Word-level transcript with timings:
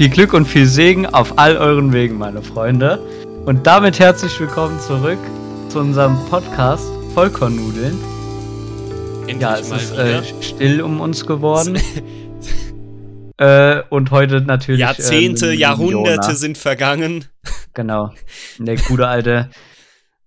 Viel 0.00 0.08
Glück 0.08 0.32
und 0.32 0.46
viel 0.46 0.64
Segen 0.64 1.04
auf 1.04 1.38
all 1.38 1.58
euren 1.58 1.92
Wegen, 1.92 2.16
meine 2.16 2.40
Freunde. 2.40 2.98
Und 3.44 3.66
damit 3.66 3.98
herzlich 3.98 4.40
willkommen 4.40 4.80
zurück 4.80 5.18
zu 5.68 5.78
unserem 5.78 6.16
Podcast 6.30 6.88
Vollkornnudeln. 7.12 7.98
Endlich 9.28 9.40
Ja, 9.42 9.58
es 9.58 9.70
ist 9.70 9.92
äh, 9.92 10.22
still 10.42 10.80
um 10.80 11.02
uns 11.02 11.26
geworden. 11.26 11.78
äh, 13.36 13.82
und 13.90 14.10
heute 14.10 14.40
natürlich. 14.40 14.80
Jahrzehnte, 14.80 15.50
äh, 15.50 15.56
Jahrhunderte 15.56 16.28
Jona. 16.28 16.34
sind 16.34 16.56
vergangen. 16.56 17.26
Genau. 17.74 18.14
Der 18.56 18.76
gute 18.76 19.06
alte 19.06 19.50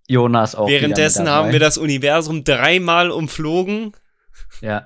Jonas 0.07 0.53
auch. 0.53 0.67
Währenddessen 0.67 1.27
haben 1.27 1.51
wir 1.51 1.59
das 1.59 1.79
Universum 1.79 2.43
dreimal 2.43 3.09
umflogen 3.09 3.93
Ja, 4.61 4.85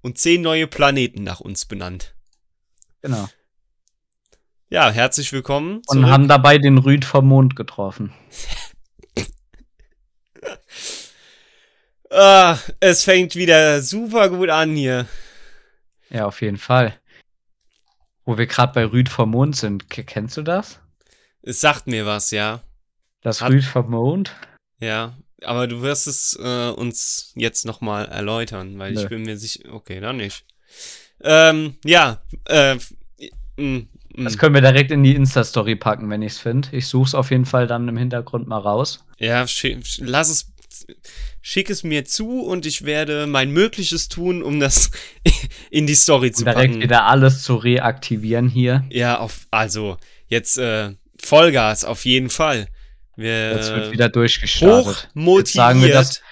und 0.00 0.16
zehn 0.16 0.40
neue 0.40 0.66
Planeten 0.66 1.24
nach 1.24 1.40
uns 1.40 1.66
benannt. 1.66 2.14
genau. 3.02 3.28
Ja, 4.70 4.90
herzlich 4.90 5.32
willkommen. 5.32 5.76
Und 5.86 6.00
Zurück. 6.00 6.10
haben 6.10 6.28
dabei 6.28 6.58
den 6.58 6.76
Rüd 6.76 7.06
vom 7.06 7.26
Mond 7.26 7.56
getroffen. 7.56 8.12
ah, 12.10 12.58
es 12.78 13.02
fängt 13.04 13.34
wieder 13.34 13.80
super 13.80 14.28
gut 14.28 14.50
an 14.50 14.76
hier. 14.76 15.06
Ja, 16.10 16.26
auf 16.26 16.42
jeden 16.42 16.58
Fall. 16.58 16.94
Wo 18.26 18.36
wir 18.36 18.46
gerade 18.46 18.74
bei 18.74 18.84
Rüd 18.84 19.08
vom 19.08 19.30
Mond 19.30 19.56
sind. 19.56 19.88
Kennst 19.88 20.36
du 20.36 20.42
das? 20.42 20.80
Es 21.40 21.62
sagt 21.62 21.86
mir 21.86 22.04
was, 22.04 22.30
ja. 22.30 22.62
Das 23.22 23.40
Hat- 23.40 23.52
Rüd 23.52 23.64
vom 23.64 23.90
Mond? 23.90 24.36
Ja. 24.80 25.16
Aber 25.44 25.66
du 25.66 25.80
wirst 25.80 26.06
es 26.06 26.38
äh, 26.42 26.68
uns 26.68 27.32
jetzt 27.36 27.64
nochmal 27.64 28.04
erläutern, 28.06 28.78
weil 28.78 28.92
Nö. 28.92 29.02
ich 29.02 29.08
bin 29.08 29.22
mir 29.22 29.38
sicher. 29.38 29.72
Okay, 29.72 30.00
dann 30.00 30.18
nicht. 30.18 30.44
Ähm, 31.22 31.78
ja, 31.84 32.20
äh, 32.44 32.76
mm. 33.56 33.88
Das 34.24 34.38
können 34.38 34.54
wir 34.54 34.60
direkt 34.60 34.90
in 34.90 35.02
die 35.02 35.14
Insta-Story 35.14 35.76
packen, 35.76 36.10
wenn 36.10 36.22
ich 36.22 36.32
es 36.32 36.38
finde. 36.38 36.68
Ich 36.72 36.86
suche 36.86 37.06
es 37.08 37.14
auf 37.14 37.30
jeden 37.30 37.44
Fall 37.46 37.66
dann 37.66 37.88
im 37.88 37.96
Hintergrund 37.96 38.48
mal 38.48 38.58
raus. 38.58 39.04
Ja, 39.18 39.44
lass 39.98 40.28
es, 40.28 40.52
schick 41.40 41.70
es 41.70 41.82
mir 41.84 42.04
zu 42.04 42.40
und 42.42 42.66
ich 42.66 42.84
werde 42.84 43.26
mein 43.26 43.50
Mögliches 43.50 44.08
tun, 44.08 44.42
um 44.42 44.60
das 44.60 44.90
in 45.70 45.86
die 45.86 45.94
Story 45.94 46.32
zu 46.32 46.44
direkt 46.44 46.72
packen. 46.72 46.82
wieder 46.82 47.04
alles 47.06 47.42
zu 47.42 47.56
reaktivieren 47.56 48.48
hier. 48.48 48.84
Ja, 48.90 49.18
auf, 49.18 49.46
also 49.50 49.96
jetzt 50.26 50.58
äh, 50.58 50.90
Vollgas 51.22 51.84
auf 51.84 52.04
jeden 52.04 52.30
Fall. 52.30 52.68
Wir 53.16 53.52
Jetzt 53.52 53.70
wird 53.72 53.92
wieder 53.92 54.08
durchgestartet. 54.08 55.08
hoch 55.16 55.38
Jetzt 55.38 55.52
sagen 55.52 55.82
wir 55.82 55.92
das, 55.92 56.22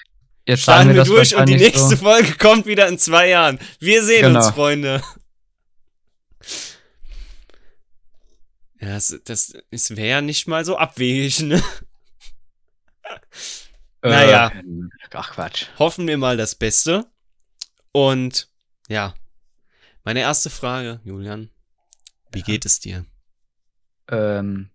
jetzt 0.47 0.63
starten 0.63 0.89
sagen 0.89 0.89
wir 0.91 0.95
wir 0.95 1.01
das 1.01 1.09
durch 1.09 1.35
und 1.37 1.49
die 1.49 1.57
nächste 1.57 1.97
So. 1.97 2.05
Folge 2.05 2.33
kommt 2.39 2.67
wieder 2.67 2.87
in 2.87 2.97
zwei 2.99 3.29
Jahren. 3.31 3.59
Wir 3.81 4.05
sehen 4.05 4.23
Genau. 4.23 4.39
uns, 4.39 4.55
Freunde. 4.55 5.03
Ja, 8.81 8.89
das, 8.89 9.19
das, 9.25 9.55
das 9.71 9.97
wäre 9.97 10.09
ja 10.09 10.21
nicht 10.21 10.49
mal 10.49 10.65
so 10.65 10.77
abwegig, 10.77 11.41
ne? 11.41 11.63
Naja. 14.03 14.49
Äh, 14.49 14.63
ach 15.13 15.33
Quatsch. 15.33 15.67
hoffen 15.79 16.07
wir 16.07 16.19
mal 16.19 16.37
das 16.37 16.55
Beste. 16.55 17.07
Und 17.93 18.49
ja, 18.89 19.15
meine 20.05 20.21
erste 20.21 20.51
Frage, 20.51 21.01
Julian. 21.05 21.51
Wie 22.33 22.43
geht 22.43 22.67
es 22.67 22.81
dir? 22.81 23.07
Ähm, 24.09 24.71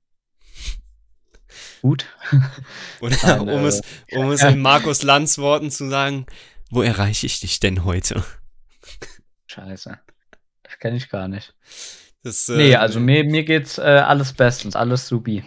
gut. 1.81 2.05
Oder 3.01 3.17
Nein, 3.23 3.39
um, 3.41 3.63
äh, 3.63 3.67
es, 3.67 3.81
um 4.11 4.31
es 4.31 4.41
in 4.41 4.59
Markus 4.61 5.03
Lanz 5.03 5.37
Worten 5.37 5.69
zu 5.69 5.89
sagen, 5.89 6.25
wo 6.69 6.81
erreiche 6.81 7.27
ich 7.27 7.39
dich 7.39 7.59
denn 7.59 7.85
heute? 7.85 8.23
Scheiße. 9.47 9.99
Das 10.63 10.79
kenne 10.79 10.97
ich 10.97 11.09
gar 11.09 11.27
nicht. 11.27 11.53
Das, 12.23 12.49
äh, 12.49 12.57
Nee, 12.57 12.75
also 12.75 12.99
mir, 12.99 13.23
mir 13.23 13.43
geht's 13.43 13.77
äh, 13.77 13.81
alles 13.81 14.33
bestens, 14.33 14.75
alles 14.75 15.07
supi. 15.07 15.43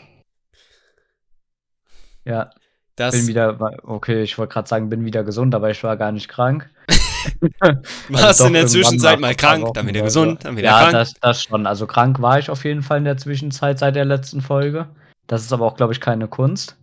Ja, 2.24 2.50
das 2.96 3.14
bin 3.14 3.26
wieder, 3.26 3.58
okay, 3.82 4.22
ich 4.22 4.38
wollte 4.38 4.54
gerade 4.54 4.68
sagen, 4.68 4.88
bin 4.88 5.04
wieder 5.04 5.24
gesund, 5.24 5.54
aber 5.54 5.70
ich 5.70 5.82
war 5.84 5.96
gar 5.96 6.12
nicht 6.12 6.28
krank. 6.28 6.70
warst 8.08 8.24
Also 8.24 8.46
in 8.46 8.54
der 8.54 8.66
Zwischenzeit 8.66 9.20
mal 9.20 9.34
krank, 9.34 9.74
dann 9.74 9.86
wieder 9.86 10.02
gesund, 10.02 10.44
dann 10.44 10.56
wieder 10.56 10.68
ja, 10.68 10.78
krank. 10.80 10.92
Das, 10.92 11.14
das 11.14 11.42
schon. 11.42 11.66
Also 11.66 11.86
krank 11.86 12.20
war 12.20 12.38
ich 12.38 12.50
auf 12.50 12.64
jeden 12.64 12.82
Fall 12.82 12.98
in 12.98 13.04
der 13.04 13.16
Zwischenzeit 13.16 13.78
seit 13.78 13.96
der 13.96 14.04
letzten 14.04 14.40
Folge. 14.40 14.88
Das 15.26 15.42
ist 15.42 15.52
aber 15.52 15.66
auch, 15.66 15.76
glaube 15.76 15.92
ich, 15.92 16.00
keine 16.00 16.28
Kunst. 16.28 16.76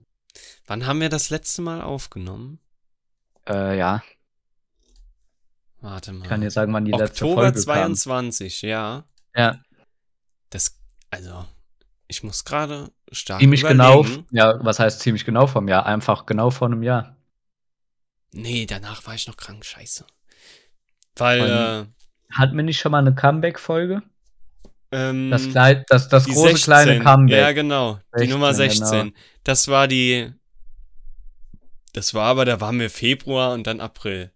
Wann 0.68 0.86
haben 0.86 1.02
wir 1.02 1.10
das 1.10 1.30
letzte 1.30 1.62
Mal 1.62 1.82
aufgenommen? 1.82 2.60
Äh, 3.48 3.78
ja, 3.78 4.02
Warte 5.82 6.14
mal. 6.14 6.24
ich 6.24 6.30
kann 6.30 6.42
dir 6.42 6.52
sagen, 6.52 6.72
wann 6.74 6.86
die 6.86 6.92
letzte 6.92 7.26
Oktober 7.26 7.42
Folge 7.44 7.60
22, 7.60 8.62
ja. 8.62 9.04
kam. 9.34 9.44
Ja, 9.44 9.60
Das, 10.52 10.80
also, 11.10 11.46
ich 12.08 12.22
muss 12.24 12.46
gerade 12.46 12.92
stark 13.12 13.40
ziemlich 13.40 13.64
genau. 13.64 14.02
überlegen. 14.02 14.28
Ja, 14.32 14.64
was 14.64 14.80
heißt 14.80 15.00
ziemlich 15.00 15.26
genau 15.26 15.48
vom 15.48 15.68
Jahr? 15.68 15.86
Einfach 15.88 16.26
genau 16.28 16.52
vor 16.52 16.68
einem 16.68 16.84
Jahr. 16.84 17.18
Nee, 18.34 18.66
danach 18.66 19.06
war 19.08 19.16
ich 19.16 19.28
noch 19.28 19.36
krank, 19.38 19.66
scheiße. 19.66 20.06
Weil, 21.16 21.42
Wann- 21.42 21.94
Hatten 22.32 22.56
wir 22.56 22.64
nicht 22.64 22.80
schon 22.80 22.92
mal 22.94 23.00
eine 23.00 23.14
Comeback-Folge? 23.14 24.04
äh, 24.92 25.10
ähm, 25.10 25.32
Das, 25.32 25.50
Kleid, 25.50 25.86
das, 25.90 26.08
das 26.08 26.26
die 26.26 26.32
große 26.32 26.50
16. 26.58 26.64
kleine 26.64 27.00
Comeback. 27.04 27.38
Ja, 27.40 27.52
genau. 27.52 27.96
Die 28.16 28.20
16, 28.20 28.30
Nummer 28.30 28.54
16. 28.54 28.90
genau. 29.08 29.18
Das 29.44 29.68
war 29.68 29.88
die. 29.88 30.32
Das 31.94 32.14
war 32.14 32.24
aber, 32.28 32.46
da 32.46 32.62
waren 32.62 32.80
wir 32.80 32.90
Februar 32.90 33.54
und 33.54 33.68
dann 33.68 33.82
April. 33.82 34.32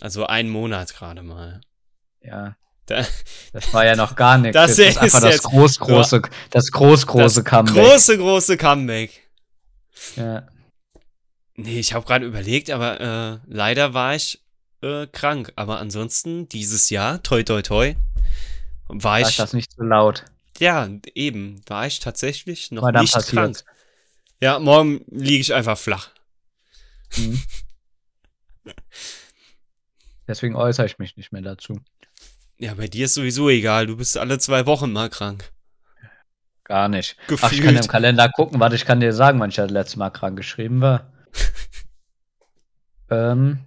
Also 0.00 0.26
ein 0.26 0.48
Monat 0.48 0.94
gerade 0.94 1.22
mal. 1.22 1.60
Ja. 2.20 2.56
Da, 2.86 3.04
Das 3.52 3.72
war 3.74 3.84
ja 3.84 3.96
noch 3.96 4.14
gar 4.16 4.38
nichts. 4.38 4.54
Das 4.54 4.76
Jetzt 4.76 4.96
ist 4.96 4.98
einfach 4.98 5.20
das 5.20 5.42
groß, 5.42 5.78
große, 5.80 6.22
das 6.50 6.70
groß, 6.70 7.06
große 7.06 7.42
das 7.42 7.44
Comeback. 7.44 7.74
große, 7.74 8.18
große 8.18 8.56
Comeback. 8.56 9.28
ja. 10.16 10.46
Nee, 11.58 11.78
ich 11.80 11.94
habe 11.94 12.04
gerade 12.04 12.26
überlegt, 12.26 12.68
aber 12.70 13.00
äh, 13.00 13.38
leider 13.52 13.94
war 13.94 14.14
ich 14.14 14.42
äh, 14.82 15.06
krank. 15.06 15.52
Aber 15.56 15.78
ansonsten, 15.78 16.48
dieses 16.50 16.90
Jahr, 16.90 17.22
toi 17.22 17.42
toi 17.44 17.62
toi, 17.62 17.94
war 18.88 19.20
Sag 19.20 19.30
ich. 19.30 19.36
das 19.36 19.52
nicht 19.54 19.72
zu 19.72 19.82
laut. 19.82 20.24
Ja, 20.58 20.88
eben, 21.14 21.62
war 21.66 21.86
ich 21.86 21.98
tatsächlich 22.00 22.70
noch 22.72 22.84
nicht 22.92 23.12
passiert's. 23.14 23.30
krank. 23.30 23.64
Ja, 24.40 24.58
morgen 24.58 25.00
liege 25.10 25.40
ich 25.40 25.54
einfach 25.54 25.78
flach. 25.78 26.10
Mhm. 27.16 27.40
Deswegen 30.28 30.56
äußere 30.56 30.86
ich 30.86 30.98
mich 30.98 31.16
nicht 31.16 31.32
mehr 31.32 31.42
dazu. 31.42 31.80
Ja, 32.58 32.74
bei 32.74 32.88
dir 32.88 33.04
ist 33.04 33.14
sowieso 33.14 33.48
egal, 33.50 33.86
du 33.86 33.96
bist 33.96 34.16
alle 34.16 34.38
zwei 34.38 34.66
Wochen 34.66 34.92
mal 34.92 35.10
krank. 35.10 35.50
Gar 36.64 36.88
nicht. 36.88 37.16
Ach, 37.18 37.22
ich 37.24 37.28
Gefühlt. 37.58 37.64
kann 37.64 37.76
im 37.76 37.86
Kalender 37.88 38.28
gucken. 38.30 38.58
Warte, 38.58 38.74
ich 38.76 38.84
kann 38.86 38.98
dir 39.00 39.12
sagen, 39.12 39.38
wann 39.38 39.50
ich 39.50 39.56
das 39.56 39.70
letzte 39.70 39.98
Mal 39.98 40.10
krank 40.10 40.36
geschrieben 40.36 40.80
war. 40.80 41.12
ähm, 43.10 43.60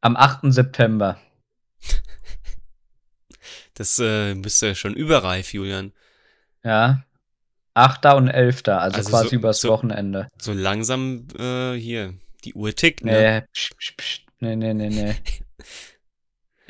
am 0.00 0.16
8. 0.16 0.52
September. 0.52 1.18
Das 3.74 3.98
äh, 3.98 4.34
bist 4.34 4.62
du 4.62 4.66
ja 4.66 4.74
schon 4.74 4.94
überreif, 4.94 5.52
Julian. 5.52 5.92
Ja. 6.62 7.04
8. 7.74 8.06
und 8.06 8.28
11. 8.28 8.62
Also, 8.68 8.96
Also 8.98 9.10
quasi 9.10 9.28
so- 9.30 9.36
übers 9.36 9.60
so- 9.60 9.68
Wochenende. 9.68 10.28
So 10.40 10.52
langsam 10.52 11.26
äh, 11.38 11.74
hier, 11.74 12.14
die 12.44 12.54
Uhr 12.54 12.74
tickt, 12.74 13.04
ne? 13.04 13.12
Nee, 13.12 13.46
psch, 13.52 13.70
psch, 13.76 13.96
psch. 13.96 14.20
nee, 14.40 14.56
nee, 14.56 14.74
nee, 14.74 14.88
nee. 14.88 15.14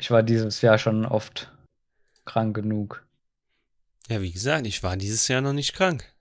Ich 0.05 0.11
war 0.11 0.21
dieses 0.21 0.61
Jahr 0.61 0.77
schon 0.77 1.03
oft 1.03 1.51
krank 2.25 2.55
genug. 2.55 3.03
Ja, 4.07 4.21
wie 4.21 4.31
gesagt, 4.31 4.67
ich 4.67 4.83
war 4.83 4.97
dieses 4.97 5.27
Jahr 5.27 5.41
noch 5.41 5.51
nicht 5.51 5.73
krank. 5.73 6.13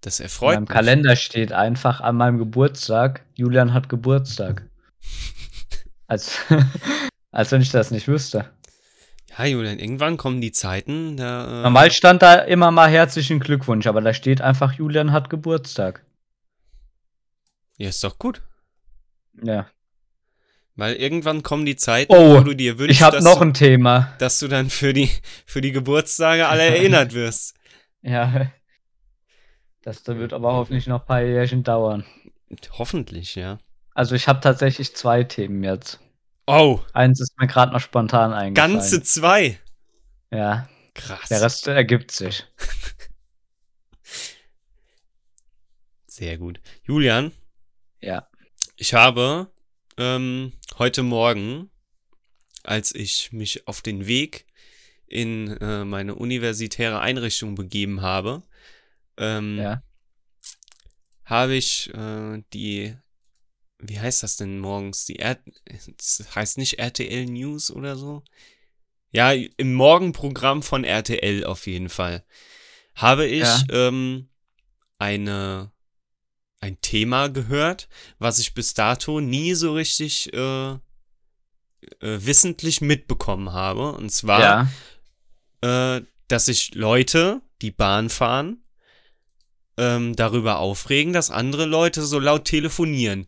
Das 0.00 0.20
In 0.20 0.26
erfreut 0.26 0.54
meinem 0.54 0.62
mich. 0.62 0.70
Kalender 0.70 1.16
steht 1.16 1.50
einfach 1.50 2.00
an 2.00 2.14
meinem 2.14 2.38
Geburtstag, 2.38 3.26
Julian 3.34 3.74
hat 3.74 3.88
Geburtstag. 3.88 4.70
Als, 6.06 6.38
als 7.32 7.50
wenn 7.50 7.62
ich 7.62 7.72
das 7.72 7.90
nicht 7.90 8.06
wüsste. 8.06 8.48
Ja, 9.36 9.44
Julian, 9.46 9.80
irgendwann 9.80 10.16
kommen 10.16 10.40
die 10.40 10.52
Zeiten, 10.52 11.16
da. 11.16 11.62
Äh, 11.62 11.62
Normal 11.64 11.90
stand 11.90 12.22
da 12.22 12.34
immer 12.34 12.70
mal 12.70 12.88
herzlichen 12.88 13.40
Glückwunsch, 13.40 13.88
aber 13.88 14.02
da 14.02 14.14
steht 14.14 14.40
einfach, 14.40 14.74
Julian 14.74 15.10
hat 15.10 15.30
Geburtstag. 15.30 16.04
Ja, 17.76 17.88
ist 17.88 18.04
doch 18.04 18.20
gut. 18.20 18.40
Ja. 19.42 19.68
Weil 20.80 20.94
irgendwann 20.96 21.42
kommen 21.42 21.66
die 21.66 21.76
Zeiten, 21.76 22.12
Oh, 22.12 22.38
wo 22.38 22.40
du 22.40 22.54
dir 22.54 22.78
wünschst, 22.78 22.96
Ich 22.98 23.02
habe 23.02 23.16
dass, 23.16 23.24
noch 23.24 23.36
du, 23.38 23.44
ein 23.44 23.54
Thema. 23.54 24.14
dass 24.18 24.38
du 24.38 24.48
dann 24.48 24.70
für 24.70 24.92
die, 24.92 25.10
für 25.46 25.60
die 25.60 25.72
Geburtstage 25.72 26.48
alle 26.48 26.62
erinnert 26.76 27.12
wirst. 27.14 27.54
Ja. 28.02 28.50
Das 29.82 30.06
wird 30.06 30.32
aber 30.32 30.52
hoffentlich 30.54 30.86
noch 30.86 31.00
ein 31.02 31.06
paar 31.06 31.22
Jährchen 31.22 31.62
dauern. 31.62 32.04
Hoffentlich, 32.72 33.34
ja. 33.34 33.58
Also 33.94 34.14
ich 34.14 34.26
habe 34.28 34.40
tatsächlich 34.40 34.94
zwei 34.96 35.22
Themen 35.24 35.62
jetzt. 35.62 36.00
Oh, 36.46 36.80
Eins 36.94 37.20
ist 37.20 37.38
mir 37.38 37.46
gerade 37.46 37.72
noch 37.72 37.80
spontan 37.80 38.32
eingefallen. 38.32 38.72
ganze 38.74 39.02
zwei. 39.02 39.58
Ja, 40.32 40.68
Krass. 40.94 41.28
der 41.28 41.42
Rest 41.42 41.66
ergibt 41.68 42.10
sich. 42.10 42.46
Sehr 46.06 46.38
gut. 46.38 46.60
Julian, 46.84 47.32
Ja. 48.00 48.26
ich 48.76 48.94
habe 48.94 49.48
ähm, 49.96 50.52
heute 50.78 51.02
Morgen, 51.02 51.70
als 52.62 52.94
ich 52.94 53.32
mich 53.32 53.66
auf 53.66 53.82
den 53.82 54.06
Weg 54.06 54.46
in 55.06 55.56
äh, 55.58 55.84
meine 55.84 56.14
universitäre 56.14 57.00
Einrichtung 57.00 57.54
begeben 57.54 58.00
habe, 58.02 58.42
ähm, 59.16 59.58
Ja. 59.58 59.82
habe 61.24 61.54
ich 61.54 61.92
äh, 61.94 62.42
die, 62.52 62.96
wie 63.78 63.98
heißt 63.98 64.22
das 64.22 64.36
denn 64.36 64.58
morgens? 64.58 65.04
Die 65.06 65.18
R 65.18 65.38
das 65.96 66.24
heißt 66.34 66.58
nicht 66.58 66.78
RTL 66.78 67.26
News 67.26 67.70
oder 67.70 67.96
so? 67.96 68.22
Ja, 69.12 69.32
im 69.32 69.74
Morgenprogramm 69.74 70.62
von 70.62 70.84
RTL 70.84 71.44
auf 71.44 71.66
jeden 71.66 71.88
Fall. 71.88 72.24
Habe 72.94 73.26
ich 73.26 73.40
Ja. 73.40 73.64
ähm, 73.70 74.28
eine 74.98 75.72
ein 76.60 76.80
Thema 76.80 77.28
gehört, 77.28 77.88
was 78.18 78.38
ich 78.38 78.54
bis 78.54 78.74
dato 78.74 79.20
nie 79.20 79.54
so 79.54 79.74
richtig 79.74 80.32
äh, 80.32 80.72
äh, 80.72 80.78
wissentlich 82.00 82.80
mitbekommen 82.80 83.52
habe. 83.52 83.92
Und 83.92 84.10
zwar 84.10 84.68
Ja. 85.62 85.96
äh, 85.96 86.02
dass 86.28 86.46
sich 86.46 86.74
Leute, 86.74 87.42
die 87.62 87.70
Bahn 87.72 88.08
fahren, 88.08 88.62
ähm, 89.76 90.14
darüber 90.14 90.58
aufregen, 90.58 91.12
dass 91.12 91.30
andere 91.30 91.64
Leute 91.64 92.02
so 92.04 92.18
laut 92.18 92.44
telefonieren. 92.44 93.26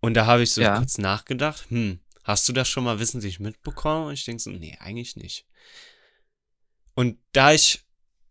Und 0.00 0.14
da 0.14 0.26
habe 0.26 0.42
ich 0.42 0.52
so 0.52 0.62
Ja. 0.62 0.76
kurz 0.78 0.98
nachgedacht, 0.98 1.66
hm, 1.70 2.00
hast 2.24 2.48
du 2.48 2.52
das 2.52 2.68
schon 2.68 2.84
mal 2.84 2.98
wissentlich 2.98 3.40
mitbekommen? 3.40 4.06
Und 4.06 4.14
ich 4.14 4.24
denke 4.24 4.42
so, 4.42 4.50
nee, 4.50 4.76
eigentlich 4.80 5.16
nicht. 5.16 5.46
Und 6.94 7.18
da 7.32 7.52
ich 7.52 7.84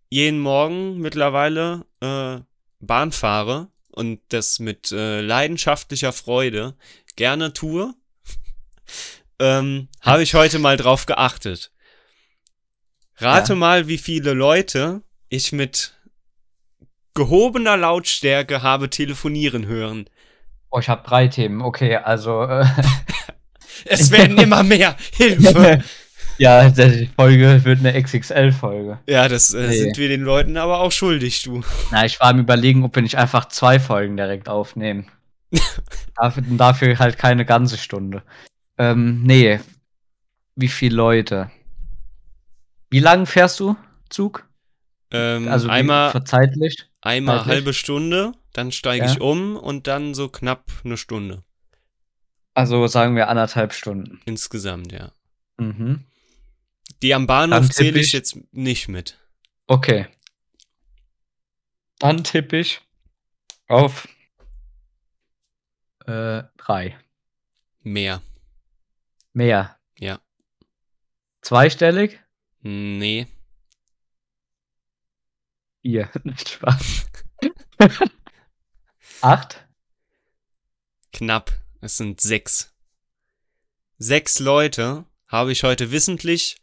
jeden 0.10 0.39
Morgen 0.39 0.98
mittlerweile 1.00 1.86
äh, 2.01 2.39
Bahn 2.79 3.12
fahre 3.12 3.69
und 3.91 4.19
das 4.29 4.59
mit 4.59 4.91
äh, 4.91 5.21
leidenschaftlicher 5.21 6.13
Freude 6.13 6.75
gerne 7.15 7.53
tue, 7.53 7.94
ähm, 9.39 9.88
habe 10.01 10.24
ich 10.24 10.33
heute 10.33 10.59
mal 10.59 10.77
drauf 10.77 11.06
geachtet. 11.06 11.71
Rate 13.18 13.53
Ja. 13.53 13.59
mal, 13.59 13.88
wie 13.88 13.97
viele 13.97 14.33
Leute 14.33 15.01
ich 15.29 15.51
mit 15.51 15.94
gehobener 17.15 17.77
Lautstärke 17.77 18.62
habe 18.62 18.89
telefonieren 18.89 19.65
hören. 19.65 20.07
Oh, 20.69 20.79
ich 20.79 20.88
habe 20.89 21.07
drei 21.07 21.27
Themen. 21.27 21.62
Okay, 21.62 21.95
also 21.95 22.44
äh, 22.44 22.65
Es 23.85 24.12
werden 24.12 24.38
immer 24.38 24.63
mehr. 24.63 24.95
Hilfe. 25.13 25.83
Ja, 26.38 26.69
die 26.69 27.10
Folge 27.16 27.63
wird 27.66 27.80
eine 27.80 28.01
XXL-Folge. 28.01 29.00
Ja, 29.07 29.28
das 29.28 29.54
äh, 29.54 29.68
Nee. 29.68 29.78
sind 29.78 29.98
wir 29.98 30.07
den 30.10 30.22
Leuten 30.22 30.57
aber 30.57 30.80
auch 30.80 30.92
schuldig, 30.92 31.44
du. 31.44 31.62
Na, 31.92 32.06
ich 32.06 32.19
war 32.19 32.28
am 32.30 32.39
überlegen, 32.39 32.84
ob 32.84 32.95
wir 32.95 33.01
nicht 33.04 33.18
einfach 33.18 33.48
zwei 33.48 33.80
Folgen 33.80 34.18
direkt 34.18 34.50
aufnehmen. 34.50 35.07
dafür, 36.16 36.44
dafür 36.48 37.00
halt 37.00 37.18
keine 37.18 37.45
ganze 37.45 37.78
Stunde. 37.78 38.24
Ähm, 38.78 39.24
nee. 39.24 39.60
Wie 40.56 40.68
viele 40.68 40.95
Leute? 40.95 41.50
Wie 42.89 43.00
lang 43.00 43.25
fährst 43.25 43.60
du 43.60 43.75
Zug? 44.10 44.48
Ähm, 45.12 45.48
Also 45.48 45.69
einmal, 45.69 46.12
für 46.12 46.24
zeitlich? 46.24 46.86
einmal 47.01 47.38
zeitlich? 47.38 47.54
halbe 47.56 47.74
Stunde, 47.74 48.31
dann 48.54 48.72
steige 48.72 49.06
Ja. 49.06 49.12
ich 49.12 49.22
um 49.22 49.56
und 49.56 49.88
dann 49.88 50.13
so 50.13 50.30
knapp 50.30 50.66
eine 50.84 50.98
Stunde. 50.98 51.44
Also 52.54 52.88
sagen 52.88 53.16
wir 53.16 53.30
anderthalb 53.30 53.74
Stunden. 53.74 54.19
Insgesamt, 54.25 54.92
ja. 54.92 55.12
Mhm. 55.57 56.04
Die 57.02 57.14
am 57.14 57.28
Bahnhof 57.28 57.70
zähle 57.70 58.00
ich 58.00 58.08
ich- 58.08 58.14
jetzt 58.14 58.38
nicht 58.52 58.88
mit. 58.88 59.20
Okay. 59.68 60.08
Dann 62.00 62.24
tippe 62.24 62.58
ich 62.58 62.82
auf 63.68 64.08
äh, 66.06 66.44
drei. 66.58 66.98
Mehr. 67.82 68.22
Mehr. 69.34 69.78
Ja. 70.00 70.22
Zweistellig? 71.42 72.20
Nee. 72.62 73.28
Vier. 75.82 76.10
Nicht 76.24 76.50
Spaß. 76.50 77.08
Acht? 79.22 79.66
Knapp. 81.14 81.52
Es 81.82 81.98
sind 81.98 82.22
sechs. 82.22 82.74
Sechs 83.98 84.40
Leute 84.40 85.06
habe 85.28 85.52
ich 85.52 85.64
heute 85.64 85.92
wissentlich 85.92 86.58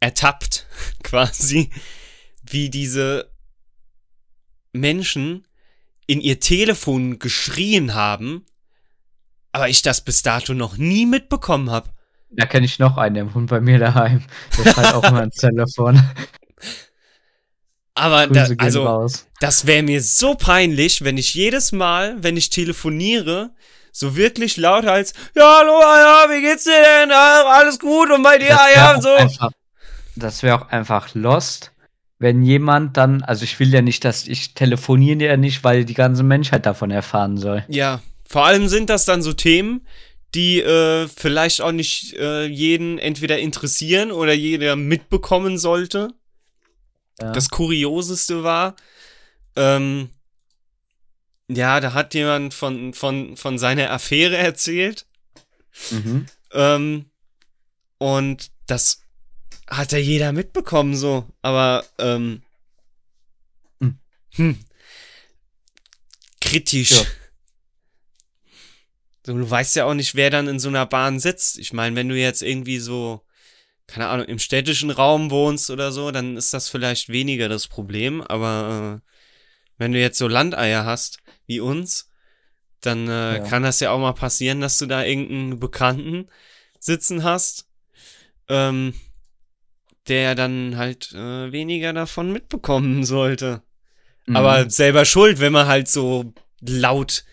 ertappt, 0.00 0.66
quasi, 1.02 1.70
wie 2.42 2.70
diese 2.70 3.30
Menschen 4.72 5.46
in 6.06 6.20
ihr 6.20 6.40
Telefon 6.40 7.18
geschrien 7.18 7.94
haben, 7.94 8.44
aber 9.52 9.68
ich 9.68 9.82
das 9.82 10.02
bis 10.04 10.22
dato 10.22 10.54
noch 10.54 10.76
nie 10.76 11.06
mitbekommen 11.06 11.70
habe. 11.70 11.90
Da 12.30 12.46
kenne 12.46 12.66
ich 12.66 12.78
noch 12.78 12.96
einen, 12.96 13.14
der 13.16 13.34
wohnt 13.34 13.50
bei 13.50 13.60
mir 13.60 13.78
daheim. 13.78 14.22
Der 14.56 14.72
schreit 14.72 14.94
auch 14.94 15.02
immer 15.04 15.24
ins 15.24 15.36
Telefon. 15.36 16.00
Aber 17.94 18.28
da, 18.28 18.46
also, 18.58 18.84
raus. 18.84 19.26
das 19.40 19.66
wäre 19.66 19.82
mir 19.82 20.00
so 20.00 20.34
peinlich, 20.36 21.02
wenn 21.04 21.18
ich 21.18 21.34
jedes 21.34 21.72
Mal, 21.72 22.22
wenn 22.22 22.36
ich 22.36 22.48
telefoniere, 22.50 23.50
so 23.92 24.14
wirklich 24.16 24.56
laut 24.56 24.84
als, 24.86 25.12
ja, 25.34 25.58
hallo, 25.58 25.80
ja, 25.80 26.26
wie 26.30 26.40
geht's 26.40 26.64
dir 26.64 26.80
denn? 27.00 27.10
Ja, 27.10 27.44
alles 27.46 27.78
gut 27.80 28.10
und 28.12 28.22
bei 28.22 28.38
dir, 28.38 28.48
Das 28.48 28.58
wär 28.60 28.74
ja, 28.76 29.00
so. 29.00 29.14
einfach- 29.14 29.50
Das 30.16 30.42
wäre 30.42 30.56
auch 30.56 30.68
einfach 30.68 31.14
lost, 31.14 31.72
wenn 32.18 32.42
jemand 32.42 32.96
dann, 32.96 33.22
also 33.22 33.44
ich 33.44 33.58
will 33.60 33.72
ja 33.72 33.82
nicht, 33.82 34.04
dass 34.04 34.26
ich 34.26 34.54
telefoniere 34.54 35.24
ja 35.24 35.36
nicht, 35.36 35.64
weil 35.64 35.84
die 35.84 35.94
ganze 35.94 36.22
Menschheit 36.22 36.66
davon 36.66 36.90
erfahren 36.90 37.38
soll. 37.38 37.64
Ja, 37.68 38.02
vor 38.28 38.44
allem 38.44 38.68
sind 38.68 38.90
das 38.90 39.04
dann 39.06 39.22
so 39.22 39.32
Themen, 39.32 39.86
die 40.34 40.60
äh, 40.60 41.08
vielleicht 41.08 41.60
auch 41.60 41.72
nicht 41.72 42.14
äh, 42.14 42.44
jeden 42.44 42.98
entweder 42.98 43.38
interessieren 43.38 44.12
oder 44.12 44.32
jeder 44.32 44.76
mitbekommen 44.76 45.58
sollte. 45.58 46.14
Ja. 47.20 47.32
Das 47.32 47.50
Kurioseste 47.50 48.44
war, 48.44 48.76
ähm, 49.56 50.10
ja, 51.48 51.80
da 51.80 51.94
hat 51.94 52.14
jemand 52.14 52.54
von, 52.54 52.94
von, 52.94 53.36
von 53.36 53.58
seiner 53.58 53.90
Affäre 53.90 54.36
erzählt. 54.36 55.06
mhm. 55.90 56.26
Ähm, 56.52 57.06
und 57.98 58.50
das 58.66 59.02
hat 59.70 59.92
ja 59.92 59.98
jeder 59.98 60.32
mitbekommen, 60.32 60.96
so. 60.96 61.26
Aber, 61.42 61.84
ähm, 61.98 62.42
Hm. 63.80 63.98
hm. 64.34 64.58
Kritisch. 66.40 66.90
Ja. 66.90 67.04
So, 69.24 69.34
du 69.34 69.48
weißt 69.48 69.76
ja 69.76 69.84
auch 69.84 69.94
nicht, 69.94 70.14
wer 70.14 70.30
dann 70.30 70.48
in 70.48 70.58
so 70.58 70.68
einer 70.68 70.86
Bahn 70.86 71.20
sitzt. 71.20 71.58
Ich 71.58 71.72
meine, 71.72 71.94
wenn 71.94 72.08
du 72.08 72.16
jetzt 72.16 72.42
irgendwie 72.42 72.78
so, 72.78 73.22
keine 73.86 74.08
Ahnung, 74.08 74.26
im 74.26 74.38
städtischen 74.38 74.90
Raum 74.90 75.30
wohnst 75.30 75.70
oder 75.70 75.92
so, 75.92 76.10
dann 76.10 76.36
ist 76.36 76.54
das 76.54 76.68
vielleicht 76.68 77.10
weniger 77.10 77.48
das 77.48 77.68
Problem. 77.68 78.22
Aber 78.22 79.00
äh, 79.02 79.10
wenn 79.76 79.92
du 79.92 80.00
jetzt 80.00 80.18
so 80.18 80.26
Landeier 80.26 80.84
hast, 80.84 81.18
wie 81.46 81.60
uns, 81.60 82.08
dann 82.80 83.08
äh, 83.08 83.36
Ja. 83.36 83.44
kann 83.44 83.62
das 83.62 83.80
ja 83.80 83.90
auch 83.90 83.98
mal 83.98 84.14
passieren, 84.14 84.60
dass 84.62 84.78
du 84.78 84.86
da 84.86 85.04
irgendeinen 85.04 85.60
Bekannten 85.60 86.28
sitzen 86.78 87.22
hast, 87.22 87.68
ähm, 88.48 88.94
der 90.10 90.34
dann 90.34 90.76
halt 90.76 91.12
äh, 91.12 91.52
weniger 91.52 91.92
davon 91.92 92.32
mitbekommen 92.32 93.04
sollte. 93.06 93.62
Mhm. 94.26 94.36
Aber 94.36 94.68
selber 94.68 95.04
schuld, 95.04 95.40
wenn 95.40 95.52
man 95.52 95.66
halt 95.66 95.88
so 95.88 96.34
laut 96.60 97.24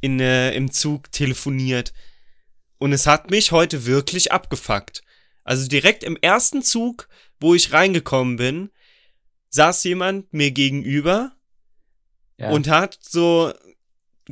in, 0.00 0.20
äh, 0.20 0.52
im 0.52 0.70
Zug 0.70 1.10
telefoniert. 1.10 1.92
Und 2.78 2.92
es 2.92 3.06
hat 3.06 3.30
mich 3.30 3.52
heute 3.52 3.86
wirklich 3.86 4.32
abgefuckt. 4.32 5.02
Also 5.44 5.66
direkt 5.66 6.04
im 6.04 6.16
ersten 6.20 6.62
Zug, 6.62 7.08
wo 7.40 7.54
ich 7.54 7.72
reingekommen 7.72 8.36
bin, 8.36 8.70
saß 9.48 9.82
jemand 9.84 10.32
mir 10.32 10.50
gegenüber 10.50 11.32
ja. 12.38 12.50
und 12.50 12.68
hat 12.68 12.98
so, 13.00 13.52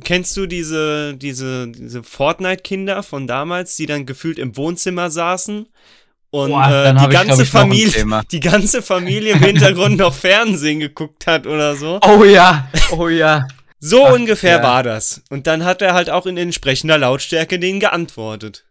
kennst 0.03 0.37
du 0.37 0.45
diese, 0.45 1.15
diese, 1.17 1.67
diese 1.69 2.03
Fortnite-Kinder 2.03 3.03
von 3.03 3.27
damals, 3.27 3.75
die 3.75 3.85
dann 3.85 4.05
gefühlt 4.05 4.39
im 4.39 4.55
Wohnzimmer 4.55 5.11
saßen 5.11 5.67
und 6.31 6.51
Boah, 6.51 6.67
äh, 6.69 6.93
die 6.93 6.99
hab 6.99 7.03
ich, 7.03 7.09
glaub 7.09 7.27
ganze 7.27 7.43
ich, 7.43 7.49
Familie, 7.49 8.21
die 8.31 8.39
ganze 8.39 8.81
Familie 8.81 9.33
im 9.33 9.39
Hintergrund 9.39 9.97
noch 9.97 10.13
Fernsehen 10.13 10.79
geguckt 10.79 11.25
hat 11.27 11.47
oder 11.47 11.75
so. 11.75 11.99
Oh 12.05 12.23
ja, 12.23 12.69
oh 12.91 13.07
ja. 13.07 13.47
So 13.79 14.05
Ach, 14.05 14.13
ungefähr 14.13 14.57
ja. 14.57 14.63
war 14.63 14.83
das. 14.83 15.23
Und 15.29 15.47
dann 15.47 15.63
hat 15.63 15.81
er 15.81 15.93
halt 15.93 16.09
auch 16.09 16.25
in 16.25 16.37
entsprechender 16.37 16.97
Lautstärke 16.97 17.59
denen 17.59 17.79
geantwortet. 17.79 18.65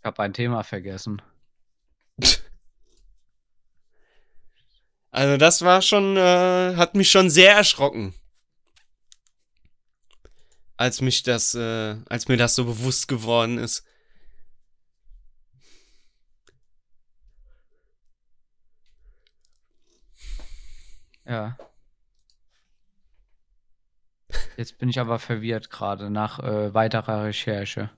Ich 0.00 0.04
habe 0.04 0.22
ein 0.22 0.32
Thema 0.32 0.64
vergessen. 0.64 1.22
Also 5.14 5.36
das 5.36 5.60
war 5.60 5.82
schon, 5.82 6.16
äh, 6.16 6.74
hat 6.76 6.94
mich 6.94 7.10
schon 7.10 7.28
sehr 7.28 7.54
erschrocken. 7.54 8.14
Als 10.78 11.02
mich 11.02 11.22
das, 11.22 11.54
äh, 11.54 11.96
als 12.08 12.28
mir 12.28 12.38
das 12.38 12.54
so 12.54 12.64
bewusst 12.64 13.08
geworden 13.08 13.58
ist. 13.58 13.84
Ja. 21.26 21.56
Jetzt 24.56 24.78
bin 24.78 24.88
ich 24.88 24.98
aber 25.00 25.18
verwirrt 25.18 25.70
gerade 25.70 26.10
nach 26.10 26.38
äh, 26.38 26.72
weiterer 26.74 27.24
Recherche. 27.24 27.90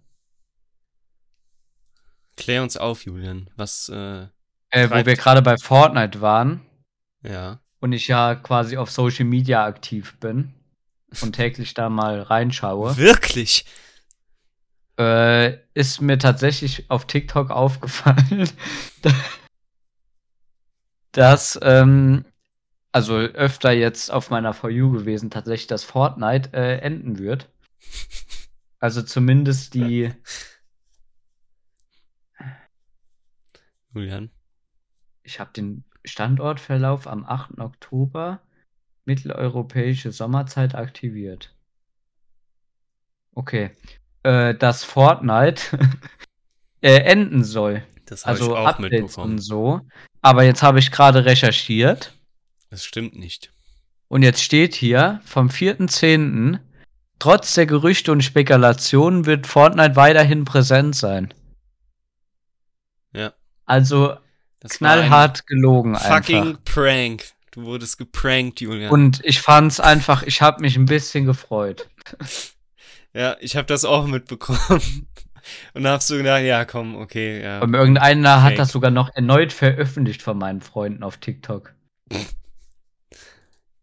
Klär 2.37 2.63
uns 2.63 2.77
auf, 2.77 3.05
Julian. 3.05 3.51
Was, 3.57 3.89
äh, 3.89 4.27
Äh, 4.71 4.91
wo 4.91 4.95
wir 5.07 5.17
gerade 5.17 5.43
bei 5.43 5.57
Fortnite 5.57 6.21
waren 6.21 6.61
Ja. 7.23 7.61
und 7.81 7.93
ich 7.93 8.09
ja 8.09 8.35
quasi 8.35 8.77
auf 8.77 8.91
Social 8.91 9.25
Media 9.25 9.65
aktiv 9.65 10.17
bin 10.19 10.53
und 11.23 11.33
täglich 11.35 11.75
da 11.75 11.89
mal 11.89 12.23
reinschaue, 12.23 12.97
Wirklich? 12.97 13.65
äh, 14.99 15.59
ist 15.75 16.01
mir 16.01 16.19
tatsächlich 16.19 16.91
auf 16.91 17.07
TikTok 17.07 17.51
aufgefallen, 17.53 18.49
dass, 21.13 21.59
ähm, 21.63 22.25
also 22.95 23.17
öfter 23.17 23.73
jetzt 23.73 24.13
auf 24.13 24.31
meiner 24.31 24.55
For 24.55 24.71
You 24.71 24.93
gewesen, 24.93 25.29
tatsächlich, 25.29 25.67
dass 25.67 25.83
Fortnite 25.83 26.53
äh, 26.53 26.79
enden 26.79 27.19
wird. 27.19 27.51
Also 28.79 29.03
zumindest 29.03 29.75
die, 29.75 30.13
Julian. 33.93 34.31
ich 35.25 35.41
habe 35.41 35.51
den 35.53 35.85
Standortverlauf 36.05 37.09
am 37.09 37.25
8. 37.25 37.59
Oktober 37.59 38.41
mitteleuropäische 39.07 40.13
Sommerzeit 40.13 40.77
aktiviert. 40.77 41.53
Okay. 43.35 43.73
Äh, 44.23 44.55
dass 44.55 44.85
Fortnite 44.85 45.81
äh, 46.81 46.99
enden 47.01 47.43
soll. 47.43 47.83
Das 48.05 48.25
habe 48.25 48.39
Also 48.39 48.53
ich 48.53 48.59
auch 48.59 48.67
Updates 48.67 49.01
mitbekommen. 49.01 49.33
und 49.33 49.39
so. 49.41 49.81
Aber 50.23 50.45
jetzt 50.45 50.63
habe 50.63 50.79
ich 50.79 50.93
gerade 50.93 51.25
recherchiert 51.25 52.14
Das 52.75 52.85
stimmt 52.85 53.17
nicht. 53.17 53.53
und 54.09 54.25
jetzt 54.25 54.43
steht 54.43 54.75
hier 54.75 55.21
vom 55.25 55.49
4.10. 55.49 56.59
Trotz 57.21 57.55
der 57.55 57.67
Gerüchte 57.67 58.11
und 58.11 58.23
Spekulationen 58.23 59.27
wird 59.27 59.47
Fortnite 59.47 59.95
weiterhin 59.95 60.45
präsent 60.45 60.97
sein. 60.97 61.33
Ja. 63.13 63.33
Also 63.65 64.17
Das 64.59 64.79
knallhart 64.79 65.47
gelogen 65.47 65.95
fucking 65.95 66.49
einfach. 66.49 66.65
Prank. 66.65 67.27
Du 67.53 67.63
wurdest 67.63 67.97
geprankt, 67.97 68.61
Julian. 68.61 68.91
Und 68.91 69.21
ich 69.25 69.41
fand's 69.41 69.79
einfach, 69.79 70.25
ich 70.25 70.43
habe 70.43 70.63
mich 70.63 70.75
ein 70.77 70.87
bisschen 70.87 71.27
gefreut. 71.27 71.89
ja, 73.15 73.37
ich 73.39 73.55
habe 73.55 73.67
das 73.69 73.85
auch 73.85 74.09
mitbekommen. 74.09 75.07
Und 75.75 75.85
da 75.85 75.93
hast 75.93 76.11
du 76.11 76.17
gedacht, 76.17 76.43
ja, 76.43 76.65
komm, 76.65 76.97
okay, 76.97 77.41
ja. 77.41 77.61
Und 77.61 77.75
irgendeiner 77.75 78.43
hat 78.43 78.49
Fake. 78.51 78.57
das 78.57 78.73
sogar 78.73 78.91
noch 78.91 79.15
erneut 79.15 79.53
veröffentlicht 79.53 80.23
von 80.23 80.39
meinen 80.39 80.61
Freunden 80.61 81.05
auf 81.05 81.19
TikTok. 81.19 81.73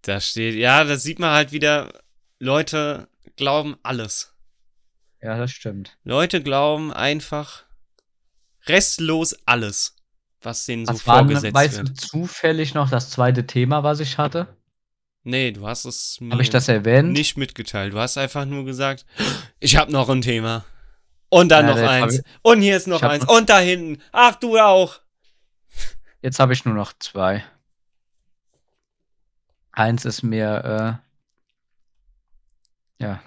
Da 0.04 0.20
steht, 0.20 0.56
ja, 0.56 0.84
da 0.84 0.98
sieht 0.98 1.20
man 1.20 1.32
halt 1.32 1.52
wieder, 1.52 1.94
Leute 2.40 3.08
glauben 3.36 3.78
alles. 3.84 4.34
Ja, 5.22 5.38
das 5.38 5.52
stimmt. 5.52 5.98
Leute 6.04 6.42
glauben 6.42 6.92
einfach 6.92 7.64
restlos 8.68 9.36
alles, 9.46 9.96
was 10.42 10.66
denen 10.66 10.86
so 10.86 10.94
Was 10.94 11.08
war 11.08 11.18
denn, 11.20 11.28
vorgesetzt 11.28 11.54
weißt 11.56 11.78
du 11.80 11.84
wird. 11.84 12.00
zufällig 12.02 12.74
noch 12.74 12.90
das 12.90 13.10
zweite 13.10 13.46
Thema, 13.46 13.84
was 13.84 14.00
ich 14.00 14.18
hatte? 14.18 14.48
Nee, 15.24 15.52
du 15.52 15.68
hast 15.68 15.86
es 15.86 16.18
mir 16.20 16.32
Habe 16.32 16.42
ich 16.42 16.50
das 16.50 16.68
erwähnt? 16.68 17.12
nicht 17.14 17.38
mitgeteilt. 17.38 17.94
Du 17.94 18.00
hast 18.00 18.18
einfach 18.18 18.46
nur 18.46 18.66
gesagt, 18.66 19.06
ich 19.60 19.76
habe 19.78 19.92
noch 19.92 20.10
ein 20.10 20.22
Thema. 20.22 20.66
Und 21.30 21.50
dann 21.50 21.68
Ja, 21.68 21.76
noch 21.76 21.82
hab 21.82 21.90
eins. 21.90 22.16
ich- 22.16 22.24
Und 22.42 22.62
hier 22.62 22.76
ist 22.76 22.88
noch 22.88 23.04
hab 23.04 23.12
eins. 23.12 23.26
noch- 23.26 23.38
Und 23.38 23.50
da 23.50 23.60
hinten. 23.60 24.02
Ach, 24.12 24.36
du 24.36 24.58
auch. 24.58 25.00
Jetzt 26.24 26.40
habe 26.40 26.54
ich 26.54 26.66
nur 26.66 26.74
noch 26.74 26.94
zwei. 27.00 27.44
Eins 29.72 30.06
ist 30.06 30.24
mir, 30.24 31.02
äh, 33.00 33.04
ja, 33.04 33.22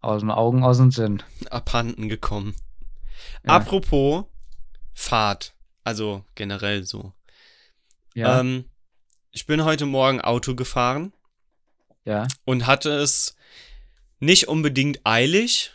aus 0.00 0.20
den 0.20 0.30
Augen, 0.30 0.64
aus 0.64 0.78
dem 0.78 0.90
Sinn. 0.90 1.22
Abhanden 1.50 2.08
gekommen. 2.08 2.54
Ja. 3.44 3.56
Apropos 3.56 4.24
Fahrt. 4.94 5.54
Also 5.84 6.24
generell 6.34 6.84
so. 6.84 7.12
Ja, 8.14 8.40
Ähm, 8.40 8.64
ich 9.30 9.46
bin 9.46 9.64
heute 9.64 9.84
Morgen 9.86 10.20
Auto 10.20 10.54
gefahren 10.54 11.12
ja, 12.04 12.26
und 12.44 12.66
hatte 12.66 12.90
es 12.90 13.36
nicht 14.18 14.48
unbedingt 14.48 15.00
eilig, 15.04 15.72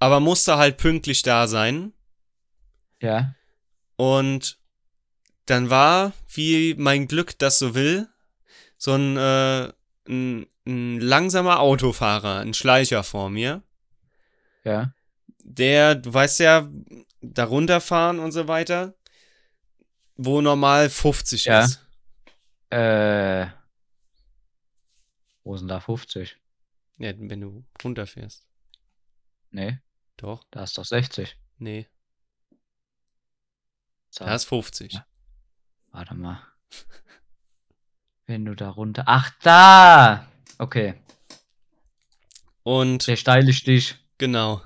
aber 0.00 0.18
musste 0.20 0.56
halt 0.56 0.76
pünktlich 0.76 1.22
da 1.22 1.46
sein. 1.46 1.92
ja, 3.00 3.34
Und 3.96 4.58
dann 5.46 5.70
war, 5.70 6.12
wie 6.28 6.74
mein 6.74 7.06
Glück 7.06 7.38
das 7.38 7.58
so 7.58 7.74
will, 7.74 8.08
so 8.78 8.94
ein, 8.94 9.16
äh, 9.16 9.72
ein, 10.08 10.46
ein 10.66 11.00
langsamer 11.00 11.60
Autofahrer, 11.60 12.38
ein 12.40 12.54
Schleicher 12.54 13.02
vor 13.04 13.28
mir, 13.28 13.62
ja. 14.64 14.94
der, 15.42 15.94
du 15.96 16.12
weißt 16.14 16.40
ja, 16.40 16.68
da 17.20 17.44
runterfahren 17.44 18.18
und 18.20 18.32
so 18.32 18.48
weiter, 18.48 18.94
wo 20.16 20.40
normal 20.40 20.88
50 20.88 21.44
Ja. 21.46 21.64
ist. 21.64 21.84
Äh, 22.70 23.46
wo 25.44 25.56
sind 25.56 25.68
da 25.68 25.80
50? 25.80 26.38
Ja, 26.98 27.12
wenn 27.16 27.40
du 27.40 27.64
runterfährst. 27.82 28.44
Nee, 29.50 29.78
Doch, 30.16 30.44
da 30.50 30.64
ist 30.64 30.76
doch 30.76 30.84
60. 30.84 31.36
nee, 31.58 31.86
So, 34.10 34.24
da 34.24 34.34
ist 34.34 34.44
50. 34.44 34.92
Ja. 34.94 35.06
warte 35.92 36.14
mal. 36.14 36.42
Wenn 38.28 38.44
du 38.44 38.54
da 38.54 38.68
runter. 38.68 39.04
Ach, 39.06 39.30
da! 39.42 40.28
Okay, 40.58 40.94
Und 42.62 43.06
der 43.06 43.16
steile 43.16 43.52
Stich. 43.54 43.96
genau. 44.18 44.60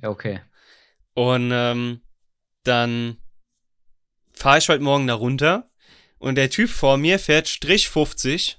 Ja, 0.00 0.08
okay. 0.08 0.40
Und 1.12 1.50
ähm, 1.52 2.00
dann 2.64 3.18
fahre 4.32 4.58
ich 4.58 4.68
heute 4.70 4.82
Morgen 4.82 5.06
da 5.06 5.14
runter 5.14 5.70
und 6.18 6.36
der 6.36 6.48
Typ 6.48 6.70
vor 6.70 6.96
mir 6.96 7.18
fährt 7.18 7.48
Strich 7.48 7.88
50 7.90 8.58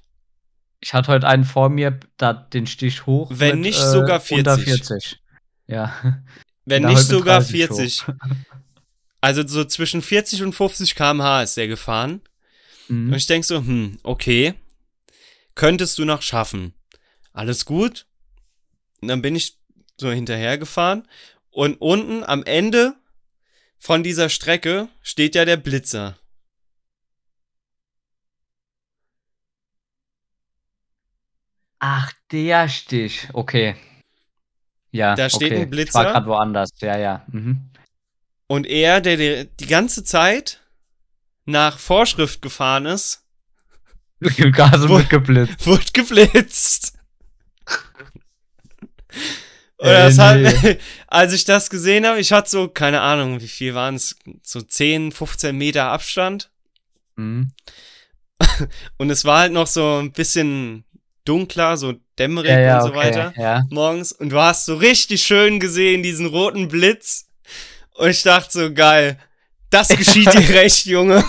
Ich 0.81 0.93
hatte 0.93 1.11
heute 1.11 1.27
einen 1.27 1.43
vor 1.43 1.69
mir, 1.69 1.99
da 2.17 2.33
den 2.33 2.67
Stich 2.67 3.07
hoch. 3.07 3.31
Wenn 3.33 3.61
nicht 3.61 3.81
sogar 3.81 4.19
40. 4.19 4.37
Unter 4.37 4.57
40. 4.59 5.19
Ja. 5.65 6.23
Wenn 6.65 6.83
nicht 6.83 6.97
mit 6.97 7.07
sogar 7.07 7.39
30 7.39 7.69
hoch. 7.69 7.75
40. 7.77 8.05
Also 9.19 9.47
so 9.47 9.65
zwischen 9.65 10.03
40 10.03 10.43
und 10.43 10.53
50 10.53 10.93
km/h 10.95 11.41
ist 11.41 11.57
der 11.57 11.67
gefahren. 11.67 12.21
Und 12.89 13.07
Mhm. 13.07 13.13
ich 13.13 13.25
denk 13.27 13.45
so, 13.45 13.57
hm, 13.57 13.99
okay. 14.03 14.53
Könntest 15.55 15.97
du 15.97 16.05
noch 16.05 16.21
schaffen. 16.21 16.73
Alles 17.33 17.65
gut. 17.65 18.05
Und 19.01 19.07
dann 19.09 19.21
bin 19.21 19.35
ich 19.35 19.57
so 19.99 20.11
hinterhergefahren. 20.11 21.07
Und 21.49 21.75
unten 21.81 22.23
am 22.23 22.43
Ende 22.43 22.95
von 23.79 24.03
dieser 24.03 24.29
Strecke 24.29 24.89
steht 25.01 25.35
ja 25.35 25.45
der 25.45 25.57
Blitzer. 25.57 26.17
Ach, 31.79 32.11
der 32.31 32.67
Stich. 32.69 33.27
Okay. 33.33 33.75
Ja, 34.91 35.15
Da 35.15 35.29
steht 35.29 35.51
okay. 35.51 35.61
ein 35.61 35.69
Blitzer. 35.69 35.89
Ich 35.89 36.05
war 36.05 36.13
gerade 36.13 36.25
woanders. 36.27 36.69
Ja, 36.79 36.97
ja. 36.97 37.25
Mhm. 37.31 37.69
Und 38.47 38.65
er, 38.65 39.01
der 39.01 39.45
die 39.45 39.67
ganze 39.67 40.03
Zeit 40.03 40.61
nach 41.47 41.79
Vorschrift 41.79 42.41
gefahren 42.41 42.85
ist, 42.85 43.23
Im 44.19 44.51
Gas 44.51 44.87
wird 44.87 45.09
geblitzt. 45.09 45.65
wurde 45.65 45.85
geblitzt. 45.93 46.93
Und 49.77 49.87
Äh, 49.87 49.93
das 50.07 50.17
hat, 50.17 50.37
nee. 50.39 50.77
als 51.07 51.33
ich 51.33 51.45
das 51.45 51.69
gesehen 51.69 52.05
habe, 52.05 52.19
ich 52.19 52.31
hatte 52.33 52.49
so, 52.49 52.67
keine 52.67 53.01
Ahnung, 53.01 53.39
wie 53.41 53.47
viel 53.47 53.75
waren 53.75 53.95
es, 53.95 54.15
so 54.43 54.59
10, 54.61 55.11
15 55.11 55.55
Meter 55.55 55.85
Abstand. 55.85 56.49
Mhm. 57.15 57.51
Und 58.97 59.09
es 59.09 59.23
war 59.25 59.39
halt 59.41 59.53
noch 59.53 59.67
so 59.67 59.99
ein 59.99 60.11
bisschen 60.11 60.83
dunkler, 61.25 61.77
so 61.77 61.93
dämmerig 62.17 62.49
Ja, 62.49 62.59
ja, 62.59 62.75
und 62.77 62.83
so 62.83 62.89
okay. 62.89 62.97
weiter 62.97 63.33
Ja. 63.37 63.63
morgens. 63.69 64.11
Und 64.13 64.29
du 64.29 64.39
hast 64.39 64.65
so 64.65 64.75
richtig 64.75 65.21
schön 65.23 65.59
gesehen, 65.59 66.01
diesen 66.03 66.25
roten 66.27 66.67
Blitz. 66.67 67.27
Und 67.95 68.09
ich 68.09 68.23
dachte 68.23 68.51
so, 68.51 68.73
geil, 68.73 69.19
das 69.69 69.89
geschieht 69.89 70.33
dir 70.33 70.49
recht, 70.55 70.85
Junge. 70.85 71.23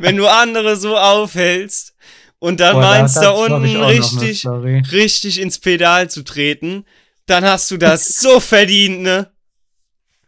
Wenn 0.00 0.16
du 0.16 0.26
andere 0.26 0.76
so 0.76 0.96
aufhältst 0.96 1.94
und 2.38 2.60
dann 2.60 2.74
Boah, 2.74 2.82
meinst, 2.82 3.16
da 3.16 3.32
hab 3.32 3.50
unten 3.50 3.82
richtig, 3.82 4.46
richtig 4.46 5.40
ins 5.40 5.58
Pedal 5.58 6.10
zu 6.10 6.22
treten, 6.22 6.84
dann 7.26 7.44
hast 7.44 7.70
du 7.70 7.76
das 7.76 8.08
so 8.16 8.40
verdient, 8.40 9.02
ne? 9.02 9.30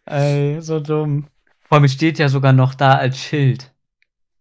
Ey, 0.07 0.61
so 0.61 0.81
dumm. 0.81 1.28
Vor 1.62 1.78
allem 1.78 1.88
steht 1.88 2.19
ja 2.19 2.28
sogar 2.28 2.52
noch 2.52 2.75
da 2.75 2.95
als 2.95 3.19
Schild. 3.19 3.73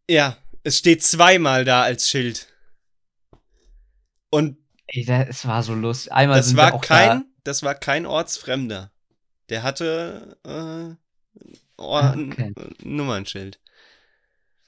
Ja, 0.10 0.38
es 0.64 0.78
steht 0.78 1.04
zweimal 1.04 1.66
da 1.66 1.84
als 1.84 2.10
Schild. 2.10 2.48
Und 4.30 4.58
Ey, 4.88 5.06
das 5.06 5.48
war 5.48 5.64
so 5.64 5.74
lustig. 5.74 6.12
Einmal 6.12 6.38
das 6.38 6.48
sind 6.48 6.58
wir 6.58 6.64
war 6.64 6.82
kein, 6.82 7.26
das 7.44 7.64
war 7.64 7.76
kein 7.76 8.06
Ortsfremder. 8.06 8.92
Der 9.50 9.64
hatte 9.64 10.38
äh, 10.46 10.96
Or 11.82 12.02
Ah, 12.04 12.12
okay. 12.14 12.54
ein 12.58 12.76
Nummernschild. 12.84 13.60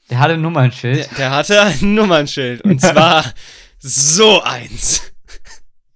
Der 0.09 0.19
hatte 0.19 0.33
ein 0.33 0.41
Nummernschild. 0.41 1.09
Der, 1.11 1.17
der 1.17 1.31
hatte 1.31 1.61
ein 1.61 1.79
Nummernschild 1.95 2.61
und 2.61 2.81
zwar 2.81 3.23
so 3.79 4.41
eins. 4.41 5.13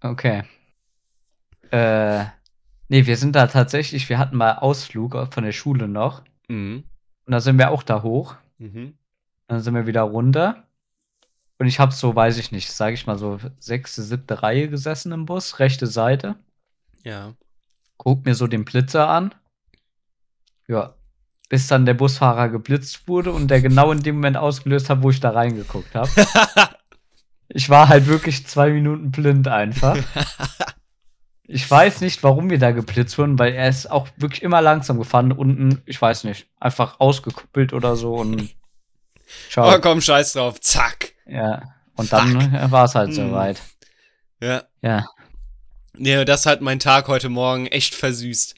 Okay. 0.02 0.44
Äh, 1.72 2.26
nee, 2.88 3.06
wir 3.06 3.18
sind 3.18 3.36
da 3.36 3.48
tatsächlich, 3.48 4.08
wir 4.10 4.18
hatten 4.20 4.38
mal 4.38 4.54
Ausflug 4.54 5.34
von 5.34 5.44
der 5.44 5.52
Schule 5.52 5.88
noch. 5.88 6.24
Mhm. 6.48 6.84
Und 7.26 7.32
da 7.32 7.40
sind 7.42 7.58
wir 7.58 7.72
auch 7.72 7.84
da 7.84 8.04
hoch. 8.04 8.36
Mhm. 8.58 8.98
Dann 9.48 9.62
sind 9.62 9.74
wir 9.76 9.88
wieder 9.88 10.02
runter. 10.04 10.64
Und 11.60 11.68
ich 11.68 11.80
habe 11.80 11.92
so, 11.92 12.16
weiß 12.16 12.38
ich 12.38 12.52
nicht, 12.52 12.72
sage 12.72 12.94
ich 12.94 13.08
mal 13.08 13.18
so 13.18 13.40
sechste, 13.60 14.04
siebte 14.04 14.44
Reihe 14.44 14.70
gesessen 14.70 15.12
im 15.12 15.26
Bus, 15.26 15.60
rechte 15.60 15.88
Seite. 15.88 16.36
Ja. 17.04 17.34
Guck 17.98 18.26
mir 18.26 18.36
so 18.36 18.46
den 18.48 18.64
Blitzer 18.64 19.10
an. 19.10 19.34
Ja. 20.68 20.94
Bis 21.50 21.68
dann 21.68 21.86
der 21.86 21.94
Busfahrer 21.94 22.50
geblitzt 22.50 23.08
wurde 23.08 23.32
und 23.32 23.48
der 23.50 23.62
genau 23.62 23.92
in 23.92 24.04
dem 24.04 24.16
Moment 24.16 24.38
ausgelöst 24.38 24.90
hat, 24.90 25.02
wo 25.02 25.10
ich 25.10 25.20
da 25.20 25.30
reingeguckt 25.32 25.96
habe. 25.96 26.10
Ich 27.50 27.70
war 27.70 27.88
halt 27.88 28.08
wirklich 28.08 28.46
zwei 28.46 28.70
Minuten 28.72 29.10
blind 29.12 29.48
einfach. 29.48 29.98
Ich 31.50 31.72
weiß 31.72 32.02
nicht, 32.02 32.24
warum 32.24 32.50
wir 32.50 32.60
da 32.60 32.72
geblitzt 32.72 33.18
wurden, 33.18 33.40
weil 33.40 33.54
er 33.54 33.70
ist 33.70 33.90
auch 33.90 34.10
wirklich 34.18 34.44
immer 34.44 34.62
langsam 34.62 34.98
gefahren. 35.00 35.32
Unten, 35.32 35.82
ich 35.86 36.02
weiß 36.02 36.26
nicht, 36.26 36.46
einfach 36.60 37.00
ausgekuppelt 37.00 37.72
oder 37.72 37.96
so 37.96 38.16
und 38.16 38.54
ciao. 39.50 39.74
oh, 39.74 39.80
komm, 39.80 40.02
scheiß 40.02 40.34
drauf. 40.34 40.60
Zack. 40.60 41.14
Ja, 41.26 41.62
und 41.96 42.12
dann 42.12 42.70
war 42.70 42.84
es 42.84 42.96
halt 42.96 43.12
Hm. 43.12 43.16
soweit. 43.16 43.62
Ja. 44.42 44.64
Ja. 44.82 45.06
Nee, 45.94 46.26
das 46.26 46.46
hat 46.46 46.60
mein 46.60 46.80
Tag 46.80 47.08
heute 47.08 47.30
Morgen 47.30 47.66
echt 47.68 47.96
versüßt. 47.96 48.54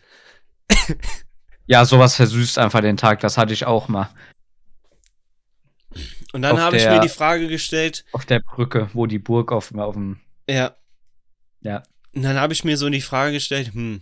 Ja, 1.69 1.85
sowas 1.85 2.15
versüßt 2.15 2.57
einfach 2.57 2.81
den 2.81 2.97
Tag, 2.97 3.19
das 3.19 3.37
hatte 3.37 3.53
ich 3.53 3.65
auch 3.65 3.87
mal. 3.87 4.09
Und 6.33 6.41
dann 6.43 6.59
habe 6.59 6.77
ich 6.77 6.85
mir 6.85 6.99
die 6.99 7.09
Frage 7.09 7.47
gestellt, 7.47 8.05
Auf 8.11 8.25
der 8.25 8.39
Brücke, 8.39 8.89
wo 8.93 9.05
die 9.05 9.19
Burg 9.19 9.51
auf, 9.51 9.73
auf 9.75 9.93
dem. 9.93 10.19
ja. 10.47 10.75
Ja. 11.61 11.83
Und 12.15 12.23
dann 12.23 12.37
habe 12.39 12.53
ich 12.53 12.63
mir 12.63 12.77
so 12.77 12.89
die 12.89 13.01
Frage 13.01 13.33
gestellt, 13.33 13.73
hm, 13.73 14.01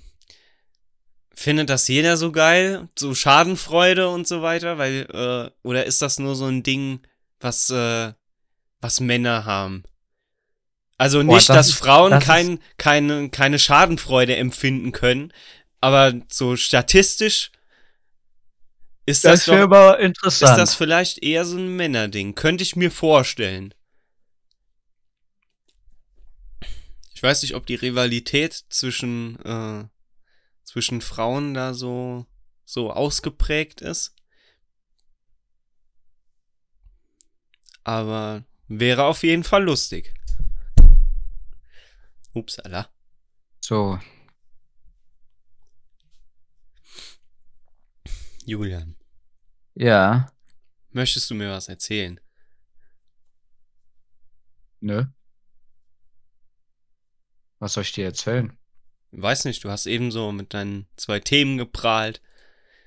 findet 1.34 1.70
das 1.70 1.88
jeder 1.88 2.16
so 2.16 2.32
geil? 2.32 2.88
So 2.98 3.16
Schadenfreude 3.16 4.10
und 4.10 4.28
so 4.28 4.42
weiter? 4.44 4.78
Weil, 4.78 5.08
äh, 5.12 5.52
oder 5.68 5.86
ist 5.86 6.02
das 6.02 6.20
nur 6.20 6.36
so 6.36 6.46
ein 6.46 6.62
Ding, 6.64 7.02
was, 7.40 7.70
äh, 7.72 8.14
was 8.80 9.00
Männer 9.00 9.46
haben? 9.46 9.84
Also 11.00 11.24
Boah, 11.24 11.36
nicht, 11.36 11.50
das 11.50 11.56
dass 11.56 11.68
ist- 11.70 11.76
Frauen 11.80 12.12
das 12.12 12.24
kein, 12.24 12.60
keine, 12.78 13.30
keine 13.30 13.58
Schadenfreude 13.60 14.36
empfinden 14.36 14.92
können, 14.92 15.34
aber 15.82 16.14
so 16.30 16.56
statistisch 16.56 17.52
ist 19.08 19.24
das, 19.24 19.46
doch, 19.46 19.56
aber 19.56 20.00
ist 20.00 20.06
interessant. 20.06 20.58
das 20.58 20.76
vielleicht 20.76 21.24
eher 21.24 21.46
so 21.46 21.58
ein 21.58 21.76
Männerding. 21.76 22.36
Könnte 22.36 22.62
ich 22.64 22.76
mir 22.76 22.92
vorstellen. 22.92 23.74
Ich 27.14 27.24
weiß 27.24 27.42
nicht, 27.42 27.56
ob 27.56 27.66
die 27.66 27.76
Rivalität 27.76 28.66
zwischen, 28.70 29.40
äh, 29.46 29.86
zwischen 30.66 31.00
Frauen 31.00 31.54
da 31.54 31.74
so, 31.74 32.26
so 32.66 32.92
ausgeprägt 32.92 33.80
ist. 33.80 34.14
Aber 37.86 38.44
wäre 38.68 39.06
auf 39.06 39.24
jeden 39.24 39.46
Fall 39.46 39.64
lustig. 39.64 40.14
Upsala. 42.34 42.90
so, 43.62 43.98
Julian, 48.48 48.97
ja. 49.78 50.32
möchtest 50.92 51.30
du 51.30 51.36
mir 51.36 51.52
was 51.52 51.68
erzählen? 51.70 52.20
Ne? 54.80 55.14
Was 57.60 57.74
soll 57.74 57.84
ich 57.84 57.92
dir 57.92 58.06
erzählen? 58.06 58.56
Weiß 59.12 59.46
nicht, 59.46 59.64
du 59.64 59.70
hast 59.72 59.86
eben 59.88 60.12
so 60.12 60.32
mit 60.32 60.54
deinen 60.54 60.88
zwei 60.96 61.20
Themen 61.20 61.58
geprahlt. 61.58 62.22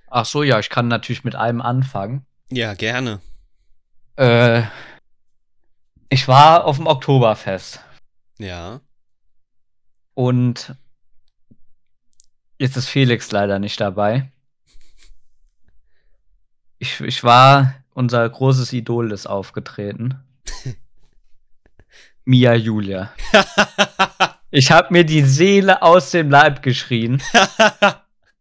Ach 0.08 0.24
so, 0.24 0.42
ja, 0.42 0.58
ich 0.58 0.68
kann 0.70 0.88
natürlich 0.88 1.24
mit 1.24 1.34
einem 1.34 1.60
anfangen. 1.60 2.26
Ja, 2.50 2.74
gerne. 2.74 3.20
Äh, 4.16 4.62
ich 6.08 6.28
war 6.28 6.64
auf 6.64 6.76
dem 6.76 6.86
Oktoberfest 6.86 7.80
Ja. 8.38 8.80
und 10.14 10.74
jetzt 12.58 12.76
ist 12.76 12.88
Felix 12.88 13.30
leider 13.30 13.58
nicht 13.58 13.80
dabei. 13.80 14.30
Ich, 16.80 16.98
ich 17.02 17.22
war, 17.22 17.74
unser 17.92 18.26
großes 18.28 18.72
Idol 18.72 19.12
ist 19.12 19.26
aufgetreten. 19.26 20.18
Mia 22.24 22.54
Julia. 22.54 23.12
Ich 24.50 24.72
habe 24.72 24.88
mir 24.90 25.04
die 25.04 25.22
Seele 25.22 25.82
aus 25.82 26.10
dem 26.10 26.30
Leib 26.30 26.62
geschrien. 26.62 27.22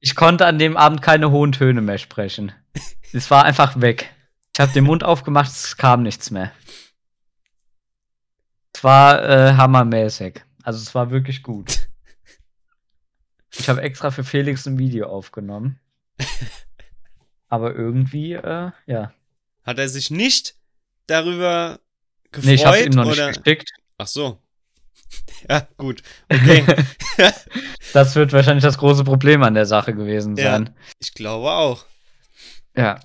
Ich 0.02 0.16
konnte 0.16 0.46
an 0.46 0.58
dem 0.58 0.78
Abend 0.78 1.02
keine 1.02 1.30
hohen 1.30 1.52
Töne 1.52 1.82
mehr 1.82 1.98
sprechen. 1.98 2.54
Es 3.12 3.30
war 3.30 3.44
einfach 3.44 3.82
weg. 3.82 4.10
Ich 4.54 4.62
habe 4.62 4.72
den 4.72 4.86
Mund 4.86 5.04
aufgemacht, 5.04 5.52
es 5.52 5.76
kam 5.76 6.04
nichts 6.04 6.32
mehr. 6.32 6.54
Es 8.74 8.82
war 8.82 9.22
äh, 9.22 9.56
hammermäßig. 9.56 10.42
Also 10.64 10.80
es 10.80 10.96
war 10.96 11.12
wirklich 11.12 11.44
gut. 11.44 11.90
Ich 13.52 13.68
habe 13.68 13.82
extra 13.82 14.10
für 14.10 14.24
Felix 14.24 14.66
ein 14.68 14.80
Video 14.80 15.08
aufgenommen. 15.08 15.82
Aber 17.50 17.76
irgendwie, 17.76 18.34
äh, 18.34 18.72
ja. 18.86 19.14
Hat 19.64 19.80
er 19.80 19.90
sich 19.90 20.12
nicht 20.12 20.56
darüber 21.08 21.80
gefreut? 22.32 22.46
Nee, 22.46 22.54
ich 22.56 22.66
habe 22.66 22.80
ihm 22.80 22.92
noch 22.92 23.06
nicht 23.06 23.14
oder? 23.20 23.32
geschickt. 23.34 23.72
Ach 23.98 24.08
so. 24.08 24.40
Ja, 25.50 25.68
gut. 25.78 26.04
Okay. 26.32 26.64
das 27.94 28.16
wird 28.16 28.32
wahrscheinlich 28.34 28.64
das 28.64 28.78
große 28.78 29.04
Problem 29.04 29.42
an 29.42 29.54
der 29.56 29.66
Sache 29.66 29.96
gewesen 29.96 30.36
Ja. 30.36 30.52
sein. 30.52 30.76
Ich 31.00 31.14
glaube 31.14 31.50
auch. 31.50 31.86
Ja. 32.76 33.00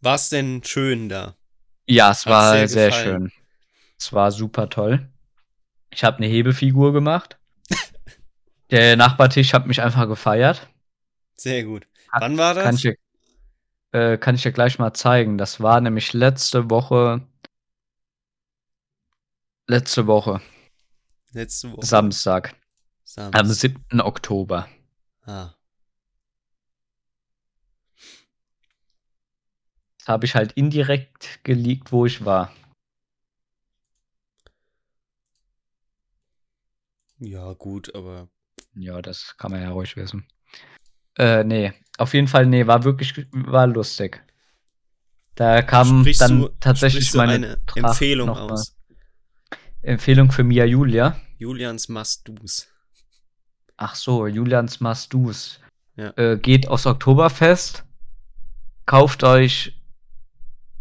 War 0.00 0.14
es 0.16 0.30
denn 0.30 0.62
schön 0.64 1.08
da? 1.08 1.36
Ja, 1.86 2.10
es 2.10 2.24
Hat's 2.24 2.26
war 2.26 2.68
sehr 2.68 2.88
gefallen? 2.88 3.30
schön. 3.30 3.32
Es 3.98 4.12
war 4.12 4.32
super 4.32 4.68
toll. 4.68 5.08
Ich 5.90 6.04
habe 6.04 6.16
eine 6.18 6.26
Hebefigur 6.26 6.92
gemacht. 6.92 7.38
Der 8.70 8.96
Nachbartisch 8.96 9.52
hat 9.52 9.66
mich 9.66 9.80
einfach 9.82 10.08
gefeiert. 10.08 10.68
Sehr 11.36 11.64
gut. 11.64 11.86
Wann 12.12 12.38
war 12.38 12.54
das? 12.54 12.64
Kann 12.64 12.74
ich, 12.74 12.82
dir, 12.82 12.96
äh, 13.92 14.18
kann 14.18 14.34
ich 14.34 14.42
dir 14.42 14.52
gleich 14.52 14.78
mal 14.78 14.92
zeigen. 14.94 15.38
Das 15.38 15.60
war 15.60 15.80
nämlich 15.80 16.12
letzte 16.12 16.70
Woche. 16.70 17.26
Letzte 19.66 20.06
Woche, 20.06 20.40
Letzte 21.32 21.70
Woche. 21.72 21.84
Samstag, 21.84 22.54
am 23.16 23.32
Samstag. 23.32 23.54
7. 23.90 24.00
Oktober. 24.00 24.66
Ah. 25.26 25.54
Das 29.98 30.08
habe 30.08 30.24
ich 30.24 30.34
halt 30.34 30.52
indirekt 30.52 31.44
geleakt, 31.44 31.92
wo 31.92 32.06
ich 32.06 32.24
war. 32.24 32.50
Ja, 37.18 37.52
gut, 37.52 37.94
aber. 37.94 38.28
Ja, 38.74 39.02
das 39.02 39.36
kann 39.36 39.50
man 39.50 39.60
ja 39.60 39.70
ruhig 39.70 39.96
wissen. 39.96 40.26
Äh, 41.18 41.44
nee, 41.44 41.74
auf 41.98 42.14
jeden 42.14 42.28
Fall, 42.28 42.46
nee, 42.46 42.66
war 42.66 42.84
wirklich, 42.84 43.26
war 43.32 43.66
lustig. 43.66 44.22
Da 45.34 45.62
kam 45.62 46.00
Sprichst 46.00 46.20
dann 46.20 46.40
du, 46.40 46.48
tatsächlich 46.60 47.12
meine 47.14 47.58
Empfehlung 47.74 48.30
aus. 48.30 48.74
Empfehlung 49.82 50.32
für 50.32 50.42
Mia 50.42 50.64
Julia. 50.64 51.20
Julians 51.38 51.88
Must-Dos. 51.88 52.68
Ach 53.76 53.94
so, 53.94 54.26
Julians 54.26 54.80
Mastus. 54.80 55.60
Ja. 55.96 56.12
Äh, 56.16 56.38
geht 56.38 56.68
aufs 56.68 56.86
Oktoberfest, 56.86 57.84
kauft 58.86 59.24
euch, 59.24 59.80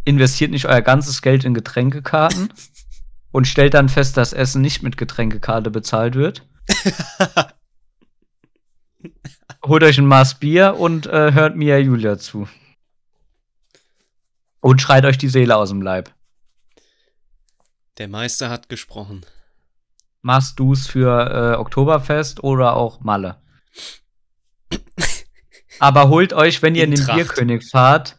investiert 0.06 0.52
nicht 0.52 0.66
euer 0.66 0.82
ganzes 0.82 1.22
Geld 1.22 1.44
in 1.44 1.54
Getränkekarten 1.54 2.54
und 3.32 3.48
stellt 3.48 3.74
dann 3.74 3.90
fest, 3.90 4.18
dass 4.18 4.34
Essen 4.34 4.62
nicht 4.62 4.84
mit 4.84 4.98
Getränkekarte 4.98 5.72
bezahlt 5.72 6.16
wird. 6.16 6.48
Holt 9.66 9.84
euch 9.84 9.98
ein 9.98 10.06
Maß 10.06 10.40
Bier 10.40 10.76
und 10.78 11.08
äh, 11.08 11.34
hört 11.34 11.56
Mia 11.56 11.78
Julia 11.78 12.18
zu. 12.18 12.48
Und 14.60 14.82
schreit 14.82 15.06
euch 15.06 15.18
die 15.18 15.30
Seele 15.30 15.56
aus 15.56 15.70
dem 15.70 15.82
Leib. 15.82 16.14
Der 17.98 18.08
Meister 18.08 18.50
hat 18.50 18.70
gesprochen. 18.70 19.26
Maß 20.22 20.56
du's 20.56 20.88
für 20.88 21.54
äh, 21.54 21.58
Oktoberfest 21.58 22.44
oder 22.44 22.76
auch 22.76 23.00
Malle. 23.02 23.42
Aber 25.80 26.10
holt 26.10 26.34
euch, 26.34 26.62
wenn 26.62 26.76
ihr 26.76 26.84
in, 26.84 26.92
In 26.92 26.98
den 26.98 27.06
Tracht. 27.06 27.18
Bierkönig 27.18 27.70
fahrt, 27.70 28.18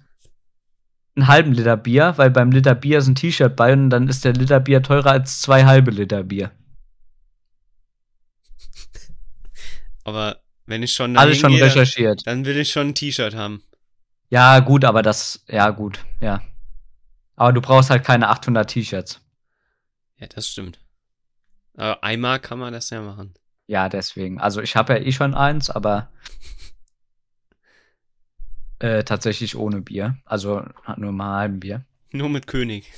einen 1.16 1.28
halben 1.28 1.52
Liter 1.52 1.76
Bier, 1.76 2.14
weil 2.16 2.30
beim 2.30 2.52
Liter 2.52 2.74
Bier 2.74 2.98
ist 2.98 3.08
ein 3.08 3.14
T-Shirt 3.14 3.56
bei 3.56 3.72
und 3.72 3.90
dann 3.90 4.08
ist 4.08 4.24
der 4.24 4.32
Liter 4.32 4.60
Bier 4.60 4.82
teurer 4.82 5.10
als 5.10 5.40
zwei 5.40 5.64
halbe 5.64 5.90
Liter 5.90 6.22
Bier. 6.22 6.52
Aber 10.04 10.40
wenn 10.68 10.82
ich 10.82 10.92
schon 10.92 11.16
Alles 11.16 11.38
schon 11.38 11.50
dahin 11.50 11.58
gehe, 11.58 11.66
recherchiert. 11.66 12.26
dann 12.26 12.44
will 12.44 12.56
ich 12.56 12.70
schon 12.70 12.88
ein 12.88 12.94
T-Shirt 12.94 13.34
haben. 13.34 13.62
Ja, 14.30 14.60
gut, 14.60 14.84
aber 14.84 15.02
das, 15.02 15.44
ja, 15.48 15.70
gut, 15.70 16.04
ja. 16.20 16.42
Aber 17.36 17.52
du 17.52 17.60
brauchst 17.60 17.90
halt 17.90 18.04
keine 18.04 18.28
800 18.28 18.68
T-Shirts. 18.68 19.20
Ja, 20.18 20.26
das 20.26 20.48
stimmt. 20.48 20.78
Aber 21.76 22.02
einmal 22.02 22.40
kann 22.40 22.58
man 22.58 22.72
das 22.72 22.90
ja 22.90 23.00
machen. 23.00 23.34
Ja, 23.66 23.88
deswegen. 23.88 24.40
Also 24.40 24.60
ich 24.60 24.76
habe 24.76 24.94
ja 24.94 25.00
eh 25.00 25.12
schon 25.12 25.34
eins, 25.34 25.70
aber 25.70 26.10
Äh, 28.80 29.02
tatsächlich 29.02 29.56
ohne 29.56 29.80
Bier. 29.80 30.18
Also 30.24 30.64
nur 30.96 31.10
mal 31.10 31.38
halben 31.40 31.58
Bier. 31.58 31.84
Nur 32.12 32.28
mit 32.28 32.46
König. 32.46 32.92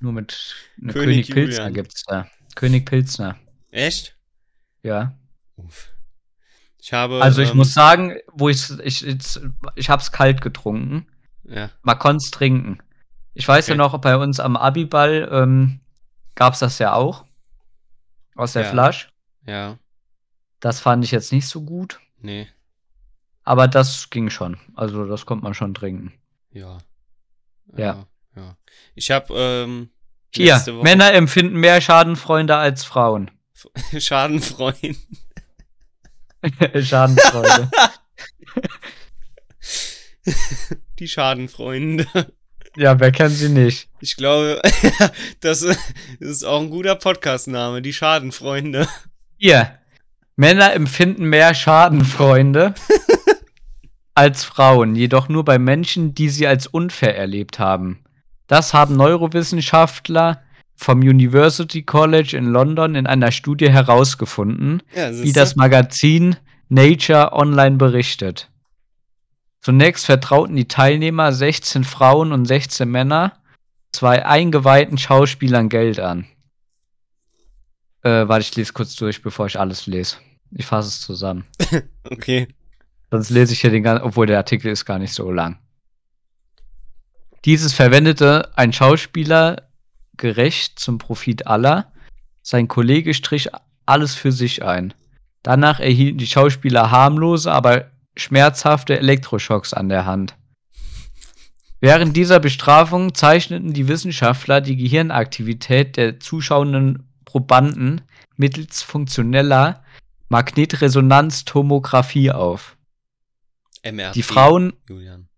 Nur 0.00 0.12
mit 0.12 0.54
ne 0.76 0.92
König 0.92 1.28
König, 1.30 1.52
Julian. 1.54 1.72
gibt's 1.72 2.04
da. 2.04 2.26
König 2.56 2.84
Pilsner, 2.84 3.38
Echt? 3.70 4.16
ja. 4.82 5.16
Uff. 5.56 5.91
Ich 6.82 6.92
habe. 6.92 7.22
Also 7.22 7.42
ich 7.42 7.50
ähm, 7.52 7.58
muss 7.58 7.72
sagen, 7.72 8.16
wo 8.32 8.48
ich 8.48 8.68
ich 8.80 9.02
jetzt, 9.02 9.40
ich 9.76 9.88
hab's 9.88 10.10
kalt 10.10 10.40
getrunken. 10.40 11.06
Ja. 11.44 11.70
Man 11.82 11.98
konnt's 11.98 12.32
trinken. 12.32 12.78
Ich 13.34 13.46
weiß 13.46 13.68
ja 13.68 13.74
Okay. 13.74 13.78
noch, 13.78 13.96
bei 13.98 14.16
uns 14.16 14.40
am 14.40 14.56
Abiball 14.56 15.28
ähm, 15.30 15.80
gab's 16.34 16.58
das 16.58 16.78
ja 16.80 16.92
auch. 16.94 17.24
Aus 18.34 18.54
der 18.54 18.64
Ja. 18.64 18.70
Flasche. 18.70 19.08
Ja. 19.46 19.78
Das 20.58 20.80
fand 20.80 21.04
ich 21.04 21.12
jetzt 21.12 21.30
nicht 21.32 21.46
so 21.46 21.62
gut. 21.62 22.00
Nee. 22.18 22.48
Aber 23.44 23.68
das 23.68 24.10
ging 24.10 24.28
schon. 24.28 24.58
Also 24.74 25.06
das 25.06 25.24
konnte 25.24 25.44
man 25.44 25.54
schon 25.54 25.74
trinken. 25.74 26.12
Ja. 26.50 26.78
Ja. 27.76 28.06
ja. 28.34 28.56
Ich 28.96 29.10
habe 29.12 29.32
ähm, 29.36 29.90
Hier, 30.34 30.60
Männer 30.82 31.12
empfinden 31.14 31.58
mehr 31.58 31.80
Schadenfreunde 31.80 32.56
als 32.56 32.84
Frauen. 32.84 33.30
Schadenfreund. 33.98 34.96
Schadenfreude. 36.82 37.70
Die 40.98 41.08
Schadenfreunde. 41.08 42.06
ja, 42.76 42.98
wer 42.98 43.12
kennt 43.12 43.34
sie 43.34 43.48
nicht? 43.48 43.88
Ich 44.00 44.16
glaube, 44.16 44.60
das, 45.40 45.66
ist 46.20 46.44
auch 46.44 46.60
ein 46.60 46.70
guter 46.70 46.96
Podcast-Name. 46.96 47.82
Die 47.82 47.92
Schadenfreunde. 47.92 48.88
Hier, 49.36 49.78
Männer 50.36 50.72
empfinden 50.72 51.24
mehr 51.24 51.54
Schadenfreunde 51.54 52.74
als 54.14 54.44
Frauen, 54.44 54.94
jedoch 54.94 55.28
nur 55.28 55.44
bei 55.44 55.58
Menschen, 55.58 56.14
die 56.14 56.28
sie 56.28 56.46
als 56.46 56.66
unfair 56.66 57.16
erlebt 57.16 57.58
haben. 57.58 58.04
Das 58.46 58.74
haben 58.74 58.96
Neurowissenschaftler 58.96 60.42
vom 60.82 61.00
University 61.00 61.82
College 61.82 62.36
in 62.36 62.46
London 62.46 62.94
in 62.94 63.06
einer 63.06 63.30
Studie 63.32 63.70
herausgefunden, 63.70 64.82
Ja, 64.94 65.12
wie 65.22 65.32
das 65.32 65.56
Magazin 65.56 66.36
Nature 66.68 67.32
Online 67.32 67.76
berichtet. 67.76 68.50
Zunächst 69.60 70.06
vertrauten 70.06 70.56
die 70.56 70.66
Teilnehmer 70.66 71.32
16 71.32 71.84
Frauen 71.84 72.32
und 72.32 72.46
16 72.46 72.88
Männer 72.90 73.34
zwei 73.92 74.26
eingeweihten 74.26 74.98
Schauspielern 74.98 75.68
Geld 75.68 76.00
an. 76.00 76.26
Äh, 78.02 78.26
warte, 78.26 78.40
ich 78.40 78.56
lese 78.56 78.72
kurz 78.72 78.96
durch, 78.96 79.22
bevor 79.22 79.46
ich 79.46 79.60
alles 79.60 79.86
lese. 79.86 80.16
Ich 80.50 80.66
fasse 80.66 80.88
es 80.88 81.00
zusammen. 81.00 81.44
Okay. 82.10 82.48
Sonst 83.10 83.30
lese 83.30 83.52
ich 83.52 83.60
hier 83.60 83.70
den 83.70 83.82
ganzen, 83.82 84.04
obwohl 84.04 84.26
der 84.26 84.38
Artikel 84.38 84.70
ist 84.70 84.84
gar 84.84 84.98
nicht 84.98 85.14
so 85.14 85.30
lang. 85.30 85.58
Dieses 87.44 87.72
verwendete 87.72 88.50
ein 88.56 88.72
Schauspieler 88.72 89.68
gerecht 90.16 90.78
zum 90.78 90.98
Profit 90.98 91.46
aller. 91.46 91.92
Sein 92.42 92.68
Kollege 92.68 93.14
strich 93.14 93.48
alles 93.86 94.14
für 94.14 94.32
sich 94.32 94.64
ein. 94.64 94.94
Danach 95.42 95.80
erhielten 95.80 96.18
die 96.18 96.26
Schauspieler 96.26 96.90
harmlose, 96.90 97.50
aber 97.50 97.90
schmerzhafte 98.16 98.98
Elektroschocks 98.98 99.74
an 99.74 99.88
der 99.88 100.06
Hand. 100.06 100.36
Während 101.80 102.16
dieser 102.16 102.38
Bestrafung 102.38 103.14
zeichneten 103.14 103.72
die 103.72 103.88
Wissenschaftler 103.88 104.60
die 104.60 104.76
Gehirnaktivität 104.76 105.96
der 105.96 106.20
zuschauenden 106.20 107.08
Probanden 107.24 108.02
mittels 108.36 108.82
funktioneller 108.82 109.82
Magnetresonanztomographie 110.28 112.30
auf. 112.30 112.76
MRT. 113.84 114.14
Die 114.14 114.22
Frauen, 114.22 114.74
Julian. 114.88 115.28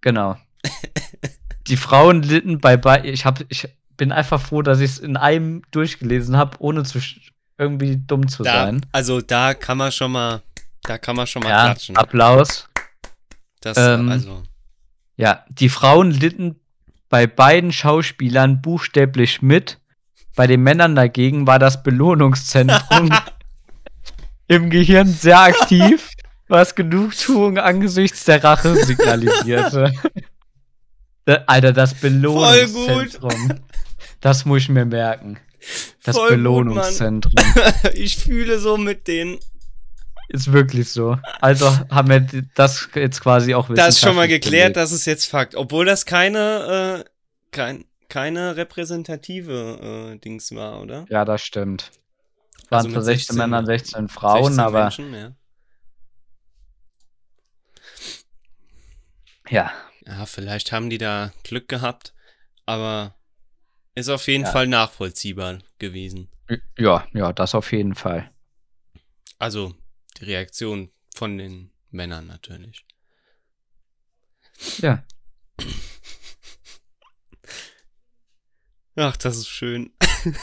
genau. 0.00 0.38
Die 1.68 1.76
Frauen 1.76 2.22
litten 2.22 2.60
bei 2.60 2.76
bei 2.76 3.04
ich 3.04 3.24
hab, 3.24 3.40
ich 3.48 3.68
bin 3.96 4.12
einfach 4.12 4.40
froh, 4.40 4.62
dass 4.62 4.80
ich 4.80 4.92
es 4.92 4.98
in 4.98 5.16
einem 5.16 5.62
durchgelesen 5.70 6.36
habe, 6.36 6.56
ohne 6.60 6.84
zu 6.84 6.98
irgendwie 7.58 7.96
dumm 7.96 8.28
zu 8.28 8.44
Da, 8.44 8.64
sein. 8.66 8.86
also 8.92 9.20
da 9.20 9.54
kann 9.54 9.78
man 9.78 9.90
schon 9.92 10.12
mal, 10.12 10.42
da 10.82 10.96
kann 10.98 11.16
man 11.16 11.26
schon 11.26 11.42
mal 11.42 11.48
Ja, 11.50 11.64
klatschen. 11.66 11.96
Applaus. 11.96 12.68
Das, 13.60 13.76
ähm, 13.76 14.08
also, 14.08 14.42
Ja, 15.16 15.44
die 15.48 15.68
Frauen 15.68 16.12
litten 16.12 16.56
bei 17.08 17.26
beiden 17.26 17.72
Schauspielern 17.72 18.62
buchstäblich 18.62 19.42
mit. 19.42 19.78
Bei 20.36 20.46
den 20.46 20.62
Männern 20.62 20.94
dagegen 20.94 21.46
war 21.48 21.58
das 21.58 21.82
Belohnungszentrum 21.82 23.10
im 24.46 24.70
Gehirn 24.70 25.08
sehr 25.08 25.40
aktiv, 25.40 26.10
was 26.46 26.76
Genugtuung 26.76 27.58
angesichts 27.58 28.24
der 28.24 28.44
Rache 28.44 28.76
signalisierte. 28.76 29.92
Da- 31.28 31.44
Alter, 31.46 31.74
das 31.74 31.92
Belohnungszentrum. 31.92 33.60
Das 34.22 34.46
muss 34.46 34.62
ich 34.62 34.68
mir 34.70 34.86
merken. 34.86 35.38
Das 36.02 36.16
Voll 36.16 36.28
gut, 36.28 36.36
Belohnungszentrum. 36.38 37.34
ich 37.92 38.16
fühle 38.16 38.58
so 38.58 38.78
mit 38.78 39.06
denen. 39.06 39.38
ist 40.30 40.50
wirklich 40.54 40.90
so. 40.90 41.18
Also 41.42 41.68
haben 41.90 42.08
wir 42.08 42.26
das 42.54 42.88
jetzt 42.94 43.20
quasi 43.20 43.54
auch 43.54 43.68
Das 43.74 43.96
ist 43.96 44.00
schon 44.00 44.16
mal 44.16 44.26
geklärt, 44.26 44.76
das 44.76 44.90
ist 44.90 45.04
jetzt 45.04 45.26
Fakt. 45.26 45.54
Obwohl 45.54 45.84
das 45.84 46.06
keine, 46.06 47.04
äh, 47.04 47.10
kein, 47.50 47.84
keine 48.08 48.56
repräsentative 48.56 50.14
äh, 50.14 50.18
Dings 50.20 50.54
war, 50.54 50.80
oder? 50.80 51.04
Ja, 51.10 51.26
das 51.26 51.42
stimmt. 51.42 51.90
Waren 52.70 52.86
Also 52.86 52.88
zwar 52.88 52.98
mit 53.00 53.04
16 53.04 53.36
Männer, 53.36 53.66
16 53.66 54.08
Frauen, 54.08 54.44
16 54.44 54.60
aber 54.60 54.82
Menschen, 54.84 55.12
ja. 55.12 55.32
ja. 59.50 59.70
Ja, 60.08 60.26
vielleicht 60.26 60.72
haben 60.72 60.90
die 60.90 60.98
da 60.98 61.32
Glück 61.44 61.68
gehabt, 61.68 62.14
aber 62.66 63.14
ist 63.94 64.08
auf 64.08 64.26
jeden 64.26 64.44
Ja. 64.44 64.50
Fall 64.52 64.66
nachvollziehbar 64.66 65.58
gewesen. 65.78 66.28
Ja, 66.78 67.06
ja, 67.12 67.32
das 67.32 67.54
auf 67.54 67.72
jeden 67.72 67.94
Fall. 67.94 68.30
Also 69.38 69.74
die 70.18 70.24
Reaktion 70.24 70.90
von 71.14 71.36
den 71.38 71.70
Männern 71.90 72.26
natürlich. 72.26 72.84
Ja. 74.78 75.04
Ach, 78.96 79.16
das 79.16 79.36
ist 79.36 79.48
schön. 79.48 79.92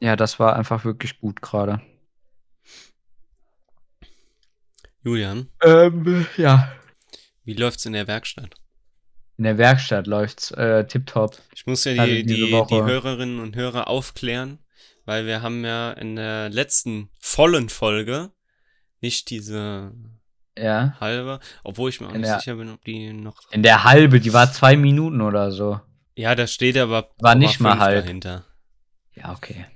Ja, 0.00 0.16
das 0.16 0.40
war 0.40 0.56
einfach 0.56 0.84
wirklich 0.84 1.20
gut 1.20 1.40
gerade. 1.42 1.80
Julian, 5.04 5.48
Ähm, 5.62 6.26
ja. 6.36 6.76
wie 7.44 7.54
läuft's 7.54 7.86
in 7.86 7.92
der 7.92 8.08
Werkstatt? 8.08 8.52
In 9.42 9.46
der 9.46 9.58
Werkstatt 9.58 10.06
läuft's 10.06 10.52
äh, 10.52 10.86
tipptopp. 10.86 11.36
Ich 11.52 11.66
muss 11.66 11.82
ja 11.82 12.06
die, 12.06 12.24
die, 12.24 12.36
die. 12.46 12.52
Hörerinnen 12.52 13.40
und 13.40 13.56
Hörer 13.56 13.88
aufklären, 13.88 14.60
weil 15.04 15.26
wir 15.26 15.42
haben 15.42 15.64
ja 15.64 15.90
in 15.94 16.14
der 16.14 16.48
letzten 16.48 17.10
vollen 17.18 17.68
Folge 17.68 18.30
nicht 19.00 19.30
diese 19.30 19.90
Ja. 20.56 20.96
halbe, 21.00 21.40
obwohl 21.64 21.90
ich 21.90 22.00
mir 22.00 22.06
auch 22.06 22.12
In 22.14 22.20
nicht 22.20 22.30
der- 22.30 22.38
sicher 22.38 22.54
bin, 22.54 22.70
ob 22.70 22.84
die 22.84 23.12
noch. 23.12 23.50
In 23.50 23.64
der 23.64 23.82
halbe, 23.82 24.20
die 24.20 24.32
war 24.32 24.52
zwei 24.52 24.76
Minuten 24.76 25.20
oder 25.20 25.50
so. 25.50 25.80
Ja, 26.14 26.36
da 26.36 26.46
steht 26.46 26.76
aber 26.78 27.10
War 27.18 27.34
nicht 27.34 27.58
mal 27.58 27.80
halb. 27.80 28.04
dahinter. 28.04 28.44
Ja, 29.16 29.32
okay. 29.32 29.66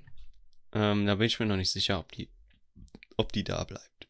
Ähm, 0.74 1.06
da 1.06 1.16
bin 1.16 1.26
ich 1.26 1.40
mir 1.40 1.46
noch 1.46 1.56
nicht 1.56 1.72
sicher, 1.72 1.98
ob 1.98 2.12
die, 2.12 2.30
ob 3.16 3.32
die 3.32 3.42
da 3.42 3.64
bleibt. 3.64 4.06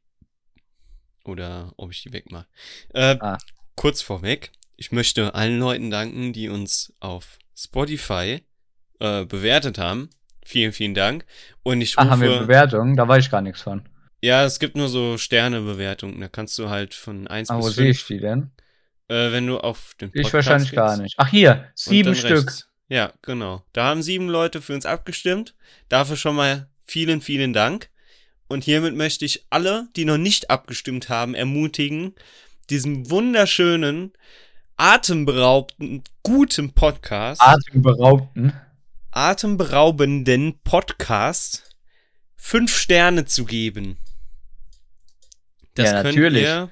Oder 1.25 1.73
ob 1.79 1.92
ich 1.92 2.03
die 2.03 2.12
wegmache. 2.12 2.47
Äh, 2.92 3.16
Ah. 3.21 3.38
Kurz 3.75 4.01
vorweg, 4.03 4.53
ich 4.77 4.93
möchte 4.93 5.35
allen 5.35 5.59
Leuten 5.59 5.91
danken, 5.91 6.33
die 6.33 6.49
uns 6.49 6.93
auf 7.01 7.39
Spotify 7.57 8.43
äh, 9.01 9.25
bewertet 9.25 9.79
haben. 9.79 10.11
Vielen, 10.45 10.73
vielen 10.73 10.95
Dank. 10.95 11.25
Und 11.62 11.81
ich 11.81 11.99
Ah, 11.99 12.09
haben 12.09 12.21
wir 12.21 12.31
rufe. 12.31 12.43
Bewertungen? 12.43 12.97
Da 12.97 13.09
weiß 13.09 13.25
ich 13.25 13.31
gar 13.31 13.41
nichts 13.43 13.62
von. 13.62 13.89
ja, 14.23 14.45
es 14.45 14.59
gibt 14.59 14.77
nur 14.77 14.89
so 14.89 15.19
Sternebewertungen. 15.19 16.21
Da 16.21 16.29
kannst 16.29 16.59
du 16.59 16.69
halt 16.69 16.95
von 16.95 17.27
1 17.27 17.51
Ah, 17.51 17.59
wo 17.59 17.67
bis 17.67 17.75
sehe 17.75 17.91
ich 17.91 18.03
5. 18.05 18.07
die 18.09 18.21
denn? 18.27 18.51
Äh, 19.09 19.33
wenn 19.33 19.47
du 19.47 19.59
auf 19.59 19.95
den 20.01 20.09
Ich 20.15 20.23
Podcast 20.23 20.35
wahrscheinlich 20.35 20.73
gar 20.73 20.91
gehst. 20.91 21.03
nicht. 21.03 21.15
Ach, 21.19 21.29
hier, 21.29 21.71
sieben 21.75 22.15
Stück. 22.15 22.47
rechts. 22.47 22.69
Ja, 22.89 23.12
genau. 23.23 23.65
Da 23.73 23.85
haben 23.87 24.03
sieben 24.03 24.29
Leute 24.29 24.62
für 24.62 24.75
uns 24.75 24.87
abgestimmt. 24.87 25.55
Dafür 25.89 26.17
schon 26.17 26.37
mal 26.37 26.69
vielen, 26.85 27.21
vielen 27.21 27.53
Dank. 27.53 27.91
Und 28.49 28.62
hiermit 28.62 28.95
möchte 28.95 29.25
ich 29.25 29.45
alle, 29.51 29.89
die 29.97 30.05
noch 30.05 30.19
nicht 30.19 30.51
abgestimmt 30.51 31.09
haben, 31.09 31.35
ermutigen, 31.35 32.15
diesem 32.71 33.11
wunderschönen, 33.11 34.12
atemberaubenden, 34.77 36.03
guten 36.23 36.73
Podcast, 36.73 37.41
Atemberaubten. 37.43 38.53
atemberaubenden 39.11 40.59
Podcast 40.62 41.65
fünf 42.37 42.77
Sterne 42.77 43.25
zu 43.25 43.45
geben. 43.45 43.97
Das 45.75 45.91
Ja, 45.91 46.03
natürlich. 46.03 46.43
Ihr, 46.43 46.71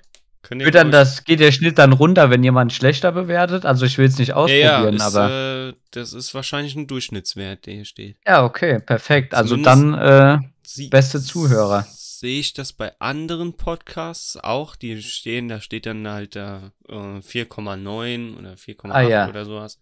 ihr 0.59 0.71
dann 0.71 0.91
das, 0.91 1.25
geht 1.25 1.41
der 1.41 1.53
Schnitt 1.53 1.79
dann 1.79 1.93
runter, 1.93 2.31
wenn 2.31 2.45
jemand 2.45 2.73
schlechter 2.73 3.13
bewertet? 3.13 3.65
Also 3.67 3.87
ich 3.87 3.97
will 3.99 4.07
es 4.07 4.19
nicht 4.19 4.29
ja, 4.29 4.35
ausprobieren, 4.37 4.97
ja, 4.99 5.07
ist, 5.09 5.15
aber. 5.17 5.69
äh, 5.71 5.75
das 5.91 6.13
ist 6.13 6.35
wahrscheinlich 6.35 6.75
ein 6.77 6.87
Durchschnittswert, 6.87 7.67
der 7.67 7.75
hier 7.75 7.85
steht. 7.85 8.17
ja, 8.27 8.45
okay, 8.45 8.81
perfekt. 8.81 9.35
Also 9.35 9.57
zumindest- 9.57 9.99
dann, 9.99 10.41
äh, 10.43 10.89
Beste 10.89 11.23
Zuhörer. 11.23 11.87
Sehe 12.25 12.41
ich 12.41 12.55
das 12.55 12.73
bei 12.73 12.99
anderen 13.01 13.53
Podcasts 13.55 14.39
auch. 14.39 14.77
Die 14.77 15.03
stehen, 15.03 15.49
da 15.49 15.61
steht 15.61 15.85
dann 15.85 16.09
halt 16.09 16.37
da 16.37 16.73
äh, 16.89 16.95
4,9 17.21 18.39
oder 18.39 18.55
4,8 18.55 18.91
Ah, 18.93 19.03
ja. 19.03 19.29
oder 19.29 19.45
sowas. 19.45 19.79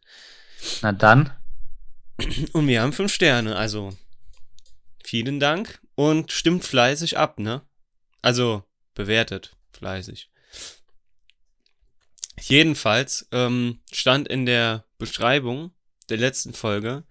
Na 0.83 0.91
dann. 0.91 1.31
Und 2.53 2.67
wir 2.67 2.83
haben 2.83 2.93
fünf 2.93 3.15
Sterne, 3.15 3.55
also 3.55 3.97
vielen 5.05 5.39
Dank 5.39 5.81
und 5.95 6.33
stimmt 6.33 6.65
fleißig 6.65 7.17
ab, 7.17 7.39
ne? 7.39 7.63
Also 8.23 8.65
bewertet 8.95 9.57
fleißig. 9.73 10.29
Jedenfalls 12.41 13.29
ähm, 13.31 13.79
stand 13.93 14.27
in 14.27 14.47
der 14.47 14.85
Beschreibung 14.99 15.71
der 16.09 16.17
letzten 16.17 16.55
Folge 16.55 17.05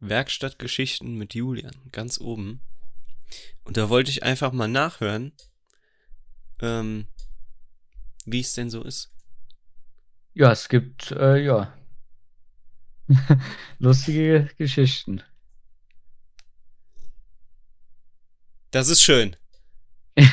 Werkstattgeschichten 0.00 1.14
mit 1.14 1.34
Julian 1.34 1.76
ganz 1.92 2.18
oben. 2.18 2.62
Und 3.68 3.76
da 3.76 3.90
wollte 3.90 4.10
ich 4.10 4.22
einfach 4.22 4.52
mal 4.52 4.66
nachhören, 4.66 5.32
ähm, 6.62 7.06
wie 8.24 8.40
es 8.40 8.54
denn 8.54 8.70
so 8.70 8.82
ist. 8.82 9.12
Ja, 10.32 10.50
es 10.52 10.70
gibt, 10.70 11.10
äh, 11.10 11.36
ja. 11.44 11.70
Lustige 13.78 14.48
Geschichten. 14.56 15.22
Das 18.70 18.88
ist 18.88 19.02
schön. 19.02 19.36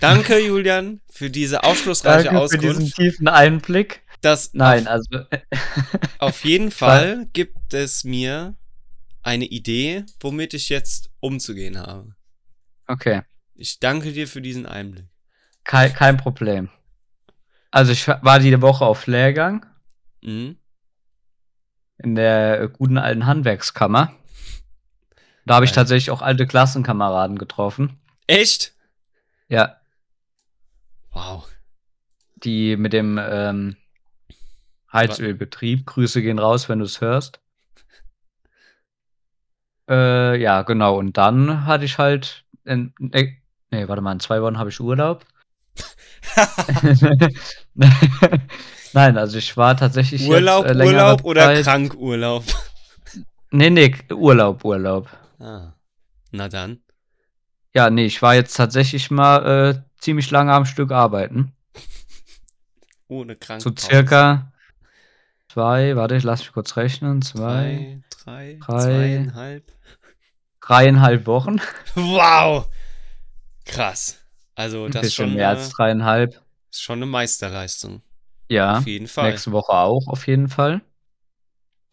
Danke, 0.00 0.38
Julian, 0.38 1.00
für 1.10 1.30
diese 1.30 1.64
aufschlussreiche 1.64 2.24
Danke 2.28 2.48
für 2.50 2.58
diesen 2.58 2.72
Auskunft. 2.72 2.96
tiefen 2.96 3.28
Einblick. 3.28 4.02
Das 4.20 4.52
Nein, 4.52 4.86
auf, 4.86 4.92
also. 4.92 5.24
auf 6.18 6.44
jeden 6.44 6.70
Fall 6.70 7.26
gibt 7.32 7.72
es 7.72 8.04
mir 8.04 8.54
eine 9.22 9.46
Idee, 9.46 10.04
womit 10.20 10.52
ich 10.52 10.68
jetzt 10.68 11.08
umzugehen 11.20 11.78
habe. 11.78 12.19
Okay, 12.90 13.22
Ich 13.54 13.78
danke 13.78 14.12
dir 14.12 14.26
für 14.26 14.42
diesen 14.42 14.66
Einblick. 14.66 15.06
kein, 15.62 15.92
kein 15.92 16.16
Problem. 16.16 16.70
Also, 17.70 17.92
ich 17.92 18.08
war 18.08 18.40
die 18.40 18.60
Woche 18.60 18.84
auf 18.84 19.06
Lehrgang 19.06 19.64
Mhm. 20.22 20.56
in 21.98 22.14
der 22.16 22.60
äh, 22.62 22.68
guten 22.68 22.98
alten 22.98 23.26
Handwerkskammer. 23.26 24.12
Da 25.46 25.54
habe 25.54 25.64
ich 25.64 25.72
tatsächlich 25.72 26.10
auch 26.10 26.20
alte 26.22 26.46
Klassenkameraden 26.46 27.38
getroffen. 27.38 28.00
Echt? 28.26 28.74
Ja, 29.48 29.76
Wow. 31.12 31.48
die 32.36 32.76
mit 32.76 32.92
dem 32.92 33.18
ähm, 33.22 33.76
Heizölbetrieb. 34.92 35.86
Grüße 35.86 36.22
gehen 36.22 36.38
raus, 36.40 36.68
wenn 36.68 36.80
du 36.80 36.84
es 36.86 37.00
hörst. 37.00 37.40
Äh, 39.88 40.40
ja, 40.40 40.62
genau. 40.62 40.96
Und 40.98 41.16
dann 41.16 41.66
hatte 41.66 41.84
ich 41.84 41.98
halt. 41.98 42.44
In, 42.64 42.92
nee, 42.98 43.40
nee, 43.70 43.88
warte 43.88 44.02
mal, 44.02 44.12
in 44.12 44.20
zwei 44.20 44.40
Wochen 44.42 44.58
habe 44.58 44.70
ich 44.70 44.80
Urlaub. 44.80 45.24
Nein, 48.92 49.16
also 49.18 49.38
ich 49.38 49.56
war 49.56 49.76
tatsächlich 49.76 50.26
Urlaub, 50.28 50.66
jetzt, 50.66 50.76
äh, 50.80 50.84
Urlaub 50.84 51.24
oder 51.24 51.42
Zeit- 51.54 51.64
Krankurlaub? 51.64 52.44
Nee, 53.52 53.68
nee, 53.70 53.92
Urlaub, 54.12 54.64
Urlaub. 54.64 55.08
Ah. 55.40 55.72
Na 56.30 56.48
dann. 56.48 56.78
Ja, 57.74 57.90
nee, 57.90 58.04
ich 58.06 58.22
war 58.22 58.36
jetzt 58.36 58.54
tatsächlich 58.54 59.10
mal 59.10 59.74
äh, 59.74 59.82
ziemlich 60.00 60.30
lange 60.30 60.52
am 60.52 60.64
Stück 60.66 60.92
arbeiten. 60.92 61.52
Ohne 63.08 63.34
Krank. 63.34 63.60
So 63.60 63.72
circa 63.76 64.52
zwei, 65.48 65.96
warte, 65.96 66.14
ich 66.14 66.22
lass 66.22 66.40
mich 66.42 66.52
kurz 66.52 66.76
rechnen, 66.76 67.22
zwei, 67.22 68.00
Drei, 68.24 68.56
drei, 68.60 68.78
drei. 68.78 68.80
zweieinhalb. 68.84 69.72
Dreieinhalb 70.60 71.26
Wochen. 71.26 71.60
Wow! 71.94 72.68
Krass. 73.64 74.18
Also, 74.54 74.84
Ein 74.84 74.92
das 74.92 75.02
ist 75.02 75.08
bisschen 75.16 75.26
schon, 75.28 75.34
mehr 75.36 75.46
äh, 75.46 75.50
als 75.56 75.70
dreieinhalb. 75.70 76.42
ist 76.70 76.82
schon 76.82 76.98
eine 76.98 77.06
Meisterleistung. 77.06 78.02
Ja, 78.48 78.78
Auf 78.78 78.86
jeden 78.86 79.06
Fall. 79.06 79.30
nächste 79.30 79.52
Woche 79.52 79.72
auch, 79.72 80.08
auf 80.08 80.26
jeden 80.26 80.48
Fall. 80.48 80.80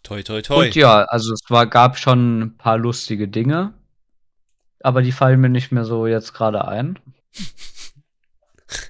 Toi, 0.03 0.23
toi, 0.23 0.41
toi. 0.41 0.65
Und 0.67 0.75
ja, 0.75 1.03
also 1.03 1.34
es 1.34 1.41
war, 1.49 1.67
gab 1.67 1.97
schon 1.99 2.39
ein 2.41 2.58
paar 2.58 2.77
lustige 2.77 3.27
Dinge, 3.27 3.73
aber 4.82 5.01
die 5.01 5.12
fallen 5.12 5.39
mir 5.39 5.49
nicht 5.49 5.71
mehr 5.71 5.86
so 5.86 6.08
jetzt 6.08 6.34
gerade 6.34 6.67
ein. 6.67 6.97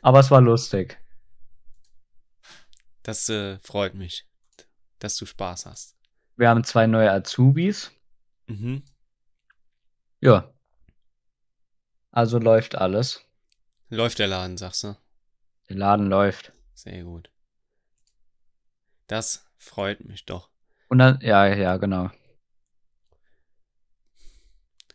Aber 0.02 0.20
es 0.20 0.32
war 0.32 0.42
lustig. 0.42 0.98
Das 3.04 3.30
äh, 3.30 3.58
freut 3.60 3.94
mich, 3.96 4.26
dass 5.00 5.18
du 5.18 5.26
Spaß 5.26 5.66
hast. 5.66 5.96
Wir 6.36 6.50
haben 6.50 6.63
zwei 6.63 6.88
neue 6.88 7.12
Azubis. 7.12 7.92
Mhm. 8.48 8.84
Ja. 10.28 10.54
Also 12.12 12.38
läuft 12.40 12.76
alles. 12.76 13.26
Läuft 13.90 14.20
der 14.20 14.28
Laden, 14.28 14.58
sagst 14.58 14.84
du? 14.84 14.98
Der 15.70 15.78
Laden 15.78 16.08
läuft. 16.10 16.52
Sehr 16.74 17.04
gut. 17.04 17.30
Das 19.08 19.48
freut 19.58 20.04
mich 20.04 20.26
doch. 20.26 20.50
Und 20.90 21.00
dann, 21.00 21.20
ja, 21.22 21.46
ja, 21.48 21.78
genau. 21.78 22.10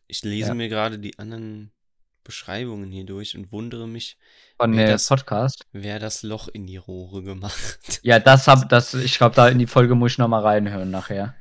Ich 0.07 0.23
lese 0.23 0.49
Ja. 0.49 0.55
mir 0.55 0.69
gerade 0.69 0.99
die 0.99 1.19
anderen 1.19 1.73
Beschreibungen 2.25 2.91
hier 2.91 3.05
durch 3.07 3.35
und 3.37 3.51
wundere 3.53 3.89
mich, 3.89 4.19
Von 4.59 4.77
Wer 4.77 4.87
das- 4.89 5.09
Podcast. 5.09 5.67
wer 5.73 5.99
das 5.99 6.23
Loch 6.23 6.49
in 6.49 6.67
die 6.67 6.77
Rohre 6.77 7.23
gemacht. 7.23 8.01
Ja, 8.03 8.19
das 8.19 8.47
hab, 8.49 8.69
das, 8.69 8.95
ich 8.95 9.17
glaube, 9.17 9.35
da 9.35 9.49
in 9.49 9.59
die 9.59 9.67
Folge 9.67 9.95
muss 9.95 10.13
ich 10.13 10.19
noch 10.19 10.29
mal 10.29 10.43
reinhören 10.43 10.91
nachher. 10.91 11.35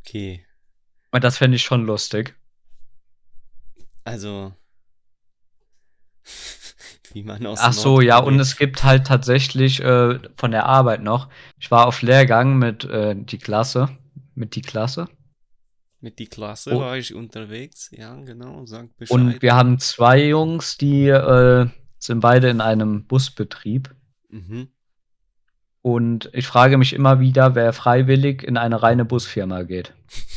Okay, 0.00 0.44
Und 1.12 1.22
das 1.24 1.38
fände 1.38 1.56
ich 1.56 1.62
schon 1.62 1.86
lustig. 1.86 2.34
Also 4.04 4.52
wie 7.12 7.22
man 7.22 7.46
aus 7.46 7.58
Ach 7.62 7.72
so, 7.72 8.00
ja, 8.00 8.18
und 8.18 8.40
es 8.40 8.56
gibt 8.56 8.82
halt 8.82 9.06
tatsächlich 9.06 9.80
äh, 9.80 10.18
von 10.36 10.50
der 10.50 10.66
Arbeit 10.66 11.02
noch. 11.02 11.28
Ich 11.58 11.70
war 11.70 11.86
auf 11.86 12.02
Lehrgang 12.02 12.58
mit 12.58 12.84
äh, 12.84 13.14
die 13.16 13.38
Klasse, 13.38 13.88
mit 14.34 14.56
die 14.56 14.62
Klasse. 14.62 15.08
mit 16.00 16.18
die 16.18 16.26
Klasse 16.26 16.72
Oh. 16.74 16.80
war 16.80 16.96
ich 16.96 17.14
unterwegs. 17.14 17.90
Ja, 17.92 18.14
genau, 18.16 18.66
sag 18.66 18.94
Bescheid. 18.96 19.14
Und 19.14 19.42
wir 19.42 19.54
haben 19.54 19.78
zwei 19.78 20.24
Jungs, 20.26 20.76
die 20.76 21.08
äh, 21.08 21.66
sind 21.98 22.20
beide 22.20 22.48
in 22.50 22.60
einem 22.60 23.06
Busbetrieb. 23.06 23.94
mhm. 24.28 24.68
Und 25.82 26.30
ich 26.32 26.46
frage 26.46 26.78
mich 26.78 26.94
immer 26.94 27.20
wieder, 27.20 27.54
wer 27.54 27.74
freiwillig 27.74 28.42
in 28.42 28.56
eine 28.56 28.82
reine 28.82 29.04
Busfirma 29.04 29.64
geht. 29.64 29.92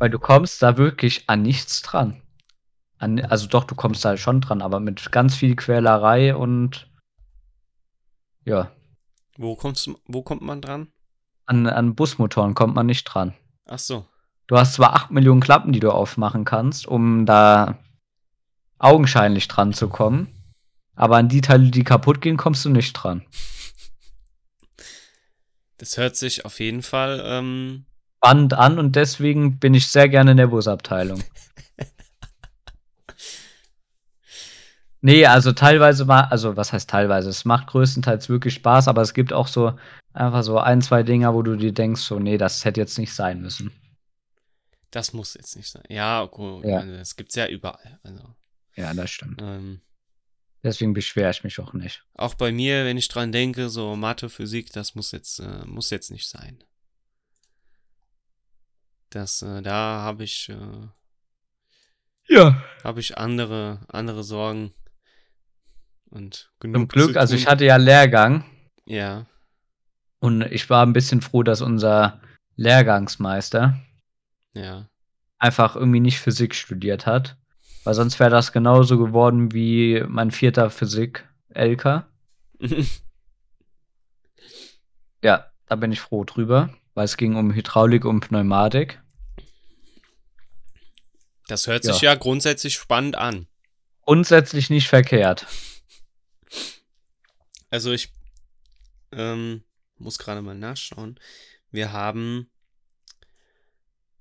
Weil 0.00 0.10
du 0.10 0.18
kommst 0.18 0.62
da 0.62 0.78
wirklich 0.78 1.28
an 1.28 1.42
nichts 1.42 1.82
dran. 1.82 2.22
An, 2.98 3.20
also 3.20 3.46
doch, 3.46 3.64
du 3.64 3.74
kommst 3.74 4.04
da 4.04 4.16
schon 4.16 4.40
dran, 4.40 4.62
aber 4.62 4.80
mit 4.80 5.12
ganz 5.12 5.36
viel 5.36 5.54
Quälerei 5.56 6.34
und 6.34 6.90
ja, 8.44 8.70
Wo 9.36 9.54
kommst 9.56 9.86
du, 9.86 9.98
wo 10.06 10.22
kommt 10.22 10.42
man 10.42 10.62
dran? 10.62 10.88
an, 11.44 11.66
an 11.66 11.94
Busmotoren 11.94 12.54
kommt 12.54 12.74
man 12.74 12.86
nicht 12.86 13.04
dran. 13.04 13.34
Ach 13.66 13.78
so. 13.78 14.06
Du 14.46 14.56
hast 14.56 14.74
zwar 14.74 14.94
8 14.94 15.10
Millionen 15.10 15.40
Klappen, 15.40 15.72
die 15.72 15.80
du 15.80 15.90
aufmachen 15.90 16.44
kannst, 16.44 16.86
um 16.86 17.26
da 17.26 17.78
augenscheinlich 18.78 19.48
dran 19.48 19.72
zu 19.74 19.88
kommen, 19.88 20.28
aber 20.94 21.16
an 21.18 21.28
die 21.28 21.40
Teile, 21.42 21.70
die 21.70 21.84
kaputt 21.84 22.20
gehen, 22.20 22.36
kommst 22.36 22.64
du 22.64 22.70
nicht 22.70 22.92
dran. 22.94 23.26
Das 25.76 25.96
hört 25.98 26.16
sich 26.16 26.44
auf 26.44 26.58
jeden 26.60 26.82
Fall 26.82 27.20
ähm, 27.24 27.84
Spannend 28.22 28.52
an 28.54 28.78
und 28.78 28.96
deswegen 28.96 29.58
bin 29.58 29.72
ich 29.72 29.88
sehr 29.88 30.08
gerne 30.08 30.32
in 30.32 30.36
der 30.36 30.48
Busabteilung. 30.48 31.22
Nee, 35.02 35.24
also 35.24 35.52
teilweise 35.52 36.04
mal, 36.04 36.24
also 36.24 36.56
was 36.58 36.74
heißt 36.74 36.90
teilweise? 36.90 37.30
Es 37.30 37.46
macht 37.46 37.68
größtenteils 37.68 38.28
wirklich 38.28 38.52
Spaß, 38.54 38.86
aber 38.86 39.00
es 39.00 39.14
gibt 39.14 39.32
auch 39.32 39.46
so 39.46 39.72
einfach 40.12 40.42
so 40.42 40.58
ein, 40.58 40.82
zwei 40.82 41.02
Dinger, 41.02 41.32
wo 41.32 41.40
du 41.40 41.56
dir 41.56 41.72
denkst, 41.72 42.02
so, 42.02 42.18
nee, 42.18 42.36
das 42.36 42.64
hätte 42.66 42.80
jetzt 42.80 42.98
nicht 42.98 43.14
sein 43.14 43.40
müssen. 43.40 43.72
Das 44.90 45.14
muss 45.14 45.32
jetzt 45.32 45.56
nicht 45.56 45.70
sein. 45.70 45.84
Ja, 45.88 46.22
okay. 46.22 46.68
Ja. 46.68 46.78
Also, 46.80 46.92
das 46.96 47.16
gibt's 47.16 47.34
ja 47.34 47.46
überall. 47.46 47.98
Also, 48.02 48.34
Ja, 48.76 48.92
das 48.92 49.10
stimmt. 49.10 49.40
ähm, 49.40 49.80
Deswegen 50.62 50.92
beschwere 50.92 51.30
ich 51.30 51.44
mich 51.44 51.58
auch 51.60 51.72
nicht. 51.72 52.04
auch 52.12 52.34
bei 52.34 52.52
mir, 52.52 52.84
wenn 52.84 52.98
ich 52.98 53.08
dran 53.08 53.32
denke, 53.32 53.70
so 53.70 53.96
Mathe, 53.96 54.28
Physik, 54.28 54.70
das 54.74 54.94
muss 54.94 55.12
jetzt, 55.12 55.38
äh, 55.38 55.64
muss 55.64 55.88
jetzt 55.88 56.10
nicht 56.10 56.28
sein. 56.28 56.62
Das, 59.10 59.42
äh, 59.42 59.62
da 59.62 60.00
habe 60.02 60.24
ich, 60.24 60.48
äh, 60.48 60.88
Ja. 62.28 62.62
habe 62.84 63.00
ich 63.00 63.18
andere, 63.18 63.80
andere 63.88 64.22
Sorgen 64.24 64.72
und 66.10 66.50
genug 66.60 66.76
Zum 66.80 66.88
Glück, 66.88 67.16
also 67.16 67.34
ich 67.34 67.46
hatte 67.46 67.64
ja 67.64 67.76
Lehrgang 67.76 68.44
ja, 68.86 69.26
und 70.20 70.42
ich 70.42 70.68
war 70.70 70.84
ein 70.84 70.92
bisschen 70.92 71.22
froh, 71.22 71.42
dass 71.42 71.62
unser 71.62 72.20
Lehrgangsmeister 72.56 73.80
ja. 74.52 74.88
einfach 75.38 75.76
irgendwie 75.76 76.00
nicht 76.00 76.20
Physik 76.20 76.54
studiert 76.54 77.06
hat. 77.06 77.36
Weil 77.84 77.94
sonst 77.94 78.20
wäre 78.20 78.28
das 78.30 78.52
genauso 78.52 78.98
geworden 78.98 79.52
wie 79.52 80.04
mein 80.06 80.30
vierter 80.30 80.70
Physik-LK. 80.70 82.06
Ja, 85.22 85.52
da 85.66 85.76
bin 85.76 85.92
ich 85.92 86.00
froh 86.00 86.24
drüber, 86.24 86.70
weil 87.00 87.06
es 87.06 87.16
ging 87.16 87.34
um 87.34 87.54
Hydraulik 87.54 88.04
und 88.04 88.20
Pneumatik. 88.20 89.00
Das 91.48 91.66
hört 91.66 91.82
sich 91.82 92.02
ja, 92.02 92.12
ja 92.12 92.14
grundsätzlich 92.14 92.74
spannend 92.74 93.16
an. 93.16 93.46
Grundsätzlich 94.02 94.68
nicht 94.68 94.86
verkehrt. 94.86 95.46
Also 97.70 97.90
ich 97.90 98.12
ähm, 99.12 99.64
muss 99.96 100.18
gerade 100.18 100.42
mal 100.42 100.54
nachschauen. 100.54 101.18
Wir 101.70 101.90
haben 101.90 102.50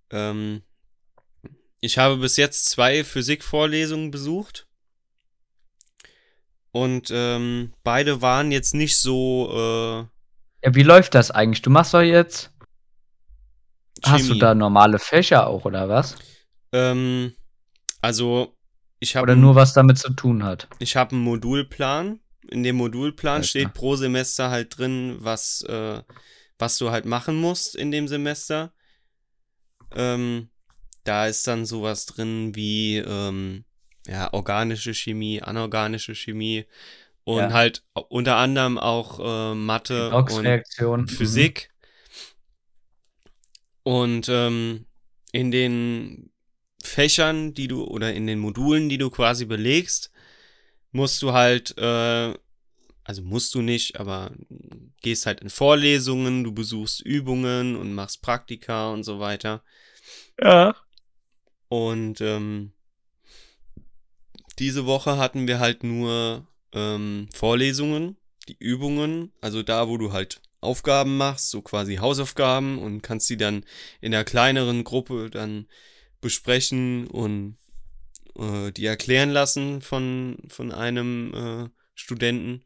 ähm, 0.10 0.62
ich 1.82 1.98
habe 1.98 2.16
bis 2.16 2.38
jetzt 2.38 2.70
zwei 2.70 3.04
Physikvorlesungen 3.04 4.10
besucht. 4.10 4.68
Und 6.72 7.10
ähm, 7.12 7.74
beide 7.84 8.22
waren 8.22 8.54
jetzt 8.54 8.74
nicht 8.74 8.98
so. 8.98 9.50
Äh, 9.52 10.66
ja, 10.66 10.76
wie 10.76 10.84
läuft 10.84 11.14
das 11.14 11.30
eigentlich? 11.30 11.62
Du 11.62 11.72
machst 11.72 11.94
doch 11.94 12.00
jetzt. 12.00 12.54
Chemie. 14.10 14.22
Hast 14.22 14.30
du 14.30 14.36
da 14.36 14.56
normale 14.56 15.00
Fächer 15.00 15.48
auch, 15.48 15.66
oder 15.66 15.90
was? 15.90 16.16
Ähm, 16.72 17.34
also, 18.02 18.56
ich 19.00 19.16
habe. 19.16 19.24
Oder 19.24 19.36
nur 19.36 19.56
was 19.56 19.74
damit 19.74 19.98
zu 19.98 20.12
tun 20.14 20.44
hat. 20.44 20.68
Ich 20.80 20.96
habe 20.96 21.16
einen 21.16 21.24
Modulplan. 21.24 22.20
In 22.50 22.64
dem 22.64 22.78
Modulplan 22.78 23.36
Alter. 23.36 23.48
steht 23.48 23.74
pro 23.74 23.96
Semester 23.96 24.50
halt 24.50 24.78
drin, 24.78 25.18
was, 25.20 25.62
äh, 25.70 26.02
was 26.58 26.78
du 26.80 26.90
halt 26.90 27.06
machen 27.06 27.40
musst 27.40 27.76
in 27.76 27.92
dem 27.92 28.08
Semester. 28.08 28.74
Ähm, 29.96 30.50
da 31.04 31.28
ist 31.28 31.46
dann 31.48 31.66
sowas 31.66 32.08
drin 32.08 32.56
wie 32.56 32.98
ähm, 32.98 33.66
ja, 34.08 34.34
organische 34.34 34.94
Chemie, 34.94 35.42
anorganische 35.42 36.16
Chemie 36.16 36.66
und 37.24 37.38
ja. 37.40 37.54
halt 37.54 37.84
unter 38.10 38.38
anderem 38.38 38.78
auch 38.78 39.20
äh, 39.20 39.56
Mathe 39.56 40.10
und 40.12 41.02
mhm. 41.02 41.08
Physik. 41.08 41.70
Und 43.84 44.28
ähm, 44.30 44.86
in 45.32 45.52
den 45.52 46.32
Fächern, 46.84 47.54
die 47.54 47.68
du 47.68 47.84
oder 47.84 48.14
in 48.14 48.28
den 48.28 48.40
Modulen, 48.40 48.90
die 48.90 48.98
du 48.98 49.10
quasi 49.10 49.46
belegst, 49.46 50.12
musst 50.92 51.22
du 51.22 51.34
halt, 51.34 51.78
äh, 51.78 52.34
also 53.04 53.22
musst 53.22 53.54
du 53.56 53.62
nicht, 53.62 54.00
aber 54.00 54.32
gehst 55.02 55.26
halt 55.26 55.42
in 55.42 55.50
Vorlesungen, 55.50 56.44
du 56.44 56.52
besuchst 56.52 57.02
Übungen 57.02 57.76
und 57.76 57.94
machst 57.94 58.22
Praktika 58.22 58.92
und 58.92 59.04
so 59.04 59.20
weiter. 59.20 59.64
Ja. 60.42 60.76
Und 61.68 62.22
ähm, 62.22 62.74
diese 64.58 64.86
Woche 64.86 65.18
hatten 65.18 65.48
wir 65.48 65.60
halt 65.60 65.84
nur 65.84 66.48
ähm, 66.74 67.30
Vorlesungen, 67.34 68.18
die 68.48 68.58
Übungen, 68.60 69.32
also 69.42 69.64
da, 69.64 69.88
wo 69.88 69.98
du 69.98 70.12
halt 70.12 70.42
Aufgaben 70.62 71.18
machst, 71.18 71.50
so 71.50 71.62
quasi 71.62 71.96
Hausaufgaben 71.96 72.80
und 72.80 73.02
kannst 73.02 73.30
die 73.30 73.38
dann 73.38 73.64
in 74.02 74.14
einer 74.14 74.26
kleineren 74.26 74.84
Gruppe 74.84 75.30
dann 75.30 75.68
besprechen 76.22 77.08
und 77.08 77.58
äh, 78.36 78.72
die 78.72 78.86
erklären 78.86 79.30
lassen 79.30 79.82
von, 79.82 80.38
von 80.48 80.72
einem 80.72 81.34
äh, 81.34 81.70
Studenten, 81.96 82.64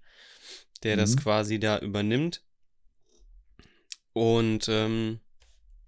der 0.83 0.95
mhm. 0.95 0.99
das 1.01 1.17
quasi 1.17 1.59
da 1.59 1.79
übernimmt. 1.79 2.43
Und 4.13 4.67
ähm, 4.69 5.19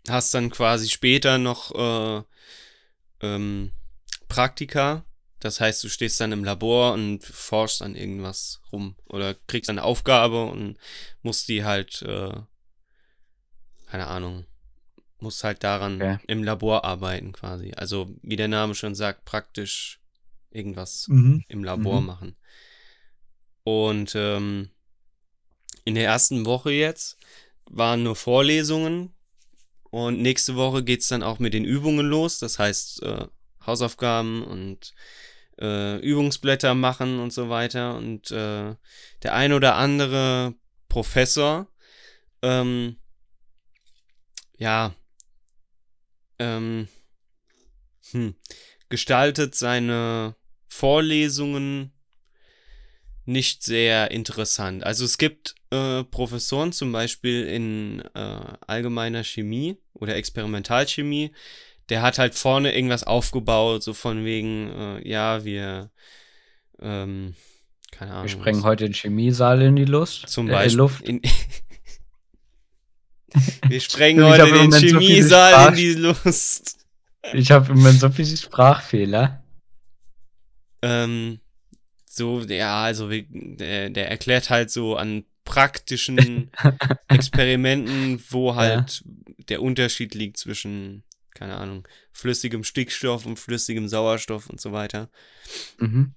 hast 0.07 0.33
dann 0.33 0.49
quasi 0.49 0.89
später 0.89 1.37
noch 1.37 1.73
äh, 1.75 2.23
ähm, 3.21 3.71
Praktika. 4.27 5.05
Das 5.45 5.59
heißt, 5.59 5.83
du 5.83 5.89
stehst 5.89 6.19
dann 6.19 6.31
im 6.31 6.43
Labor 6.43 6.93
und 6.93 7.23
forschst 7.23 7.83
an 7.83 7.93
irgendwas 7.93 8.61
rum 8.71 8.95
oder 9.05 9.35
kriegst 9.45 9.69
eine 9.69 9.83
Aufgabe 9.83 10.45
und 10.45 10.79
musst 11.21 11.47
die 11.49 11.63
halt, 11.63 12.01
äh, 12.01 12.33
keine 13.85 14.07
Ahnung, 14.07 14.47
musst 15.19 15.43
halt 15.43 15.63
daran 15.63 16.01
okay. 16.01 16.17
im 16.25 16.43
Labor 16.43 16.83
arbeiten 16.83 17.31
quasi. 17.31 17.73
Also, 17.77 18.09
wie 18.23 18.37
der 18.37 18.47
Name 18.47 18.73
schon 18.73 18.95
sagt, 18.95 19.23
praktisch 19.23 19.99
irgendwas 20.49 21.07
mhm. 21.09 21.43
im 21.47 21.63
Labor 21.63 22.01
mhm. 22.01 22.07
machen. 22.07 22.35
Und 23.63 24.13
ähm, 24.15 24.71
in 25.83 25.93
der 25.93 26.05
ersten 26.05 26.47
Woche 26.47 26.71
jetzt 26.71 27.17
waren 27.69 28.01
nur 28.01 28.15
Vorlesungen, 28.15 29.13
und 29.91 30.21
nächste 30.23 30.55
Woche 30.55 30.83
geht 30.83 31.01
es 31.01 31.07
dann 31.07 31.21
auch 31.21 31.37
mit 31.37 31.53
den 31.53 31.65
Übungen 31.65 32.07
los. 32.07 32.39
Das 32.39 32.57
heißt, 32.57 33.03
äh, 33.03 33.27
Hausaufgaben 33.65 34.43
und 34.43 34.93
äh, 35.59 35.97
Übungsblätter 35.99 36.73
machen 36.75 37.19
und 37.19 37.31
so 37.31 37.49
weiter. 37.49 37.95
Und 37.95 38.31
äh, 38.31 38.75
der 39.23 39.33
ein 39.33 39.53
oder 39.53 39.75
andere 39.75 40.55
Professor, 40.89 41.67
ähm, 42.41 42.97
ja, 44.57 44.95
ähm, 46.39 46.87
hm, 48.11 48.35
gestaltet 48.89 49.55
seine 49.55 50.35
Vorlesungen 50.67 51.91
nicht 53.25 53.63
sehr 53.63 54.11
interessant. 54.11 54.83
Also 54.83 55.03
es 55.03 55.17
gibt 55.17 55.55
äh, 55.71 56.03
Professoren 56.03 56.71
zum 56.71 56.91
Beispiel 56.91 57.45
in 57.47 58.01
äh, 58.13 58.39
allgemeiner 58.67 59.23
Chemie 59.23 59.77
oder 59.93 60.15
Experimentalchemie, 60.15 61.33
der 61.89 62.01
hat 62.01 62.17
halt 62.17 62.35
vorne 62.35 62.75
irgendwas 62.75 63.03
aufgebaut, 63.03 63.83
so 63.83 63.93
von 63.93 64.25
wegen, 64.25 64.71
äh, 64.71 65.07
ja, 65.07 65.45
wir, 65.45 65.91
ähm, 66.81 67.35
keine 67.91 68.11
Ahnung. 68.11 68.23
Wir 68.23 68.29
sprengen 68.29 68.61
was. 68.61 68.65
heute 68.65 68.85
den 68.85 68.93
Chemiesaal 68.93 69.61
in 69.61 69.75
die 69.75 69.85
Lust. 69.85 70.27
Zum 70.27 70.47
Beispiel. 70.47 70.73
Äh, 70.73 70.77
Luft. 70.77 71.01
In, 71.01 71.21
wir 73.67 73.81
sprengen 73.81 74.25
heute 74.25 74.51
den 74.51 74.73
Chemiesaal 74.73 75.63
so 75.63 75.69
in 75.69 75.75
die 75.75 75.93
Lust. 75.93 76.79
Ich 77.33 77.51
habe 77.51 77.71
im 77.71 77.79
Moment 77.79 77.99
so 77.99 78.09
viele 78.09 78.37
Sprachfehler. 78.37 79.43
Ähm, 80.81 81.39
so, 82.05 82.41
ja, 82.41 82.83
also 82.83 83.09
der, 83.09 83.89
der 83.89 84.09
erklärt 84.09 84.49
halt 84.49 84.71
so 84.71 84.95
an 84.95 85.25
praktischen 85.45 86.51
Experimenten, 87.07 88.21
wo 88.29 88.55
halt 88.55 89.03
ja. 89.05 89.33
der 89.49 89.61
Unterschied 89.61 90.13
liegt 90.13 90.37
zwischen, 90.37 91.03
keine 91.35 91.57
Ahnung, 91.57 91.87
flüssigem 92.11 92.63
Stickstoff 92.63 93.25
und 93.25 93.37
flüssigem 93.37 93.87
Sauerstoff 93.87 94.49
und 94.49 94.59
so 94.59 94.71
weiter. 94.71 95.09
Mhm. 95.77 96.15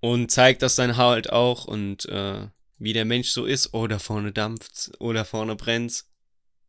Und 0.00 0.30
zeigt 0.30 0.62
das 0.62 0.76
dann 0.76 0.96
halt 0.96 1.30
auch 1.30 1.66
und 1.66 2.06
äh, 2.06 2.46
wie 2.78 2.94
der 2.94 3.04
Mensch 3.04 3.28
so 3.28 3.44
ist, 3.44 3.74
oh, 3.74 3.86
da 3.86 3.98
vorne 3.98 4.32
dampft's, 4.32 4.90
oh, 4.98 5.12
da 5.12 5.24
vorne 5.24 5.56
brennt's. 5.56 6.08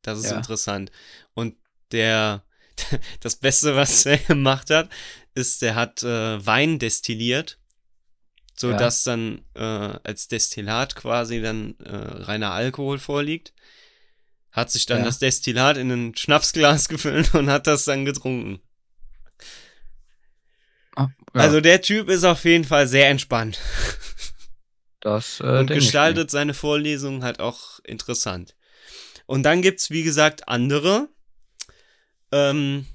Das 0.01 0.19
ist 0.19 0.31
ja. 0.31 0.37
interessant. 0.37 0.91
Und 1.33 1.55
der, 1.93 2.43
das 3.21 3.37
Beste, 3.37 3.77
was 3.77 4.05
er 4.05 4.17
gemacht 4.17 4.69
hat, 4.69 4.89
ist, 5.33 5.61
der 5.61 5.75
hat 5.75 6.03
äh, 6.03 6.45
Wein 6.45 6.79
destilliert 6.79 7.57
so 8.61 8.69
ja. 8.69 8.77
dass 8.77 9.03
dann 9.03 9.43
äh, 9.55 9.59
als 10.03 10.27
Destillat 10.27 10.95
quasi 10.95 11.41
dann 11.41 11.75
äh, 11.79 11.95
reiner 11.95 12.51
Alkohol 12.51 12.99
vorliegt. 12.99 13.53
Hat 14.51 14.71
sich 14.71 14.85
dann 14.85 14.99
ja. 14.99 15.05
das 15.05 15.19
Destillat 15.19 15.77
in 15.77 15.91
ein 15.91 16.15
Schnapsglas 16.15 16.89
gefüllt 16.89 17.33
und 17.35 17.49
hat 17.49 17.67
das 17.67 17.85
dann 17.85 18.05
getrunken. 18.05 18.61
Ah, 20.95 21.07
ja. 21.33 21.41
Also 21.41 21.61
der 21.61 21.81
Typ 21.81 22.09
ist 22.09 22.23
auf 22.23 22.43
jeden 22.43 22.65
Fall 22.65 22.87
sehr 22.87 23.09
entspannt. 23.09 23.59
Das 24.99 25.39
äh, 25.39 25.59
und 25.59 25.67
gestaltet 25.67 26.29
seine 26.29 26.53
Vorlesungen 26.53 27.23
halt 27.23 27.39
auch 27.39 27.79
interessant. 27.83 28.55
Und 29.25 29.43
dann 29.43 29.61
gibt's 29.61 29.89
wie 29.89 30.03
gesagt 30.03 30.47
andere. 30.47 31.09
Ähm, 32.31 32.85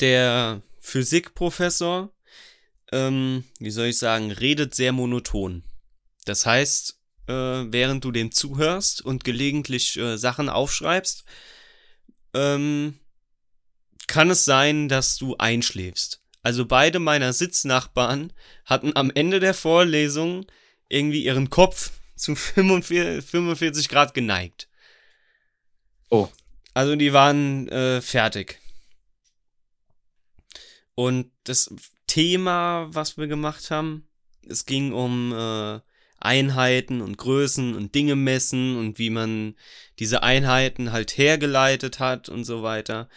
der 0.00 0.62
Physikprofessor 0.80 2.12
ähm, 2.92 3.44
wie 3.58 3.70
soll 3.70 3.86
ich 3.86 3.98
sagen, 3.98 4.30
redet 4.30 4.74
sehr 4.74 4.92
monoton. 4.92 5.62
Das 6.24 6.46
heißt, 6.46 6.97
äh, 7.28 7.72
während 7.72 8.04
du 8.04 8.10
dem 8.10 8.32
zuhörst 8.32 9.04
und 9.04 9.24
gelegentlich 9.24 9.96
äh, 9.96 10.16
Sachen 10.16 10.48
aufschreibst, 10.48 11.24
ähm, 12.34 12.98
kann 14.06 14.30
es 14.30 14.44
sein, 14.44 14.88
dass 14.88 15.16
du 15.16 15.36
einschläfst. 15.36 16.22
Also 16.42 16.66
beide 16.66 16.98
meiner 16.98 17.32
Sitznachbarn 17.32 18.32
hatten 18.64 18.96
am 18.96 19.10
Ende 19.10 19.40
der 19.40 19.54
Vorlesung 19.54 20.46
irgendwie 20.88 21.24
ihren 21.24 21.50
Kopf 21.50 21.92
zu 22.16 22.34
45, 22.34 23.24
45 23.28 23.88
Grad 23.88 24.14
geneigt. 24.14 24.68
Oh. 26.10 26.28
Also 26.74 26.96
die 26.96 27.12
waren 27.12 27.68
äh, 27.68 28.00
fertig. 28.00 28.60
Und 30.94 31.30
das 31.44 31.70
Thema, 32.06 32.88
was 32.90 33.16
wir 33.16 33.28
gemacht 33.28 33.70
haben. 33.70 34.08
Es 34.48 34.64
ging 34.64 34.92
um 34.92 35.32
äh, 35.32 35.80
Einheiten 36.20 37.00
und 37.00 37.16
Größen 37.18 37.74
und 37.74 37.94
Dinge 37.94 38.16
messen 38.16 38.76
und 38.76 38.98
wie 38.98 39.10
man 39.10 39.54
diese 39.98 40.22
Einheiten 40.22 40.92
halt 40.92 41.16
hergeleitet 41.16 42.00
hat 42.00 42.28
und 42.28 42.44
so 42.44 42.62
weiter. 42.62 43.08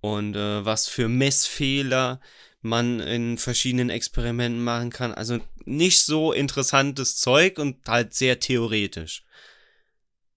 Und 0.00 0.36
äh, 0.36 0.64
was 0.64 0.88
für 0.88 1.08
Messfehler 1.08 2.20
man 2.60 3.00
in 3.00 3.38
verschiedenen 3.38 3.90
Experimenten 3.90 4.62
machen 4.62 4.90
kann. 4.90 5.12
Also 5.12 5.40
nicht 5.64 6.00
so 6.00 6.32
interessantes 6.32 7.16
Zeug 7.16 7.58
und 7.58 7.86
halt 7.88 8.14
sehr 8.14 8.38
theoretisch. 8.40 9.24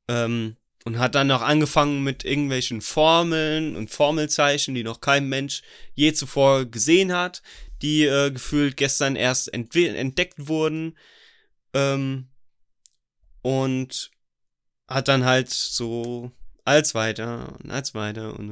Ähm, 0.08 0.58
und 0.86 1.00
hat 1.00 1.16
dann 1.16 1.28
noch 1.28 1.42
angefangen 1.42 2.04
mit 2.04 2.24
irgendwelchen 2.24 2.80
Formeln 2.80 3.76
und 3.76 3.90
Formelzeichen, 3.90 4.76
die 4.76 4.84
noch 4.84 5.02
kein 5.02 5.28
Mensch 5.28 5.64
je 5.96 6.14
zuvor 6.14 6.66
gesehen 6.66 7.12
hat, 7.12 7.42
die 7.82 8.04
äh, 8.04 8.30
gefühlt 8.32 8.78
gestern 8.78 9.16
erst 9.16 9.52
entdeckt 9.52 10.48
wurden. 10.48 10.96
Ähm, 11.76 12.30
und 13.42 14.10
hat 14.88 15.08
dann 15.08 15.26
halt 15.26 15.50
so 15.50 16.32
als 16.64 16.96
weiter 16.96 17.56
und 17.60 17.70
als 17.70 17.94
weiter 17.94 18.40
und 18.40 18.50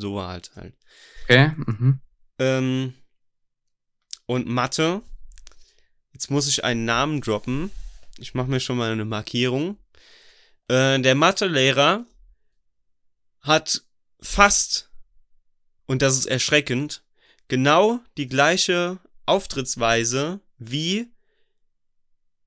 so 0.00 0.14
war 0.16 0.28
halt 0.28 0.50
halt. 0.56 0.74
Okay. 1.24 1.52
Mhm. 1.56 2.00
Ähm, 2.38 2.94
und 4.26 4.48
Mathe. 4.48 5.02
Jetzt 6.12 6.30
muss 6.30 6.48
ich 6.48 6.64
einen 6.64 6.84
Namen 6.84 7.20
droppen. 7.20 7.70
Ich 8.18 8.34
mache 8.34 8.48
mir 8.48 8.60
schon 8.60 8.78
mal 8.78 8.90
eine 8.90 9.04
Markierung. 9.04 9.78
Äh, 10.68 10.98
der 11.00 11.14
Mathelehrer 11.14 12.06
hat 13.40 13.82
fast, 14.20 14.90
und 15.86 16.02
das 16.02 16.16
ist 16.16 16.26
erschreckend, 16.26 17.04
genau 17.48 18.00
die 18.16 18.26
gleiche 18.26 18.98
Auftrittsweise 19.26 20.40
wie 20.58 21.08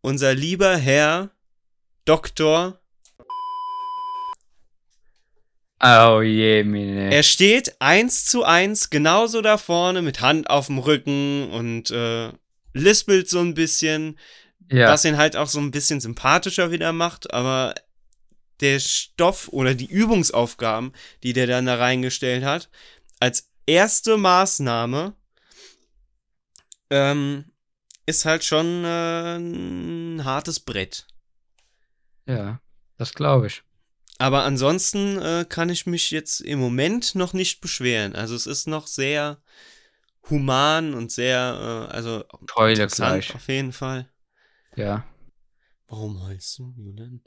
unser 0.02 0.34
lieber 0.34 0.78
Herr 0.78 1.32
Doktor. 2.06 2.80
Oh 5.82 6.22
je, 6.22 6.64
mine. 6.64 7.14
Er 7.14 7.24
steht 7.24 7.80
eins 7.80 8.26
zu 8.26 8.44
eins 8.44 8.90
genauso 8.90 9.42
da 9.42 9.58
vorne 9.58 10.02
mit 10.02 10.20
Hand 10.20 10.50
auf 10.50 10.68
dem 10.68 10.78
Rücken 10.78 11.50
und 11.52 11.92
äh, 11.92 12.32
lispelt 12.74 13.30
so 13.30 13.40
ein 13.40 13.54
bisschen. 13.54 14.18
Ja. 14.72 14.90
was 14.90 15.04
ihn 15.04 15.18
halt 15.18 15.36
auch 15.36 15.48
so 15.48 15.60
ein 15.60 15.72
bisschen 15.72 16.00
sympathischer 16.00 16.70
wieder 16.70 16.94
macht, 16.94 17.34
aber 17.34 17.74
der 18.60 18.80
Stoff 18.80 19.48
oder 19.48 19.74
die 19.74 19.90
Übungsaufgaben, 19.90 20.94
die 21.24 21.34
der 21.34 21.48
dann 21.48 21.66
da 21.66 21.76
reingestellt 21.76 22.44
hat, 22.44 22.70
als 23.20 23.50
erste 23.66 24.18
Maßnahme, 24.18 25.16
ähm, 26.90 27.52
ist 28.06 28.26
halt 28.26 28.44
schon 28.44 28.84
äh, 28.84 29.38
ein 29.38 30.26
hartes 30.26 30.60
Brett. 30.60 31.08
Ja, 32.26 32.60
das 32.98 33.14
glaube 33.14 33.48
ich. 33.48 33.64
Aber 34.18 34.44
ansonsten 34.44 35.18
äh, 35.20 35.46
kann 35.48 35.70
ich 35.70 35.86
mich 35.86 36.12
jetzt 36.12 36.42
im 36.42 36.60
Moment 36.60 37.16
noch 37.16 37.34
nicht 37.34 37.62
beschweren. 37.62 38.16
Also 38.16 38.36
es 38.36 38.48
ist 38.48 38.68
noch 38.68 38.88
sehr 38.88 39.42
human 40.30 40.94
und 40.94 41.12
sehr, 41.12 41.88
äh, 41.90 41.94
also 41.94 42.26
Keule 42.48 42.88
gleich. 42.88 43.34
auf 43.34 43.48
jeden 43.48 43.72
Fall. 43.72 44.10
Ja. 44.76 45.06
Warum 45.88 46.22
heulst 46.24 46.60
du, 46.60 46.74
Julian? 46.78 47.22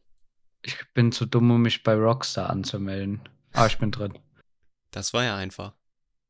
Ich 0.63 0.77
bin 0.95 1.11
zu 1.11 1.27
dumm, 1.27 1.51
um 1.51 1.63
mich 1.63 1.83
bei 1.83 1.95
Rockstar 1.95 2.51
anzumelden. 2.51 3.21
Ah, 3.53 3.67
ich 3.67 3.79
bin 3.79 3.91
drin. 3.91 4.19
Das 4.91 5.13
war 5.13 5.25
ja 5.25 5.37
einfach. 5.37 5.75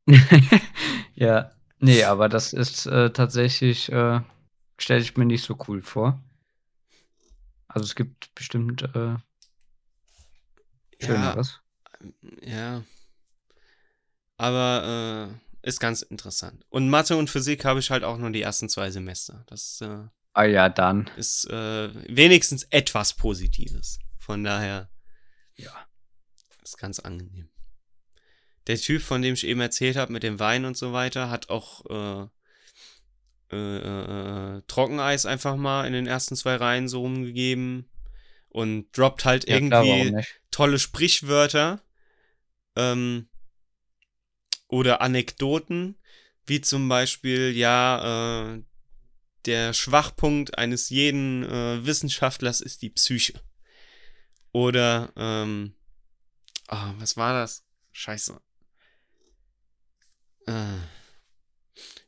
ja. 1.15 1.53
Nee, 1.83 2.05
aber 2.05 2.29
das 2.29 2.53
ist 2.53 2.87
äh, 2.87 3.11
tatsächlich, 3.11 3.91
äh, 3.91 4.21
stelle 4.79 5.01
ich 5.01 5.17
mir 5.17 5.25
nicht 5.25 5.45
so 5.45 5.59
cool 5.69 5.83
vor. 5.83 6.23
Also 7.69 7.85
es 7.85 7.95
gibt 7.95 8.35
bestimmt 8.35 8.83
äh, 8.95 9.17
Schöneres. 11.01 11.61
Ja. 12.43 12.83
Aber 14.37 15.31
äh, 15.63 15.69
ist 15.69 15.81
ganz 15.81 16.03
interessant. 16.03 16.65
Und 16.69 16.89
Mathe 16.89 17.17
und 17.17 17.31
Physik 17.31 17.65
habe 17.65 17.81
ich 17.81 17.91
halt 17.91 18.05
auch 18.05 18.19
nur 18.19 18.31
die 18.31 18.43
ersten 18.43 18.69
zwei 18.69 18.91
Semester. 18.91 19.45
Das 19.49 19.81
äh, 19.81 20.05
Ah 20.35 20.45
ja, 20.45 20.69
dann. 20.69 21.11
ist 21.17 21.45
äh, 21.51 21.91
wenigstens 22.15 22.65
etwas 22.71 23.15
Positives. 23.15 23.99
Von 24.19 24.45
daher 24.45 24.89
Ja. 25.57 25.73
ist 26.63 26.79
ganz 26.79 26.99
angenehm. 27.01 27.49
Der 28.67 28.77
Typ, 28.77 29.03
von 29.03 29.23
dem 29.23 29.35
ich 29.35 29.47
eben 29.47 29.61
erzählt 29.61 29.97
habe, 29.97 30.13
mit 30.13 30.23
dem 30.23 30.39
Wein 30.39 30.65
und 30.65 30.77
so 30.77 30.93
weiter, 30.93 31.31
hat 31.31 31.49
auch 31.49 31.85
äh, 31.91 32.29
äh, 33.53 34.57
äh, 34.57 34.63
Trockeneis 34.67 35.27
einfach 35.27 35.57
mal 35.57 35.87
in 35.87 35.93
den 35.93 36.07
ersten 36.07 36.37
zwei 36.37 36.57
Reihen 36.57 36.89
so 36.89 37.01
rumgegeben 37.01 37.91
und 38.49 38.87
droppt 38.97 39.25
halt 39.25 39.47
Ja, 39.47 39.61
klar, 39.61 39.85
irgendwie 39.85 40.11
nicht? 40.11 40.41
tolle 40.51 40.79
Sprichwörter 40.79 41.83
ähm, 42.77 43.29
oder 44.69 45.01
Anekdoten, 45.01 45.99
wie 46.47 46.61
zum 46.61 46.89
Beispiel, 46.89 47.51
ja, 47.57 48.55
äh, 48.55 48.63
der 49.45 49.73
Schwachpunkt 49.73 50.57
eines 50.57 50.89
jeden 50.89 51.43
äh, 51.43 51.85
Wissenschaftlers 51.85 52.61
ist 52.61 52.83
die 52.83 52.91
Psyche. 52.91 53.41
Oder, 54.53 55.13
ähm, 55.17 55.75
ah, 56.69 56.95
was 56.99 57.17
war 57.17 57.33
das? 57.35 57.65
Scheiße. 57.93 58.41
Äh, 60.47 60.79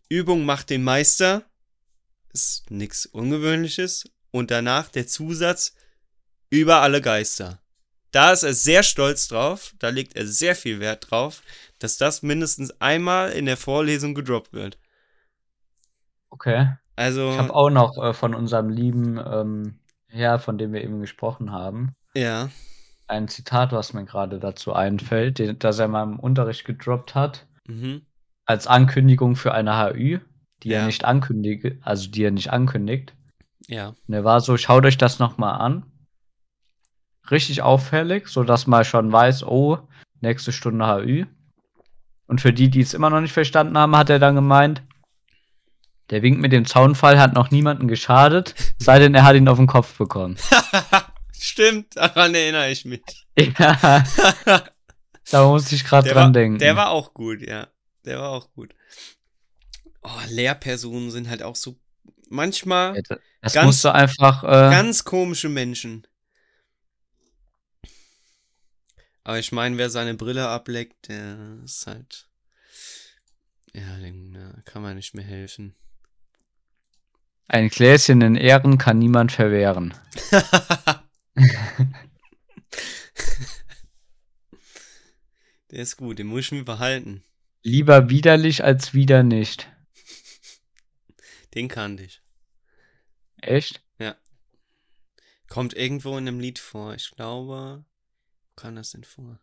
Übung 0.09 0.45
macht 0.45 0.71
den 0.71 0.83
Meister. 0.85 1.43
Ist 2.33 2.71
nix 2.71 3.07
Ungewöhnliches. 3.07 4.05
Und 4.31 4.51
danach 4.51 4.89
der 4.89 5.07
Zusatz 5.07 5.77
über 6.51 6.81
alle 6.83 7.01
Geister. 7.01 7.61
Da 8.11 8.33
ist 8.33 8.45
er 8.45 8.55
sehr 8.55 8.85
stolz 8.85 9.27
drauf, 9.27 9.75
da 9.81 9.89
legt 9.89 10.15
er 10.15 10.25
sehr 10.25 10.55
viel 10.55 10.79
Wert 10.79 11.11
drauf, 11.11 11.43
dass 11.81 11.97
das 11.97 12.23
mindestens 12.23 12.71
einmal 12.81 13.33
in 13.33 13.45
der 13.47 13.57
Vorlesung 13.57 14.15
gedroppt 14.15 14.53
wird. 14.53 14.79
Okay. 16.31 16.69
Also, 16.95 17.33
Ich 17.33 17.39
habe 17.39 17.53
auch 17.53 17.71
noch 17.71 17.99
äh, 17.99 18.15
von 18.15 18.35
unserem 18.35 18.69
lieben 18.69 19.19
ähm, 19.19 19.81
Herr, 20.07 20.39
von 20.39 20.59
dem 20.59 20.73
wir 20.73 20.85
eben 20.85 21.01
gesprochen 21.01 21.51
haben, 21.51 21.97
ja, 22.15 22.51
ein 23.09 23.27
Zitat, 23.27 23.73
was 23.73 23.93
mir 23.93 24.05
gerade 24.05 24.39
dazu 24.39 24.73
einfällt, 24.73 25.41
den, 25.41 25.59
das 25.59 25.81
er 25.81 25.89
mal 25.89 26.05
im 26.05 26.19
Unterricht 26.19 26.65
gedroppt 26.65 27.17
hat, 27.17 27.47
mhm. 27.67 28.03
Als 28.47 28.67
Ankündigung 28.67 29.37
für 29.37 29.53
eine 29.55 29.77
HÜ, 29.95 30.19
die 30.63 30.69
Ja. 30.71 30.81
er 30.81 30.87
nicht 30.87 31.05
ankündigt, 31.05 31.77
also 31.83 32.11
die 32.11 32.25
er 32.25 32.31
nicht 32.31 32.51
ankündigt. 32.53 33.15
ja, 33.67 33.95
Und 34.07 34.15
er 34.15 34.25
war 34.25 34.41
so, 34.41 34.57
schaut 34.57 34.85
euch 34.85 34.99
das 34.99 35.19
nochmal 35.19 35.61
an. 35.61 35.87
Richtig 37.31 37.63
auffällig, 37.63 38.29
so 38.29 38.45
dass 38.45 38.67
man 38.67 38.85
schon 38.85 39.11
weiß, 39.11 39.45
oh, 39.45 39.79
nächste 40.21 40.53
Stunde 40.53 40.87
HÜ. 40.87 41.25
Und 42.27 42.41
für 42.41 42.53
die, 42.53 42.69
die 42.71 42.81
es 42.81 42.93
immer 42.95 43.09
noch 43.11 43.21
nicht 43.21 43.33
verstanden 43.33 43.77
haben, 43.79 43.97
hat 43.97 44.11
er 44.11 44.19
dann 44.19 44.35
gemeint, 44.35 44.83
der 46.11 46.21
Wink 46.23 46.39
mit 46.41 46.53
dem 46.53 46.67
Zaunfall 46.67 47.19
hat 47.19 47.33
noch 47.33 47.51
niemanden 47.51 47.89
geschadet, 47.89 48.55
sei 48.79 48.99
denn 48.99 49.15
er 49.15 49.25
hat 49.25 49.37
ihn 49.37 49.49
auf 49.49 49.57
den 49.57 49.67
Kopf 49.67 49.97
bekommen. 49.97 50.37
Stimmt, 51.33 51.97
daran 51.97 52.35
erinnere 52.35 52.71
ich 52.71 52.85
mich. 52.85 53.03
ja, 53.39 54.05
da 55.31 55.47
muss 55.49 55.73
ich 55.73 55.85
gerade 55.85 56.09
dran 56.11 56.25
war, 56.27 56.33
denken. 56.33 56.59
der 56.59 56.77
war 56.77 56.91
auch 56.91 57.15
gut, 57.15 57.41
ja. 57.41 57.69
Der 58.05 58.19
war 58.19 58.31
auch 58.31 58.53
gut. 58.53 58.75
Oh, 60.03 60.21
Lehrpersonen 60.29 61.11
sind 61.11 61.29
halt 61.29 61.43
auch 61.43 61.57
so 61.57 61.79
manchmal 62.29 63.03
das- 63.03 63.53
ganz- 63.55 63.67
musst 63.67 63.85
du 63.85 63.93
einfach, 63.93 64.43
äh, 64.45 64.71
ganz 64.71 65.05
komische 65.05 65.49
Menschen. 65.49 66.07
Aber 69.23 69.39
ich 69.39 69.53
meine, 69.53 69.79
wer 69.79 69.89
seine 69.89 70.15
Brille 70.15 70.49
ableckt, 70.49 71.09
der 71.09 71.59
ist 71.65 71.87
halt. 71.87 72.29
Ja, 73.73 73.97
dem 73.99 74.37
kann 74.67 74.83
man 74.83 74.97
nicht 74.97 75.15
mehr 75.15 75.25
helfen. 75.25 75.75
ein 77.49 77.69
Gläschen 77.69 78.21
in 78.23 78.37
Ehren 78.37 78.79
kann 78.79 78.99
niemand 78.99 79.33
verwehren. 79.33 79.95
Der 85.71 85.83
ist 85.83 85.97
gut, 85.97 86.19
den 86.19 86.27
muss 86.29 86.41
ich 86.47 86.53
mir 86.53 86.65
behalten. 86.65 87.25
Lieber 87.65 88.09
widerlich 88.11 88.63
als 88.63 88.95
wieder 88.95 89.25
nicht. 89.25 89.69
Den 91.55 91.67
kannte 91.67 92.05
ich. 92.05 92.23
Echt? 93.41 93.85
Kommt 95.55 95.75
irgendwo 95.75 96.19
in 96.19 96.27
einem 96.27 96.41
Lied 96.41 96.59
vor. 96.59 96.95
Ich 96.95 97.13
glaube. 97.13 97.85
Wo 98.49 98.55
kam 98.61 98.75
das 98.75 98.91
denn 98.91 99.05
vor? 99.05 99.39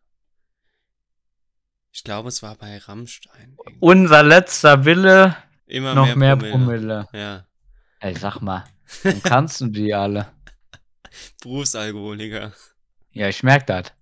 Ich 1.93 2.03
glaube, 2.03 2.27
es 2.27 2.43
war 2.43 2.55
bei 2.55 2.77
Rammstein. 2.79 3.55
irgendwie. 3.57 3.77
Unser 3.79 4.21
letzter 4.21 4.83
Wille, 4.83 5.37
Immer 5.67 5.95
noch 5.95 6.15
mehr, 6.15 6.35
Promille. 6.35 6.51
Promille. 6.51 7.07
Ja. 7.13 7.47
Ey, 8.01 8.15
sag 8.17 8.41
mal, 8.41 8.65
warum 9.03 9.23
kannst 9.23 9.61
du 9.61 9.67
die 9.67 9.93
alle? 9.93 10.31
Berufsalkoholiker. 11.43 12.53
Ja, 13.11 13.29
ich 13.29 13.41
merk 13.43 13.67
das. 13.67 13.93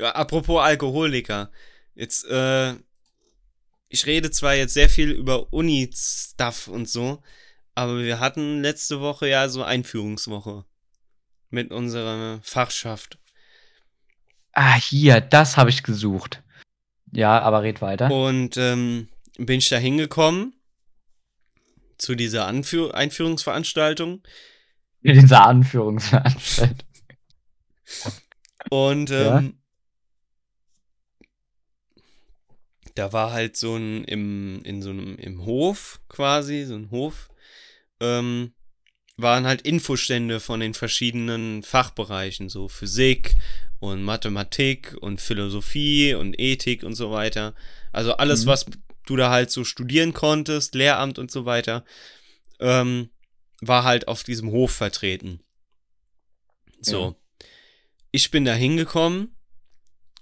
Ja, 0.00 0.12
apropos 0.12 0.62
Alkoholiker. 0.62 1.50
Jetzt, 1.94 2.24
äh, 2.24 2.72
ich 3.88 4.06
rede 4.06 4.30
zwar 4.30 4.54
jetzt 4.54 4.72
sehr 4.72 4.88
viel 4.88 5.10
über 5.10 5.52
Uni-Stuff 5.52 6.68
und 6.68 6.88
so, 6.88 7.22
aber 7.74 7.98
wir 7.98 8.18
hatten 8.18 8.62
letzte 8.62 9.00
Woche 9.00 9.28
ja 9.28 9.48
so 9.50 9.62
Einführungswoche 9.62 10.64
mit 11.50 11.70
unserer 11.70 12.40
Fachschaft. 12.42 13.18
Ah, 14.52 14.76
hier, 14.76 15.20
das 15.20 15.58
habe 15.58 15.68
ich 15.68 15.82
gesucht. 15.82 16.42
Ja, 17.12 17.38
aber 17.40 17.62
red 17.62 17.82
weiter. 17.82 18.10
Und 18.10 18.56
ähm, 18.56 19.08
bin 19.36 19.58
ich 19.58 19.68
da 19.68 19.76
hingekommen. 19.76 20.54
zu 21.98 22.14
dieser 22.14 22.46
Anführ 22.46 22.94
Einführungsveranstaltung. 22.94 24.22
In 25.02 25.20
dieser 25.20 25.44
Anführungsveranstaltung. 25.44 26.88
Und 28.70 29.10
ähm, 29.10 29.59
da 32.94 33.12
war 33.12 33.32
halt 33.32 33.56
so 33.56 33.76
ein 33.76 34.04
im, 34.04 34.60
in 34.64 34.82
so 34.82 34.90
einem 34.90 35.16
im 35.16 35.44
Hof 35.44 36.00
quasi, 36.08 36.64
so 36.64 36.74
ein 36.74 36.90
Hof, 36.90 37.28
ähm, 38.00 38.52
waren 39.16 39.46
halt 39.46 39.62
Infostände 39.62 40.40
von 40.40 40.60
den 40.60 40.74
verschiedenen 40.74 41.62
Fachbereichen, 41.62 42.48
so 42.48 42.68
Physik 42.68 43.34
und 43.78 44.02
Mathematik 44.02 44.96
und 45.00 45.20
Philosophie 45.20 46.14
und 46.14 46.38
Ethik 46.38 46.82
und 46.82 46.94
so 46.94 47.10
weiter. 47.10 47.54
Also 47.92 48.14
alles, 48.14 48.44
Mhm. 48.44 48.48
was 48.48 48.66
du 49.06 49.16
da 49.16 49.30
halt 49.30 49.50
so 49.50 49.64
studieren 49.64 50.12
konntest, 50.14 50.74
Lehramt 50.74 51.18
und 51.18 51.30
so 51.30 51.44
weiter, 51.44 51.84
ähm, 52.60 53.10
war 53.60 53.84
halt 53.84 54.08
auf 54.08 54.22
diesem 54.22 54.50
Hof 54.50 54.72
vertreten. 54.72 55.40
So. 56.80 57.16
Ja. 57.40 57.46
Ich 58.12 58.30
bin 58.30 58.44
da 58.44 58.54
hingekommen 58.54 59.36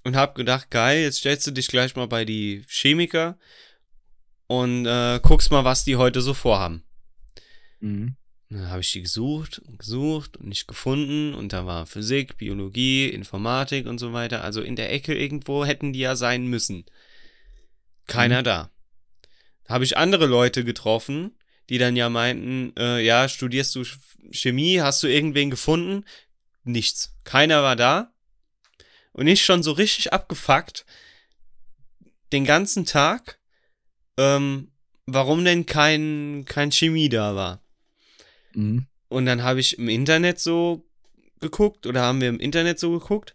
und 0.04 0.16
hab 0.16 0.34
gedacht, 0.34 0.70
geil, 0.70 1.02
jetzt 1.02 1.18
stellst 1.18 1.46
du 1.46 1.50
dich 1.50 1.68
gleich 1.68 1.96
mal 1.96 2.06
bei 2.06 2.24
die 2.24 2.64
Chemiker 2.68 3.38
und 4.46 4.86
äh, 4.86 5.20
guckst 5.22 5.50
mal, 5.50 5.64
was 5.64 5.84
die 5.84 5.96
heute 5.96 6.20
so 6.20 6.34
vorhaben. 6.34 6.84
Mhm. 7.80 8.16
Dann 8.50 8.70
habe 8.70 8.80
ich 8.80 8.92
die 8.92 9.02
gesucht 9.02 9.58
und 9.58 9.78
gesucht 9.78 10.38
und 10.38 10.48
nicht 10.48 10.66
gefunden 10.66 11.34
und 11.34 11.52
da 11.52 11.66
war 11.66 11.84
Physik, 11.84 12.38
Biologie, 12.38 13.06
Informatik 13.08 13.86
und 13.86 13.98
so 13.98 14.14
weiter. 14.14 14.42
Also 14.42 14.62
in 14.62 14.74
der 14.74 14.90
Ecke 14.90 15.14
irgendwo 15.14 15.66
hätten 15.66 15.92
die 15.92 15.98
ja 15.98 16.16
sein 16.16 16.46
müssen. 16.46 16.86
Keiner 18.06 18.42
da. 18.42 18.70
Da 19.64 19.74
habe 19.74 19.84
ich 19.84 19.98
andere 19.98 20.24
Leute 20.24 20.64
getroffen, 20.64 21.36
die 21.68 21.76
dann 21.76 21.94
ja 21.94 22.08
meinten, 22.08 22.72
äh, 22.78 23.04
ja, 23.04 23.28
studierst 23.28 23.74
du 23.74 23.82
Ch- 23.82 23.98
Chemie, 24.32 24.80
hast 24.80 25.02
du 25.02 25.08
irgendwen 25.08 25.50
gefunden? 25.50 26.06
Nichts. 26.64 27.14
Keiner 27.24 27.62
war 27.62 27.76
da. 27.76 28.14
Und 29.18 29.26
ich 29.26 29.44
schon 29.44 29.64
so 29.64 29.72
richtig 29.72 30.12
abgefuckt, 30.12 30.86
den 32.32 32.44
ganzen 32.44 32.84
Tag, 32.84 33.40
ähm, 34.16 34.70
warum 35.06 35.44
denn 35.44 35.66
kein, 35.66 36.44
kein 36.46 36.70
Chemie 36.70 37.08
da 37.08 37.34
war. 37.34 37.60
Mhm. 38.54 38.86
Und 39.08 39.26
dann 39.26 39.42
habe 39.42 39.58
ich 39.58 39.76
im 39.76 39.88
Internet 39.88 40.38
so 40.38 40.88
geguckt 41.40 41.84
oder 41.88 42.02
haben 42.02 42.20
wir 42.20 42.28
im 42.28 42.38
Internet 42.38 42.78
so 42.78 42.92
geguckt 42.92 43.34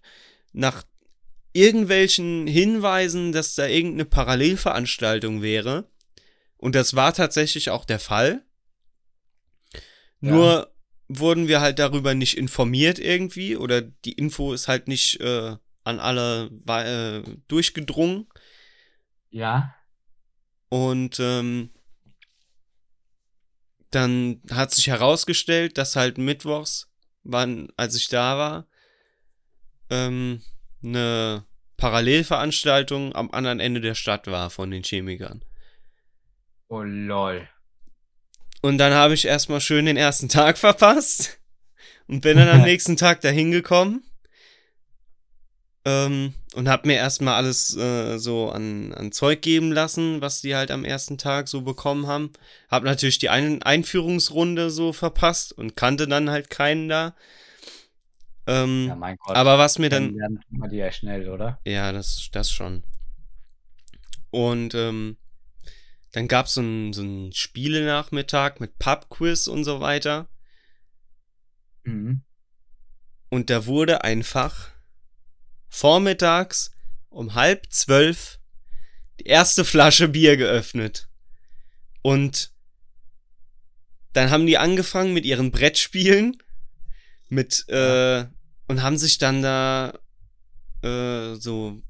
nach 0.53 0.86
irgendwelchen 1.51 2.47
Hinweisen, 2.47 3.34
dass 3.34 3.55
da 3.55 3.67
irgendeine 3.67 4.05
Parallelveranstaltung 4.05 5.41
wäre. 5.41 5.91
Und 6.55 6.75
das 6.75 6.95
war 6.95 7.13
tatsächlich 7.13 7.71
auch 7.71 7.84
der 7.84 7.99
Fall. 7.99 8.45
Ja. 10.21 10.31
Nur 10.31 10.73
wurden 11.09 11.49
wir 11.49 11.59
halt 11.59 11.77
darüber 11.77 12.13
nicht 12.13 12.38
informiert 12.38 12.99
irgendwie 12.99 13.57
oder 13.57 13.81
die 13.81 14.13
Info 14.13 14.53
ist 14.53 14.69
halt 14.69 14.88
nicht 14.88 15.19
äh, 15.19 15.57
an 15.84 15.99
alle 15.99 16.49
äh, 16.67 17.23
durchgedrungen. 17.47 18.27
Ja. 19.29 19.75
Und 20.69 21.19
ähm, 21.19 21.71
dann 23.91 24.41
hat 24.51 24.71
sich 24.71 24.88
herausgestellt, 24.88 25.77
dass 25.77 25.95
halt 25.95 26.17
mittwochs, 26.17 26.91
wann, 27.23 27.71
als 27.77 27.95
ich 27.95 28.07
da 28.07 28.38
war, 28.38 28.67
ähm, 29.89 30.41
eine 30.84 31.45
Parallelveranstaltung 31.77 33.15
am 33.15 33.31
anderen 33.31 33.59
Ende 33.59 33.81
der 33.81 33.95
Stadt 33.95 34.27
war 34.27 34.49
von 34.49 34.71
den 34.71 34.84
Chemikern. 34.84 35.43
Oh 36.69 36.81
lol. 36.81 37.47
Und 38.61 38.77
dann 38.77 38.93
habe 38.93 39.13
ich 39.13 39.25
erstmal 39.25 39.61
schön 39.61 39.86
den 39.86 39.97
ersten 39.97 40.29
Tag 40.29 40.57
verpasst 40.59 41.39
und 42.07 42.21
bin 42.21 42.38
dann 42.38 42.49
am 42.49 42.61
nächsten 42.63 42.97
Tag 42.97 43.21
dahin 43.21 43.51
gekommen. 43.51 44.03
Ähm, 45.86 46.34
und 46.55 46.69
hab 46.69 46.86
mir 46.86 46.95
erstmal 46.95 47.36
alles 47.36 47.75
äh, 47.75 48.17
so 48.17 48.49
an, 48.49 48.93
an 48.93 49.11
Zeug 49.11 49.41
geben 49.41 49.71
lassen, 49.71 50.21
was 50.21 50.39
die 50.39 50.55
halt 50.55 50.71
am 50.71 50.86
ersten 50.86 51.17
Tag 51.17 51.49
so 51.49 51.61
bekommen 51.61 52.07
haben. 52.07 52.31
Hab 52.69 52.84
natürlich 52.84 53.19
die 53.19 53.29
Ein 53.29 53.61
Einführungsrunde 53.63 54.69
so 54.69 54.93
verpasst 54.93 55.51
und 55.51 55.75
kannte 55.75 56.07
dann 56.07 56.29
halt 56.29 56.49
keinen 56.49 56.88
da. 56.88 57.15
Ähm, 58.47 58.88
Ja, 58.88 58.95
mein 58.95 59.17
Gott. 59.17 59.36
aber 59.36 59.57
was 59.57 59.77
mir 59.77 59.89
dann 59.89 60.17
man 60.49 60.69
die 60.69 60.77
ja 60.77 60.91
schnell, 60.91 61.27
oder? 61.29 61.59
ja, 61.65 61.91
das, 61.91 62.29
das 62.31 62.49
schon. 62.49 62.84
Und 64.31 64.75
ähm, 64.75 65.17
dann 66.13 66.27
gab 66.27 66.45
es 66.45 66.53
so 66.53 66.61
einen 66.61 66.93
so 66.93 67.01
einen 67.01 67.34
Spielenachmittag 67.34 68.59
mit 68.59 68.79
Pubquiz 68.79 69.47
und 69.47 69.63
so 69.63 69.79
weiter. 69.79 70.29
Mhm. 71.84 72.21
Und 73.29 73.49
da 73.49 73.65
wurde 73.65 74.03
einfach 74.03 74.72
vormittags 75.74 76.71
um 77.09 77.34
halb 77.34 77.71
zwölf 77.71 78.38
die 79.19 79.26
erste 79.26 79.65
Flasche 79.65 80.07
Bier 80.07 80.38
geöffnet. 80.38 81.09
Und 82.03 82.51
dann 84.13 84.30
haben 84.30 84.45
die 84.45 84.59
angefangen 84.59 85.13
mit 85.13 85.26
ihren 85.26 85.49
Brettspielen 85.49 86.38
mit 87.30 87.67
äh, 87.69 88.26
und 88.67 88.84
haben 88.84 88.97
sich 88.99 89.17
dann 89.17 89.41
da 89.41 89.97
äh, 90.84 91.34
so 91.36 91.82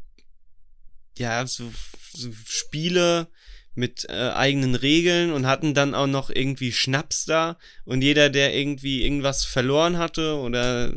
ja 1.17 1.45
so, 1.45 1.69
so 2.13 2.31
Spiele 2.45 3.27
mit 3.76 4.05
äh, 4.09 4.30
eigenen 4.30 4.76
Regeln 4.76 5.32
und 5.32 5.47
hatten 5.47 5.74
dann 5.74 5.95
auch 5.95 6.07
noch 6.07 6.30
irgendwie 6.30 6.71
Schnaps 6.71 7.26
da 7.26 7.57
und 7.86 8.01
jeder 8.01 8.30
der 8.30 8.55
irgendwie 8.55 9.03
irgendwas 9.03 9.45
verloren 9.45 9.97
hatte 9.97 10.36
oder 10.38 10.93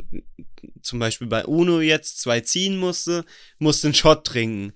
zum 0.81 0.99
Beispiel 0.99 1.27
bei 1.27 1.45
Uno 1.45 1.81
jetzt 1.81 2.19
zwei 2.19 2.41
ziehen 2.41 2.77
musste 2.77 3.25
musste 3.59 3.87
einen 3.87 3.93
Shot 3.95 4.25
trinken 4.25 4.73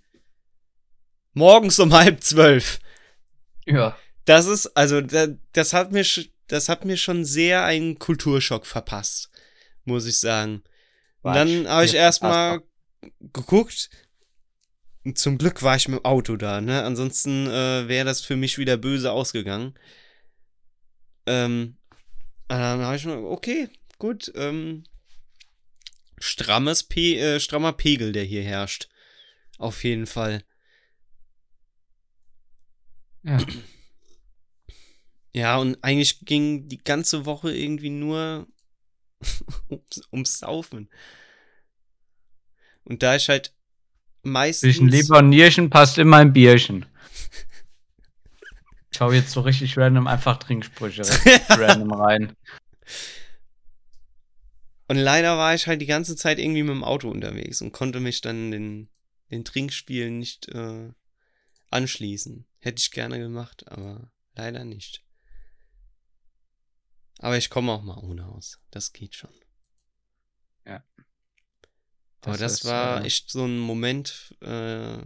morgens 1.34 1.80
um 1.80 1.93
halb 1.93 2.24
zwölf 2.24 2.80
Ja. 3.66 3.97
das 4.26 4.47
ist, 4.47 4.68
also, 4.78 5.02
da, 5.02 5.28
das 5.54 5.74
hat 5.74 5.91
mir, 5.91 6.06
das 6.47 6.70
hat 6.70 6.86
mir 6.86 6.97
schon 6.97 7.26
sehr 7.26 7.64
einen 7.64 7.99
Kulturschock 7.99 8.66
verpasst, 8.66 9.30
muss 9.86 10.06
ich 10.06 10.20
sagen. 10.20 10.64
Und 11.22 11.36
dann 11.36 11.68
habe 11.68 11.86
ich 11.86 11.93
erstmal 11.93 12.62
geguckt. 13.20 13.89
Zum 15.16 15.38
Glück 15.38 15.64
war 15.64 15.76
ich 15.76 15.88
mit 15.88 15.99
dem 15.99 16.06
Auto 16.06 16.36
da, 16.38 16.62
ne? 16.62 16.84
Ansonsten 16.84 17.47
äh, 17.47 17.88
wäre 17.88 18.06
das 18.06 18.22
für 18.22 18.36
mich 18.36 18.58
wieder 18.60 18.78
böse 18.78 19.12
ausgegangen. 19.12 19.74
Ähm, 21.26 21.78
und 22.49 22.58
dann 22.58 22.82
habe 22.82 22.95
ich 22.95 23.06
mir, 23.06 23.18
okay, 23.18 23.70
gut, 23.97 24.32
ähm, 24.36 24.84
strammes 26.20 26.84
Pe 26.84 27.18
äh, 27.18 27.39
strammer 27.39 27.74
Pegel, 27.74 28.12
der 28.12 28.24
hier 28.24 28.43
herrscht. 28.43 28.89
Auf 29.58 29.84
jeden 29.84 30.06
Fall. 30.06 30.43
Ja. 33.24 33.38
Ja, 35.34 35.58
und 35.58 35.82
eigentlich 35.84 36.26
ging 36.26 36.68
die 36.68 36.84
ganze 36.84 37.26
Woche 37.26 37.56
irgendwie 37.56 37.89
nur 37.89 38.47
ums, 39.70 40.02
ums 40.12 40.39
Saufen. 40.39 40.89
Und 42.84 43.02
da 43.02 43.16
ich 43.16 43.30
halt 43.30 43.54
meistens. 44.24 44.76
Zwischen 44.76 44.88
Leber 44.88 45.19
und 45.19 45.30
Nierchen 45.30 45.69
passt 45.69 45.97
immer 45.97 46.17
ein 46.17 46.34
Bierchen. 46.34 46.86
Ich 48.91 48.99
hau 48.99 49.11
jetzt 49.11 49.32
so 49.32 49.41
richtig 49.41 49.78
random 49.78 50.07
einfach 50.07 50.38
Trinksprüche 50.38 51.01
random 51.49 51.93
rein. 51.93 52.36
Und 54.88 54.97
leider 54.97 55.38
war 55.38 55.55
ich 55.55 55.67
halt 55.67 55.82
die 55.82 55.86
ganze 55.86 56.17
Zeit 56.17 56.38
irgendwie 56.38 56.63
mit 56.63 56.76
dem 56.76 56.84
Auto 56.84 57.09
unterwegs 57.09 57.61
und 57.61 57.72
konnte 57.72 58.01
mich 58.01 58.19
dann 58.19 58.51
den, 58.51 58.89
den 59.32 59.45
Trinkspielen 59.45 60.19
nicht 60.19 60.49
äh, 60.49 60.91
anschließen. 61.69 62.45
Hätte 62.59 62.80
ich 62.80 62.91
gerne 62.91 63.17
gemacht, 63.17 63.65
aber 63.72 64.11
leider 64.36 64.65
nicht. 64.65 65.03
Aber 67.19 67.38
ich 67.38 67.49
komme 67.49 67.72
auch 67.72 67.84
mal 67.84 67.97
ohne 67.99 68.26
aus. 68.26 68.59
Das 68.72 68.91
geht 68.91 69.15
schon. 69.15 69.32
Ja. 72.26 72.28
Aber 72.28 72.38
Das 72.38 72.39
das 72.39 72.63
ist, 72.63 72.65
war 72.65 73.03
äh, 73.03 73.05
echt 73.05 73.30
so 73.32 73.45
ein 73.45 73.59
Moment 73.59 74.36
äh, 74.41 74.97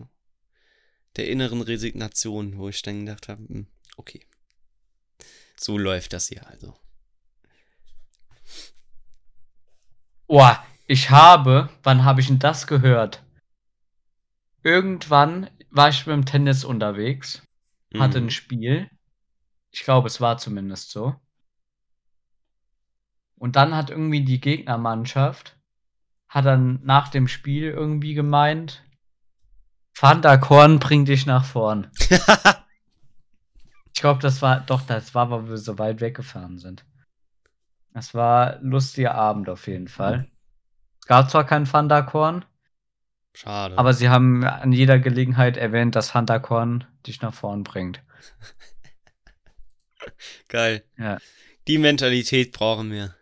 der 1.15 1.27
inneren 1.29 1.61
Resignation, 1.61 2.57
wo 2.59 2.69
ich 2.69 2.81
dann 2.83 3.05
gedacht 3.05 3.27
habe, 3.27 3.43
hm, 3.47 3.67
okay. 3.97 4.25
So 5.57 5.77
läuft 5.77 6.13
das 6.13 6.27
hier 6.29 6.47
also. 6.47 6.77
Boah, 10.27 10.63
ich 10.85 11.09
habe, 11.09 11.69
wann 11.81 12.03
habe 12.05 12.21
ich 12.21 12.27
denn 12.27 12.37
das 12.37 12.67
gehört? 12.67 13.23
Irgendwann 14.63 15.49
war 15.69 15.87
ich 15.87 16.05
mit 16.05 16.13
dem 16.13 16.25
Tennis 16.25 16.65
unterwegs, 16.65 17.41
hatte 17.97 18.17
ein 18.17 18.25
Mhm. 18.25 18.29
Spiel. 18.29 18.89
Ich 19.71 19.83
glaube, 19.83 20.07
es 20.07 20.21
war 20.21 20.37
zumindest 20.37 20.91
so. 20.91 21.15
Und 23.37 23.55
dann 23.55 23.73
hat 23.75 23.89
irgendwie 23.91 24.25
die 24.25 24.41
Gegnermannschaft, 24.41 25.57
hat 26.35 26.45
dann 26.45 26.81
nach 26.83 27.07
dem 27.07 27.29
Spiel 27.29 27.69
irgendwie 27.69 28.13
gemeint, 28.13 28.83
der 30.01 30.37
Korn 30.37 30.79
bringt 30.79 31.07
dich 31.07 31.25
nach 31.25 31.45
vorn. 31.45 31.89
Ich 33.93 34.01
glaube, 34.01 34.21
das 34.21 34.41
war, 34.41 34.59
doch, 34.59 34.81
das 34.81 35.15
war, 35.15 35.31
weil 35.31 35.47
wir 35.47 35.57
so 35.57 35.79
weit 35.79 36.01
weggefahren 36.01 36.59
sind. 36.59 36.83
Das 37.93 38.13
war 38.13 38.57
ein 38.57 38.65
lustiger 38.65 39.15
Abend 39.15 39.47
auf 39.47 39.67
jeden 39.67 39.87
Fall. 39.87 40.29
Es 40.99 41.07
gab 41.07 41.31
zwar 41.31 41.45
kein 41.45 41.63
Thundercorn, 41.63 42.43
Schade. 43.33 43.77
aber 43.77 43.93
sie 43.93 44.09
haben 44.09 44.43
an 44.43 44.73
jeder 44.73 44.99
Gelegenheit 44.99 45.55
erwähnt, 45.55 45.95
dass 45.95 46.11
Thundercorn 46.11 46.83
dich 47.07 47.21
nach 47.21 47.33
vorn 47.33 47.63
bringt. 47.63 48.03
Geil. 50.49 50.83
Ja. 50.97 51.17
Die 51.69 51.77
Mentalität 51.77 52.51
brauchen 52.51 52.91
wir. 52.91 53.15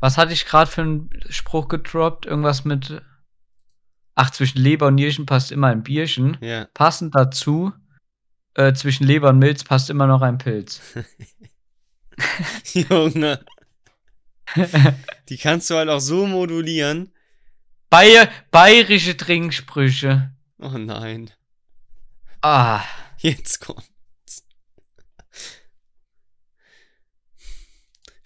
Was 0.00 0.18
hatte 0.18 0.32
ich 0.32 0.46
gerade 0.46 0.70
für 0.70 0.82
einen 0.82 1.10
Spruch 1.28 1.68
gedroppt? 1.68 2.26
Irgendwas 2.26 2.64
mit. 2.64 3.02
Ach, 4.14 4.30
zwischen 4.30 4.58
Leber 4.58 4.88
und 4.88 4.94
Nierchen 4.96 5.26
passt 5.26 5.50
immer 5.50 5.68
ein 5.68 5.82
Bierchen. 5.82 6.36
Ja. 6.40 6.66
Passend 6.74 7.14
dazu, 7.14 7.72
äh, 8.54 8.72
zwischen 8.74 9.04
Leber 9.06 9.30
und 9.30 9.38
Milz 9.38 9.64
passt 9.64 9.90
immer 9.90 10.06
noch 10.06 10.22
ein 10.22 10.38
Pilz. 10.38 10.80
Junge. 12.72 13.44
Die 15.28 15.38
kannst 15.38 15.70
du 15.70 15.74
halt 15.76 15.88
auch 15.88 16.00
so 16.00 16.26
modulieren. 16.26 17.12
Bayer, 17.90 18.28
bayerische 18.50 19.16
Trinksprüche. 19.16 20.32
Oh 20.58 20.78
nein. 20.78 21.30
Ah, 22.42 22.82
Jetzt 23.24 23.60
kommt's. 23.60 23.90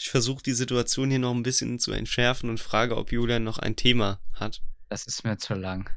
Ich 0.09 0.11
versuche 0.11 0.43
die 0.43 0.55
Situation 0.55 1.11
hier 1.11 1.19
noch 1.19 1.35
ein 1.35 1.43
bisschen 1.43 1.79
zu 1.79 1.93
entschärfen 1.93 2.49
und 2.49 2.61
frage, 2.61 2.97
ob 2.97 3.13
Julian 3.13 3.45
noch 3.45 3.59
ein 3.59 3.77
Thema 3.77 4.23
hat. 4.33 4.63
das 4.89 5.07
ist 5.07 5.23
mir 5.23 5.37
zu 5.37 5.53
lang. 5.53 5.91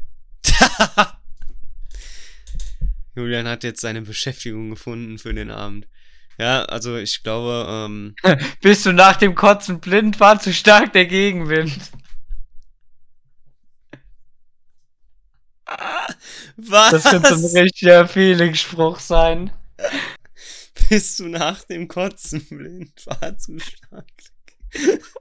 Julian 3.15 3.47
hat 3.47 3.63
jetzt 3.63 3.79
seine 3.79 4.01
Beschäftigung 4.01 4.69
gefunden 4.69 5.17
für 5.17 5.33
den 5.33 5.49
Abend. 5.49 5.87
Ja, 6.37 6.65
also 6.65 6.97
ich 6.97 7.23
glaube, 7.23 7.65
ähm, 7.69 8.13
Bist 8.61 8.85
du 8.85 8.91
nach 8.91 9.15
dem 9.15 9.33
Kotzen 9.33 9.79
blind? 9.79 10.19
War 10.19 10.41
zu 10.41 10.53
stark 10.53 10.91
der 10.91 11.05
Gegenwind. 11.05 11.79
was? 16.57 16.91
Das 16.91 17.03
könnte 17.05 17.33
ein 17.33 17.45
richtiger 17.45 18.09
Feeling-Spruch 18.09 18.99
sein. 18.99 19.51
Bist 20.91 21.19
du 21.19 21.29
nach 21.29 21.63
dem 21.63 21.87
Kotzen 21.87 22.45
blind? 22.49 23.05
War 23.05 23.37
zu 23.37 23.57
stark. 23.59 24.11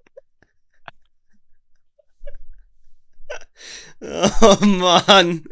Oh 4.00 4.64
Mann. 4.64 5.44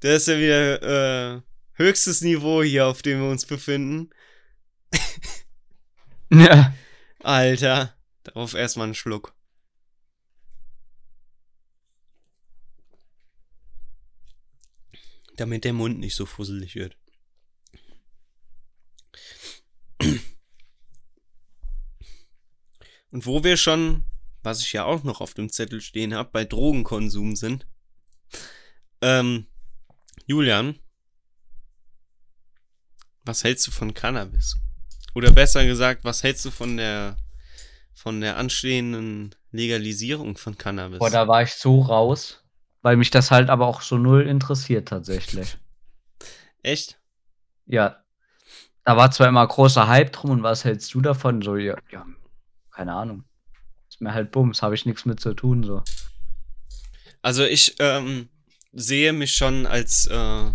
Das 0.00 0.22
ist 0.22 0.28
ja 0.28 0.38
wieder 0.38 1.36
äh, 1.36 1.42
höchstes 1.74 2.22
Niveau 2.22 2.62
hier, 2.64 2.86
auf 2.86 3.02
dem 3.02 3.20
wir 3.20 3.30
uns 3.30 3.46
befinden. 3.46 4.10
Ja. 6.32 6.74
Alter. 7.20 7.96
Darauf 8.24 8.54
erstmal 8.54 8.86
einen 8.86 8.94
Schluck. 8.94 9.32
Damit 15.36 15.64
der 15.64 15.72
Mund 15.72 16.00
nicht 16.00 16.16
so 16.16 16.26
fusselig 16.26 16.74
wird. 16.74 16.99
Und 23.10 23.26
wo 23.26 23.42
wir 23.42 23.56
schon, 23.56 24.04
was 24.42 24.60
ich 24.60 24.72
ja 24.72 24.84
auch 24.84 25.02
noch 25.02 25.20
auf 25.20 25.34
dem 25.34 25.50
Zettel 25.50 25.80
stehen 25.80 26.14
habe, 26.14 26.30
bei 26.32 26.44
Drogenkonsum 26.44 27.36
sind. 27.36 27.66
Ähm, 29.00 29.46
Julian, 30.26 30.78
was 33.24 33.44
hältst 33.44 33.66
du 33.66 33.70
von 33.70 33.94
Cannabis? 33.94 34.56
Oder 35.14 35.32
besser 35.32 35.66
gesagt, 35.66 36.04
was 36.04 36.22
hältst 36.22 36.44
du 36.44 36.50
von 36.50 36.76
der 36.76 37.16
von 37.92 38.20
der 38.22 38.38
anstehenden 38.38 39.34
Legalisierung 39.50 40.38
von 40.38 40.56
Cannabis? 40.56 41.00
Boah, 41.00 41.10
da 41.10 41.28
war 41.28 41.42
ich 41.42 41.52
so 41.52 41.80
raus, 41.80 42.42
weil 42.80 42.96
mich 42.96 43.10
das 43.10 43.30
halt 43.30 43.50
aber 43.50 43.66
auch 43.66 43.82
so 43.82 43.98
null 43.98 44.26
interessiert 44.26 44.88
tatsächlich. 44.88 45.58
Echt? 46.62 46.98
Ja. 47.66 48.02
Da 48.84 48.96
war 48.96 49.10
zwar 49.10 49.28
immer 49.28 49.46
großer 49.46 49.86
Hype 49.86 50.12
drum 50.12 50.30
und 50.30 50.42
was 50.42 50.64
hältst 50.64 50.94
du 50.94 51.02
davon? 51.02 51.42
So, 51.42 51.56
ja, 51.56 51.76
ja 51.90 52.06
keine 52.70 52.94
Ahnung. 52.94 53.24
Ist 53.88 54.00
mir 54.00 54.14
halt 54.14 54.30
Bums, 54.30 54.62
habe 54.62 54.74
ich 54.74 54.86
nichts 54.86 55.04
mit 55.04 55.20
zu 55.20 55.34
tun, 55.34 55.64
so. 55.64 55.82
Also 57.22 57.44
ich 57.44 57.76
ähm, 57.80 58.28
sehe 58.72 59.12
mich 59.12 59.34
schon 59.34 59.66
als 59.66 60.06
äh, 60.06 60.52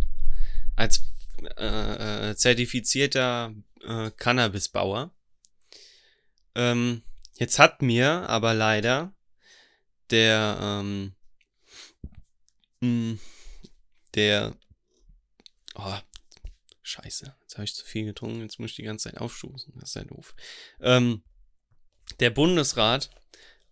als 0.75 1.03
äh, 1.57 2.29
äh, 2.31 2.35
zertifizierter 2.35 3.53
äh, 3.81 4.11
Cannabisbauer. 4.11 5.11
Ähm, 6.55 7.03
jetzt 7.35 7.59
hat 7.59 7.81
mir 7.81 8.29
aber 8.29 8.53
leider 8.53 9.13
der 10.09 10.57
ähm, 10.61 11.15
mh, 12.81 13.17
der 14.15 14.55
oh, 15.75 15.97
Scheiße, 16.81 17.35
jetzt 17.41 17.55
habe 17.55 17.65
ich 17.65 17.75
zu 17.75 17.85
viel 17.85 18.05
getrunken, 18.05 18.41
jetzt 18.41 18.59
muss 18.59 18.71
ich 18.71 18.75
die 18.77 18.83
ganze 18.83 19.09
Zeit 19.09 19.19
aufstoßen. 19.19 19.73
Das 19.79 19.89
ist 19.89 19.95
ja 19.95 20.03
doof. 20.03 20.35
Ähm, 20.79 21.23
der 22.19 22.29
Bundesrat 22.29 23.09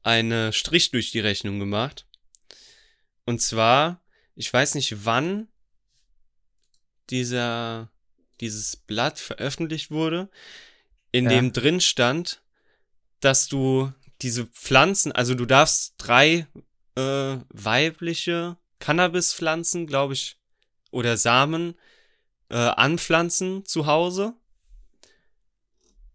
eine 0.03 0.51
Strich 0.53 0.91
durch 0.91 1.11
die 1.11 1.19
Rechnung 1.19 1.59
gemacht. 1.59 2.05
Und 3.25 3.41
zwar, 3.41 4.01
ich 4.35 4.51
weiß 4.51 4.75
nicht 4.75 5.05
wann 5.05 5.47
dieser, 7.09 7.89
dieses 8.41 8.75
Blatt 8.75 9.19
veröffentlicht 9.19 9.91
wurde, 9.91 10.29
in 11.11 11.25
Ja. 11.25 11.31
dem 11.31 11.53
drin 11.53 11.79
stand, 11.79 12.41
dass 13.19 13.47
du 13.47 13.93
diese 14.21 14.45
Pflanzen, 14.47 15.11
also 15.11 15.35
du 15.35 15.45
darfst 15.45 15.93
drei 15.97 16.47
äh, 16.95 17.37
weibliche 17.49 18.57
Cannabispflanzen, 18.79 19.87
glaube 19.87 20.13
ich, 20.13 20.37
oder 20.91 21.17
Samen 21.17 21.75
äh, 22.49 22.55
anpflanzen 22.55 23.65
zu 23.65 23.85
Hause. 23.85 24.33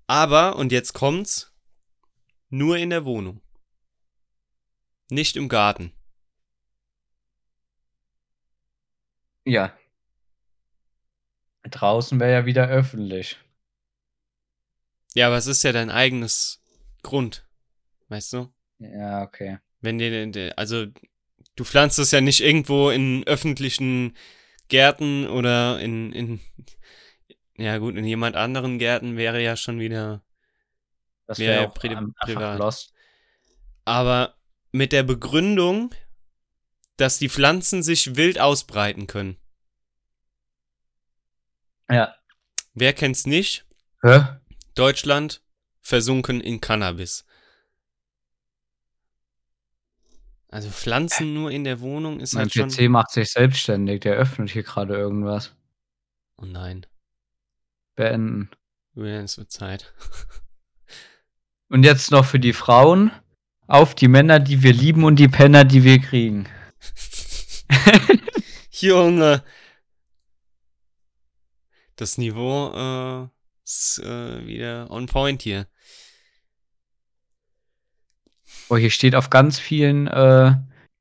Aber, 0.06 0.56
und 0.56 0.72
jetzt 0.72 0.92
kommt's, 0.92 1.47
nur 2.50 2.76
in 2.76 2.90
der 2.90 3.04
Wohnung. 3.04 3.40
Nicht 5.10 5.36
im 5.36 5.48
Garten. 5.48 5.92
Ja. 9.44 9.72
Draußen 11.62 12.20
wäre 12.20 12.32
ja 12.32 12.46
wieder 12.46 12.68
öffentlich. 12.68 13.38
Ja, 15.14 15.28
aber 15.28 15.36
es 15.36 15.46
ist 15.46 15.62
ja 15.62 15.72
dein 15.72 15.90
eigenes 15.90 16.62
Grund. 17.02 17.46
Weißt 18.08 18.32
du? 18.34 18.52
Ja, 18.78 19.22
okay. 19.22 19.58
Wenn 19.80 19.98
dir, 19.98 20.52
also, 20.58 20.86
du 21.56 21.64
pflanzt 21.64 21.98
es 21.98 22.10
ja 22.10 22.20
nicht 22.20 22.40
irgendwo 22.40 22.90
in 22.90 23.24
öffentlichen 23.26 24.16
Gärten 24.68 25.26
oder 25.26 25.80
in, 25.80 26.12
in, 26.12 26.40
ja 27.56 27.78
gut, 27.78 27.96
in 27.96 28.04
jemand 28.04 28.36
anderen 28.36 28.78
Gärten 28.78 29.16
wäre 29.16 29.42
ja 29.42 29.56
schon 29.56 29.80
wieder, 29.80 30.22
Das 31.28 31.38
Wäre 31.38 31.62
ja 31.62 31.68
auch 31.68 31.74
pri- 31.76 32.12
privat. 32.20 32.58
lost. 32.58 32.92
aber 33.84 34.34
mit 34.72 34.90
der 34.92 35.02
Begründung, 35.04 35.94
dass 36.96 37.18
die 37.18 37.28
Pflanzen 37.28 37.82
sich 37.84 38.16
wild 38.16 38.40
ausbreiten 38.40 39.06
können. 39.06 39.38
Ja. 41.90 42.14
Wer 42.74 42.92
kennt's 42.92 43.24
nicht? 43.26 43.64
Hä? 44.02 44.20
Deutschland 44.74 45.42
versunken 45.80 46.40
in 46.40 46.60
Cannabis. 46.60 47.24
Also 50.50 50.70
Pflanzen 50.70 51.34
nur 51.34 51.50
in 51.50 51.64
der 51.64 51.80
Wohnung 51.80 52.20
ist 52.20 52.34
Mein 52.34 52.44
halt 52.44 52.54
schon. 52.54 52.68
PC 52.70 52.88
macht 52.90 53.10
sich 53.10 53.30
selbstständig. 53.30 54.00
Der 54.00 54.14
öffnet 54.16 54.50
hier 54.50 54.62
gerade 54.62 54.94
irgendwas. 54.96 55.54
Oh 56.36 56.46
nein, 56.46 56.86
Beenden. 57.96 58.50
Julian, 58.94 59.24
es 59.24 59.36
wird 59.38 59.50
Zeit. 59.52 59.92
Und 61.68 61.84
jetzt 61.84 62.10
noch 62.10 62.24
für 62.24 62.40
die 62.40 62.52
Frauen. 62.52 63.10
Auf 63.66 63.94
die 63.94 64.08
Männer, 64.08 64.40
die 64.40 64.62
wir 64.62 64.72
lieben 64.72 65.04
und 65.04 65.16
die 65.16 65.28
Penner, 65.28 65.64
die 65.64 65.84
wir 65.84 65.98
kriegen. 66.00 66.48
Junge. 68.70 69.44
Das 71.96 72.16
Niveau 72.16 72.72
äh, 72.74 73.28
ist 73.64 73.98
äh, 74.02 74.46
wieder 74.46 74.90
on 74.90 75.06
point 75.06 75.42
hier. 75.42 75.66
Oh, 78.70 78.76
hier 78.76 78.90
steht 78.90 79.14
auf 79.14 79.28
ganz 79.28 79.58
vielen 79.58 80.06
äh, 80.06 80.54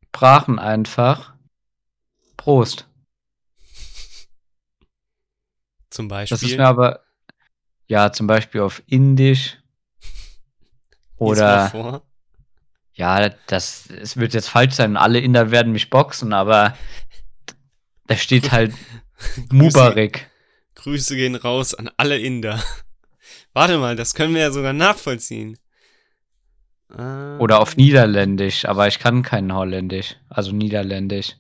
Sprachen 0.07 0.57
einfach. 0.57 1.35
Prost. 2.35 2.89
Zum 5.89 6.09
Das 6.09 6.29
Beispiel. 6.29 6.49
ist 6.49 6.57
mir 6.57 6.65
aber. 6.65 7.03
Ja, 7.87 8.11
zum 8.11 8.27
Beispiel 8.27 8.61
auf 8.61 8.83
Indisch. 8.87 9.57
Oder. 11.17 12.01
Ja, 12.93 13.29
das. 13.47 13.89
Es 13.89 14.17
wird 14.17 14.33
jetzt 14.33 14.49
falsch 14.49 14.73
sein. 14.75 14.97
Alle 14.97 15.19
Inder 15.19 15.51
werden 15.51 15.71
mich 15.71 15.89
boxen, 15.89 16.33
aber. 16.33 16.75
Da 18.07 18.15
steht 18.15 18.51
halt 18.51 18.73
Mubarak. 19.51 20.13
grüß 20.75 20.83
Grüße 20.83 21.15
gehen 21.15 21.35
raus 21.35 21.73
an 21.73 21.89
alle 21.97 22.17
Inder. 22.17 22.61
Warte 23.53 23.77
mal, 23.79 23.95
das 23.95 24.13
können 24.13 24.33
wir 24.35 24.41
ja 24.41 24.51
sogar 24.51 24.73
nachvollziehen. 24.73 25.57
Ah, 26.89 27.37
Oder 27.39 27.59
auf 27.59 27.75
Niederländisch, 27.75 28.63
aber 28.65 28.87
ich 28.87 28.99
kann 28.99 29.23
kein 29.23 29.53
Holländisch. 29.53 30.15
Also 30.29 30.51
Niederländisch. 30.53 31.35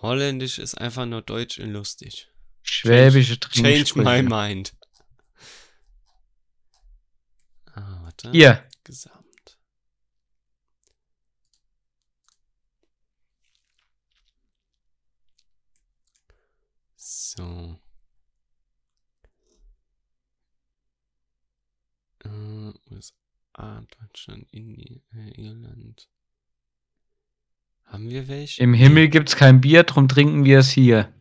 Holländisch 0.00 0.58
ist 0.58 0.76
einfach 0.76 1.04
nur 1.04 1.22
Deutsch 1.22 1.58
und 1.58 1.70
lustig. 1.72 2.28
Schwäbische 2.62 3.38
Change 3.38 3.62
my 3.62 3.72
Trinksprüche. 3.74 4.22
mind. 4.22 4.72
Ah, 7.74 8.00
warte. 8.02 8.30
Hier, 8.30 8.62
Gesamt. 8.86 9.58
So. 16.94 17.80
Äh, 22.22 22.28
USA, 22.28 23.82
Deutschland, 23.98 24.46
Indien, 24.52 25.02
äh, 25.12 25.30
Irland. 25.30 26.08
Haben 27.86 28.08
wir 28.08 28.28
welche? 28.28 28.62
im 28.62 28.72
Himmel 28.72 29.08
gibt's 29.08 29.34
kein 29.34 29.60
Bier, 29.60 29.82
drum 29.82 30.06
trinken 30.06 30.44
wir 30.44 30.60
es 30.60 30.70
hier. 30.70 31.12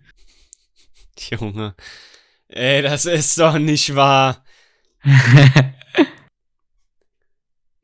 Junge. 1.18 1.76
Ey, 2.48 2.84
das 2.84 3.08
ist 3.08 3.40
doch 3.40 3.58
nicht 3.58 3.96
wahr. 3.96 4.46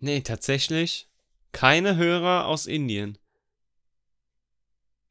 Nee, 0.01 0.21
tatsächlich. 0.21 1.07
Keine 1.51 1.95
Hörer 1.95 2.45
aus 2.47 2.65
Indien. 2.65 3.17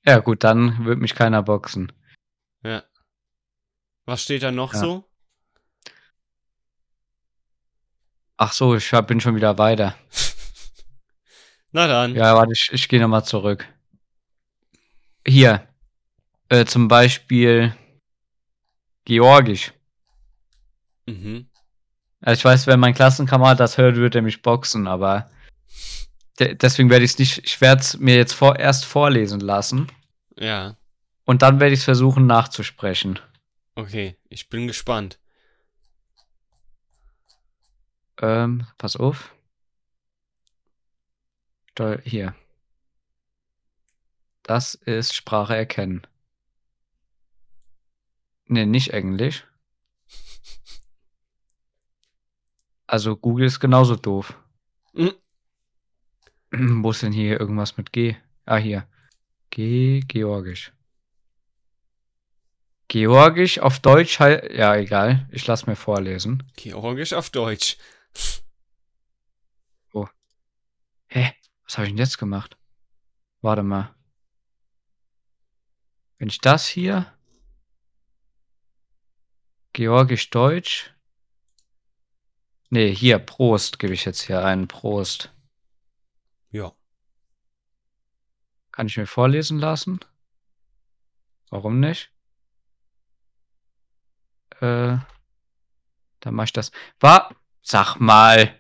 ja 0.07 0.19
gut, 0.19 0.43
dann 0.45 0.85
wird 0.85 0.99
mich 0.99 1.15
keiner 1.15 1.43
boxen. 1.43 1.93
Ja. 2.63 2.83
Was 4.07 4.23
steht 4.23 4.43
da 4.43 4.51
noch 4.51 4.73
Ja. 4.75 4.81
so? 4.81 5.05
Ach 8.37 8.53
so, 8.53 8.75
ich 8.75 8.93
hab- 8.93 9.07
bin 9.09 9.21
schon 9.21 9.37
wieder 9.37 9.59
weiter. 9.59 9.97
Na 11.73 11.87
dann. 11.87 12.15
Ja, 12.15 12.35
warte, 12.35 12.53
ich, 12.53 12.71
ich 12.73 12.89
gehe 12.89 13.01
nochmal 13.01 13.25
zurück. 13.25 13.69
Hier. 15.27 15.69
Äh, 16.49 16.65
zum 16.65 16.89
Beispiel 16.89 17.77
Georgisch. 19.05 19.73
Mhm. 21.07 21.50
Also 22.21 22.39
ich 22.39 22.45
weiß, 22.45 22.67
wenn 22.67 22.81
mein 22.81 22.95
Klassenkamerad 22.95 23.61
das 23.61 23.79
hört, 23.79 23.97
wird 23.97 24.15
er 24.15 24.23
mich 24.23 24.43
boxen, 24.43 24.87
aber 24.87 25.31
de 26.39 26.55
deswegen 26.55 26.91
werde 26.91 27.05
ich 27.05 27.13
es 27.13 27.19
nicht, 27.19 27.39
ich 27.45 27.61
werde 27.61 27.81
es 27.81 27.99
mir 27.99 28.17
jetzt 28.17 28.33
vor 28.35 28.59
erst 28.59 28.85
vorlesen 28.85 29.41
lassen 29.41 29.91
Ja. 30.37 30.77
und 31.25 31.43
dann 31.43 31.61
werde 31.61 31.73
ich 31.75 31.81
es 31.81 31.85
versuchen 31.85 32.27
nachzusprechen. 32.27 33.19
Okay. 33.75 34.17
Ich 34.29 34.49
bin 34.49 34.67
gespannt. 34.67 35.19
Ähm, 38.21 38.67
pass 38.77 38.97
auf. 38.97 39.35
Hier. 42.05 42.35
Das 44.43 44.75
ist 44.75 45.15
Sprache 45.15 45.57
erkennen. 45.57 46.03
Ne, 48.45 48.67
nicht 48.67 48.91
Englisch. 48.93 49.47
Also 52.91 53.17
Google 53.17 53.47
ist 53.47 53.61
genauso 53.61 53.95
doof. 53.95 54.37
Mhm. 54.95 55.13
Wo 56.83 56.91
ist 56.91 57.05
denn 57.05 57.13
hier 57.13 57.39
irgendwas 57.39 57.77
mit 57.77 57.93
G? 57.93 58.17
Ah, 58.47 58.57
hier. 58.57 58.85
G, 59.51 60.01
Georgisch. 60.01 60.73
Georgisch 62.89 63.61
auf 63.61 63.79
Deutsch 63.79 64.19
halt. 64.19 64.53
Ja, 64.53 64.75
egal. 64.75 65.29
Ich 65.31 65.47
lass 65.47 65.69
mir 65.69 65.77
vorlesen. 65.77 66.43
Georgisch 66.57 67.13
auf 67.13 67.31
Deutsch. 67.31 67.77
Hä? 71.13 71.33
Was 71.65 71.77
habe 71.77 71.87
ich 71.87 71.93
denn 71.93 71.99
jetzt 71.99 72.19
gemacht? 72.19 72.57
Warte 73.41 73.63
mal. 73.63 73.95
Wenn 76.19 76.29
ich 76.29 76.41
das 76.41 76.67
hier. 76.67 77.07
Georgisch-Deutsch. 79.75 80.93
Nee, 82.71 82.95
hier, 82.95 83.19
Prost 83.19 83.79
gebe 83.79 83.93
ich 83.95 84.05
jetzt 84.05 84.21
hier 84.23 84.45
ein. 84.45 84.69
Prost. 84.69 85.33
Ja. 86.51 86.73
Kann 88.73 88.87
ich 88.87 88.97
mir 88.97 89.07
vorlesen 89.07 89.59
lassen? 89.59 89.99
Warum 91.51 91.81
nicht? 91.81 92.13
Äh, 94.61 94.99
dann 96.21 96.35
mach 96.35 96.45
ich 96.45 96.53
das. 96.53 96.71
War, 97.01 97.35
sag 97.63 97.97
mal. 97.97 98.55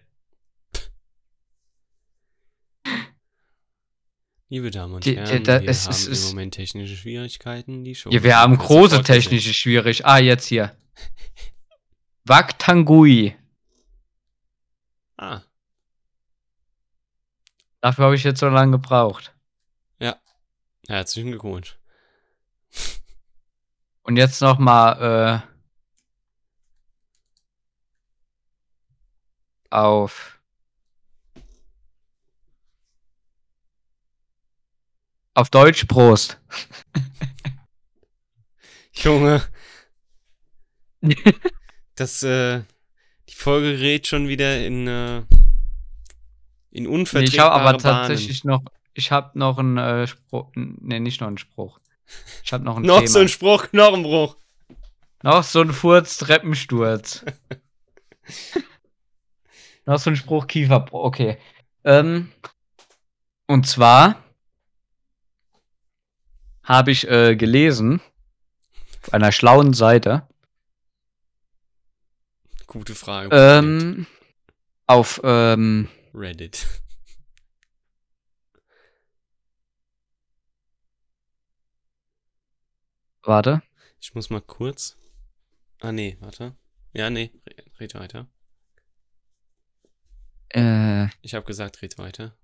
Liebe 4.48 4.72
Damen 4.72 4.94
und 4.94 5.04
Die- 5.04 5.16
Herren, 5.16 5.36
die- 5.36 5.42
da- 5.44 5.60
wir 5.60 5.68
es- 5.68 5.84
haben 5.84 5.92
es 5.92 6.06
im 6.06 6.12
ist- 6.12 6.28
Moment 6.30 6.54
technische 6.54 6.96
Schwierigkeiten. 6.96 7.84
Die 7.84 7.94
Show 7.94 8.10
Ja, 8.10 8.24
wir 8.24 8.36
haben 8.36 8.58
große 8.58 9.04
technische 9.04 9.54
Schwierig. 9.54 10.04
Ah, 10.04 10.18
jetzt 10.18 10.46
hier. 10.46 10.76
Waktangui. 12.24 13.36
Ah, 15.20 15.42
Dafür 17.82 18.06
habe 18.06 18.14
ich 18.14 18.24
jetzt 18.24 18.40
so 18.40 18.48
lange 18.48 18.72
gebraucht. 18.72 19.34
herzlichen 20.88 21.30
Glückwunsch. 21.30 21.78
Und 24.02 24.16
jetzt 24.16 24.40
noch 24.40 24.58
mal 24.58 25.42
äh, 25.44 25.46
auf 29.70 30.40
auf 35.34 35.50
Deutsch 35.50 35.84
Prost. 35.84 36.40
Junge. 38.94 39.42
das, 41.94 42.22
äh, 42.22 42.62
Folge 43.40 43.72
gerät 43.76 44.06
schon 44.06 44.28
wieder 44.28 44.64
in, 44.64 44.86
äh, 44.86 45.18
in 46.70 46.84
Nee, 46.84 46.86
unvertretbare 46.86 47.24
ich 47.34 47.38
habe 47.38 47.52
aber 47.52 47.64
Bahnen. 47.64 47.78
tatsächlich 47.80 48.44
noch 48.44 48.62
ich 48.94 49.10
habe 49.12 49.38
noch 49.38 49.58
einen 49.58 49.78
äh, 49.78 50.06
Spruch, 50.06 50.50
nee, 50.54 51.00
nicht 51.00 51.20
noch 51.20 51.28
einen 51.28 51.38
Spruch. 51.38 51.80
Ich 52.44 52.52
habe 52.52 52.64
noch 52.64 52.76
ein 52.76 52.82
Noch 52.86 52.96
Thema. 52.98 53.08
so 53.08 53.18
ein 53.20 53.28
Spruch, 53.28 53.68
Knochenbruch. 53.70 54.36
noch 55.22 55.42
so 55.44 55.60
ein 55.62 55.72
Furz 55.72 56.18
Treppensturz. 56.18 57.24
noch 59.86 59.98
so 59.98 60.10
ein 60.10 60.16
Spruch 60.16 60.46
Kieferbruch. 60.46 61.04
Okay. 61.04 61.38
Ähm, 61.84 62.30
und 63.46 63.66
zwar 63.66 64.22
habe 66.62 66.90
ich 66.90 67.08
äh, 67.08 67.36
gelesen 67.36 68.00
auf 69.02 69.14
einer 69.14 69.32
schlauen 69.32 69.72
Seite 69.72 70.26
Gute 72.70 72.94
Frage. 72.94 73.28
ähm, 73.36 74.06
auf 74.86 75.20
ähm, 75.24 75.88
Reddit. 76.14 76.66
warte 83.22 83.62
Ich 84.00 84.14
muss 84.14 84.30
mal 84.30 84.40
kurz. 84.40 84.96
Ah, 85.80 85.92
nee, 85.92 86.16
warte. 86.20 86.56
Ja, 86.92 87.10
nee, 87.10 87.30
re- 87.46 87.64
red 87.80 87.94
weiter. 87.94 88.26
äh, 90.50 91.06
Ich 91.22 91.34
habe 91.34 91.46
gesagt, 91.46 91.82
red 91.82 91.98
weiter. 91.98 92.36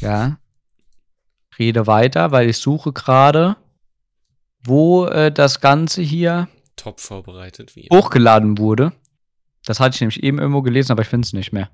ja 0.00 0.38
rede 1.58 1.86
weiter, 1.86 2.30
weil 2.30 2.48
ich 2.48 2.56
suche 2.58 2.92
gerade, 2.92 3.56
wo 4.64 5.04
äh, 5.06 5.30
das 5.32 5.60
Ganze 5.60 6.00
hier 6.00 6.48
Top 6.76 7.00
vorbereitet, 7.00 7.76
wie. 7.76 7.88
hochgeladen 7.92 8.56
wurde. 8.56 8.92
Das 9.64 9.78
hatte 9.80 9.94
ich 9.94 10.00
nämlich 10.00 10.22
eben 10.22 10.38
irgendwo 10.38 10.62
gelesen, 10.62 10.92
aber 10.92 11.02
ich 11.02 11.08
finde 11.08 11.26
es 11.26 11.32
nicht 11.32 11.52
mehr. 11.52 11.70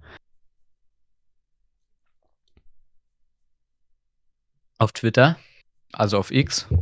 Auf 4.78 4.93
Twitter, 4.93 5.39
also 5.93 6.18
auf 6.18 6.30
X. 6.30 6.66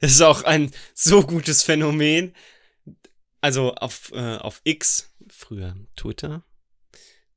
Das 0.00 0.10
ist 0.10 0.20
auch 0.20 0.42
ein 0.42 0.70
so 0.92 1.22
gutes 1.22 1.62
Phänomen. 1.62 2.34
Also 3.40 3.74
auf, 3.74 4.12
äh, 4.12 4.36
auf 4.36 4.60
X, 4.64 5.14
früher 5.30 5.76
Twitter. 5.96 6.42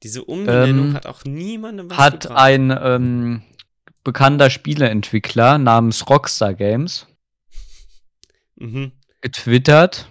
Diese 0.04 0.26
Umbenennung 0.26 0.88
Ähm, 0.90 0.94
hat 0.96 1.06
auch 1.06 1.24
niemandem 1.24 1.90
was 1.90 1.98
Hat 1.98 2.22
gebracht. 2.24 2.38
ein 2.38 2.72
ähm, 2.78 3.44
bekannter 4.04 4.50
Spieleentwickler 4.50 5.58
namens 5.60 6.10
Rockstar 6.10 6.56
Games 6.56 7.08
Mhm. 8.58 8.92
getwittert, 9.22 10.10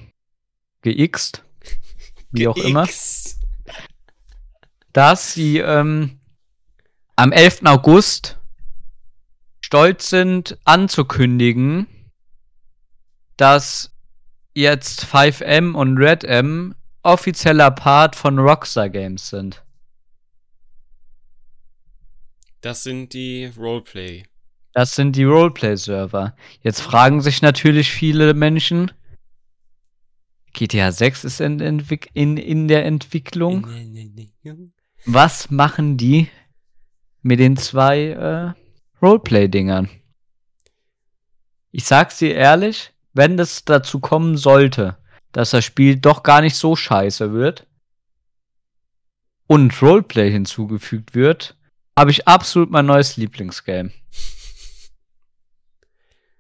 geixt, 0.81 1.44
wie 2.35 2.49
auch 2.49 2.57
immer, 2.57 2.87
dass 4.93 5.33
sie 5.33 5.59
ähm, 5.59 6.19
am 7.17 7.33
11. 7.33 7.63
August 7.65 8.39
stolz 9.61 10.11
sind 10.11 10.59
anzukündigen, 10.65 11.87
dass 13.37 13.93
jetzt 14.53 15.05
5M 15.05 15.75
und 15.75 15.97
Red 15.99 16.25
M 16.25 16.75
offizieller 17.03 17.71
Part 17.71 18.17
von 18.17 18.39
Rockstar 18.39 18.89
Games 18.89 19.29
sind. 19.29 19.63
Das 22.61 22.83
sind 22.83 23.13
die 23.13 23.53
Roleplay. 23.57 24.25
Das 24.73 24.97
sind 24.97 25.15
die 25.15 25.25
Roleplay-Server. 25.25 26.35
Jetzt 26.63 26.81
fragen 26.81 27.21
sich 27.21 27.43
natürlich 27.43 27.93
viele 27.93 28.35
Menschen, 28.35 28.91
GTA 30.55 30.93
6 30.93 31.25
ist 31.25 31.41
in, 31.41 31.61
in, 31.61 32.37
in 32.37 32.69
der 32.69 32.87
Entwicklung. 32.87 33.67
Was 35.05 35.51
machen 35.51 35.97
die 35.97 36.29
mit 37.23 37.41
den 37.41 37.57
zwei 37.57 38.55
äh, 38.55 39.03
Roleplay-Dingern? 39.03 39.91
Ich 41.73 41.85
sag's 41.85 42.19
dir 42.19 42.35
ehrlich, 42.35 42.93
wenn 43.13 43.39
es 43.39 43.65
dazu 43.65 44.01
kommen 44.01 44.37
sollte, 44.37 44.97
dass 45.33 45.51
das 45.51 45.65
Spiel 45.65 45.97
doch 45.97 46.23
gar 46.23 46.41
nicht 46.41 46.57
so 46.57 46.77
scheiße 46.77 47.33
wird 47.33 47.67
und 49.47 49.83
Roleplay 49.83 50.31
hinzugefügt 50.31 51.15
wird, 51.15 51.57
habe 51.99 52.11
ich 52.11 52.27
absolut 52.27 52.71
mein 52.71 52.87
neues 52.87 53.17
Lieblingsgame. 53.17 53.91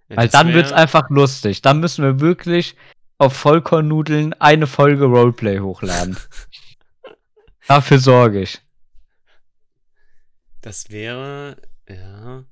Ja, 0.08 0.16
Weil 0.16 0.28
dann 0.28 0.52
wird's 0.52 0.72
einfach 0.72 1.08
lustig. 1.10 1.62
Dann 1.62 1.80
müssen 1.80 2.04
wir 2.04 2.20
wirklich 2.20 2.76
auf 3.24 3.36
Vollkornnudeln 3.36 4.34
eine 4.34 4.66
Folge 4.66 5.06
Roleplay 5.06 5.58
hochladen. 5.60 6.16
Dafür 7.66 7.98
sorge 7.98 8.42
ich. 8.42 8.60
Das 10.60 10.90
wäre, 10.90 11.56
ja. 11.88 12.44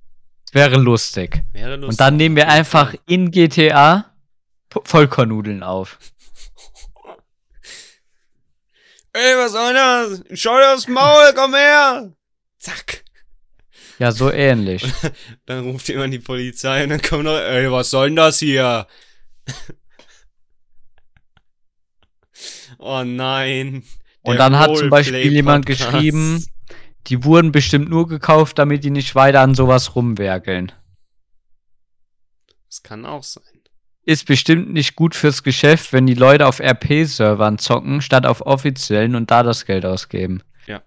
Wäre 0.52 0.76
lustig. 0.76 1.42
Wäre 1.52 1.76
lustig. 1.76 1.90
Und 1.90 2.00
dann 2.00 2.16
nehmen 2.16 2.36
wir 2.36 2.48
einfach 2.48 2.94
in 3.06 3.30
GTA 3.30 4.14
Vollkornnudeln 4.70 5.62
auf. 5.62 5.98
Ey, 9.14 9.36
was 9.36 9.52
soll 9.52 9.74
das? 9.74 10.22
Schau 10.38 10.56
dir 10.58 10.72
aufs 10.74 10.88
Maul, 10.88 11.32
komm 11.34 11.54
her! 11.54 12.12
Zack. 12.58 13.04
Ja, 13.98 14.10
so 14.10 14.30
ähnlich. 14.30 14.84
dann 15.46 15.64
ruft 15.64 15.88
jemand 15.88 16.14
die 16.14 16.18
Polizei 16.18 16.84
und 16.84 16.90
dann 16.90 17.02
kommt 17.02 17.24
noch, 17.24 17.38
ey, 17.38 17.70
was 17.70 17.90
soll 17.90 18.08
denn 18.08 18.16
das 18.16 18.38
hier? 18.38 18.86
Oh 22.82 23.04
nein. 23.04 23.84
Und 24.22 24.36
dann 24.38 24.58
hat 24.58 24.76
zum 24.76 24.90
Beispiel 24.90 25.32
jemand 25.32 25.66
geschrieben, 25.66 26.44
die 27.08 27.24
wurden 27.24 27.52
bestimmt 27.52 27.90
nur 27.90 28.06
gekauft, 28.06 28.58
damit 28.58 28.84
die 28.84 28.90
nicht 28.90 29.14
weiter 29.14 29.40
an 29.40 29.54
sowas 29.54 29.96
rumwerkeln. 29.96 30.72
Das 32.68 32.82
kann 32.82 33.04
auch 33.04 33.22
sein. 33.22 33.44
Ist 34.04 34.26
bestimmt 34.26 34.72
nicht 34.72 34.96
gut 34.96 35.14
fürs 35.14 35.42
Geschäft, 35.42 35.92
wenn 35.92 36.06
die 36.06 36.14
Leute 36.14 36.46
auf 36.46 36.58
RP-Servern 36.58 37.58
zocken, 37.58 38.00
statt 38.00 38.26
auf 38.26 38.44
offiziellen 38.46 39.14
und 39.14 39.30
da 39.30 39.42
das 39.42 39.64
Geld 39.64 39.84
ausgeben. 39.84 40.42
Ja. 40.66 40.82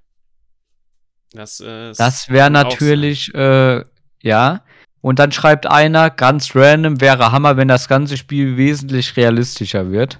Das, 1.31 1.59
äh, 1.59 1.93
das 1.93 2.29
wäre 2.29 2.49
natürlich, 2.49 3.33
äh, 3.33 3.83
ja. 4.21 4.63
Und 5.01 5.19
dann 5.19 5.31
schreibt 5.31 5.67
einer, 5.67 6.09
ganz 6.09 6.55
random, 6.55 6.99
wäre 6.99 7.31
Hammer, 7.31 7.55
wenn 7.55 7.67
das 7.67 7.87
ganze 7.87 8.17
Spiel 8.17 8.57
wesentlich 8.57 9.15
realistischer 9.15 9.91
wird. 9.91 10.19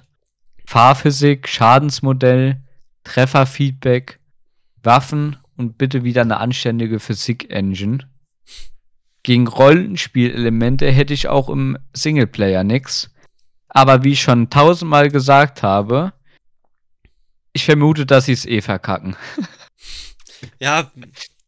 Fahrphysik, 0.66 1.48
Schadensmodell, 1.48 2.60
Trefferfeedback, 3.04 4.18
Waffen 4.82 5.36
und 5.56 5.78
bitte 5.78 6.02
wieder 6.02 6.22
eine 6.22 6.38
anständige 6.38 6.98
Physik-Engine. 6.98 7.98
Gegen 9.22 9.46
Rollenspielelemente 9.46 10.90
hätte 10.90 11.14
ich 11.14 11.28
auch 11.28 11.48
im 11.48 11.78
Singleplayer 11.92 12.64
nix. 12.64 13.10
Aber 13.68 14.04
wie 14.04 14.12
ich 14.12 14.22
schon 14.22 14.50
tausendmal 14.50 15.10
gesagt 15.10 15.62
habe, 15.62 16.12
ich 17.52 17.64
vermute, 17.64 18.04
dass 18.04 18.26
sie 18.26 18.32
es 18.32 18.44
eh 18.44 18.60
verkacken. 18.60 19.16
ja, 20.58 20.90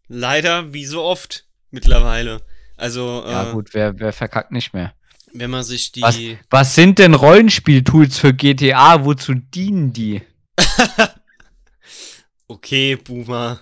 leider, 0.06 0.72
wie 0.72 0.86
so 0.86 1.02
oft 1.02 1.46
mittlerweile. 1.70 2.40
Also. 2.76 3.24
Ja, 3.26 3.50
äh, 3.50 3.52
gut, 3.52 3.74
wer, 3.74 3.98
wer 3.98 4.12
verkackt 4.12 4.52
nicht 4.52 4.72
mehr? 4.72 4.94
Wenn 5.32 5.50
man 5.50 5.62
sich 5.62 5.92
die. 5.92 6.02
Was, 6.02 6.18
was 6.50 6.74
sind 6.74 6.98
denn 6.98 7.14
Rollenspieltools 7.14 8.18
für 8.18 8.32
GTA? 8.32 9.04
Wozu 9.04 9.34
dienen 9.34 9.92
die? 9.92 10.22
okay, 12.48 12.96
Boomer. 12.96 13.60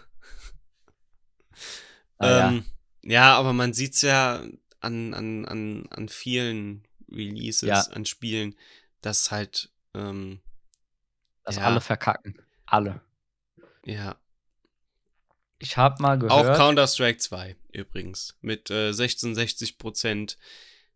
Ah, 2.18 2.48
ähm, 2.48 2.64
ja. 3.02 3.10
ja. 3.10 3.36
aber 3.36 3.52
man 3.52 3.72
sieht's 3.72 4.02
ja 4.02 4.42
an, 4.80 5.14
an, 5.14 5.44
an, 5.44 5.86
an 5.90 6.08
vielen 6.08 6.84
Releases, 7.10 7.68
ja. 7.68 7.80
an 7.92 8.06
Spielen, 8.06 8.56
dass 9.02 9.30
halt. 9.30 9.70
Ähm, 9.94 10.40
dass 11.44 11.56
ja. 11.56 11.62
alle 11.62 11.80
verkacken. 11.80 12.42
Alle. 12.66 13.00
Ja. 13.84 14.16
Ich 15.58 15.76
hab 15.76 16.00
mal 16.00 16.18
gehört. 16.18 16.32
Auch 16.32 16.56
Counter-Strike 16.56 17.18
2 17.18 17.56
übrigens. 17.72 18.36
Mit 18.40 18.70
äh, 18.70 18.88
1660 18.88 19.78
Prozent 19.78 20.38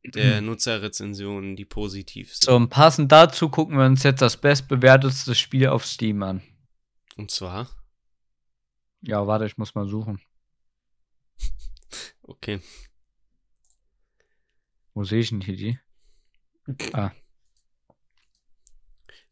der 0.05 0.41
Nutzerrezensionen, 0.41 1.57
die 1.57 1.65
positiv 1.65 2.35
sind. 2.35 2.45
So, 2.45 2.57
und 2.57 2.69
passend 2.71 3.13
dazu 3.13 3.49
gucken 3.49 3.77
wir 3.77 3.85
uns 3.85 4.03
jetzt 4.03 4.23
das 4.23 4.37
bestbewertetste 4.37 5.35
Spiel 5.35 5.69
auf 5.69 5.87
Steam 5.87 6.23
an. 6.23 6.43
Und 7.17 7.31
zwar? 7.31 7.69
Ja, 9.03 9.27
warte, 9.27 9.47
ich 9.47 9.57
muss 9.59 9.75
mal 9.75 9.87
suchen. 9.87 10.21
Okay. 12.23 12.61
Wo 14.95 15.03
sehe 15.03 15.19
ich 15.19 15.31
denn 15.31 15.41
hier 15.41 15.57
die? 15.57 15.79
Ah. 16.93 17.11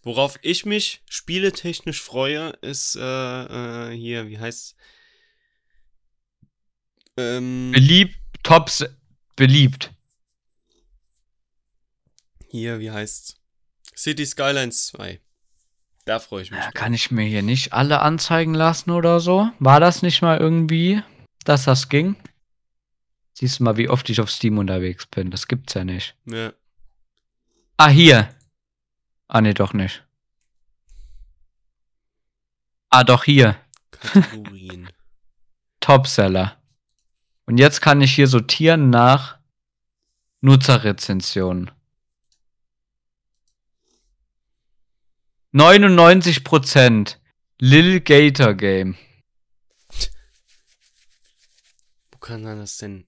Worauf 0.02 0.36
ich 0.42 0.66
mich 0.66 1.02
spieletechnisch 1.08 2.02
freue, 2.02 2.48
ist 2.60 2.96
äh, 2.96 3.00
äh, 3.92 3.96
hier, 3.96 4.28
wie 4.28 4.38
heißt 4.38 4.74
ähm, 7.16 7.70
Beliebt, 7.72 8.16
Tops, 8.42 8.84
beliebt. 9.36 9.92
Hier, 12.48 12.80
wie 12.80 12.90
heißt's? 12.90 13.36
City 13.94 14.24
Skylines 14.24 14.86
2. 14.88 15.20
Da 16.06 16.18
freue 16.18 16.42
ich 16.42 16.50
mich. 16.50 16.58
Ja, 16.60 16.70
kann 16.70 16.94
ich 16.94 17.10
mir 17.10 17.24
hier 17.24 17.42
nicht 17.42 17.74
alle 17.74 18.00
anzeigen 18.00 18.54
lassen 18.54 18.90
oder 18.90 19.20
so? 19.20 19.50
War 19.58 19.80
das 19.80 20.00
nicht 20.00 20.22
mal 20.22 20.38
irgendwie, 20.38 21.02
dass 21.44 21.64
das 21.64 21.90
ging? 21.90 22.16
Siehst 23.34 23.58
du 23.60 23.64
mal, 23.64 23.76
wie 23.76 23.90
oft 23.90 24.08
ich 24.08 24.20
auf 24.20 24.30
Steam 24.30 24.56
unterwegs 24.56 25.06
bin. 25.06 25.30
Das 25.30 25.46
gibt's 25.46 25.74
ja 25.74 25.84
nicht. 25.84 26.16
Ja. 26.24 26.52
Ah, 27.76 27.88
hier. 27.88 28.34
Ah, 29.28 29.42
nee, 29.42 29.52
doch 29.52 29.74
nicht. 29.74 30.04
Ah, 32.88 33.04
doch 33.04 33.24
hier. 33.24 33.56
Kategorien. 33.90 34.88
Topseller. 35.80 36.56
Und 37.44 37.58
jetzt 37.58 37.82
kann 37.82 38.00
ich 38.00 38.14
hier 38.14 38.26
sortieren 38.26 38.88
nach 38.88 39.38
Nutzerrezensionen. 40.40 41.70
99% 45.54 47.16
Lil 47.58 48.00
Gator 48.00 48.54
Game. 48.54 48.96
Wo 52.12 52.18
kann 52.18 52.42
man 52.42 52.58
das 52.58 52.76
denn? 52.76 53.06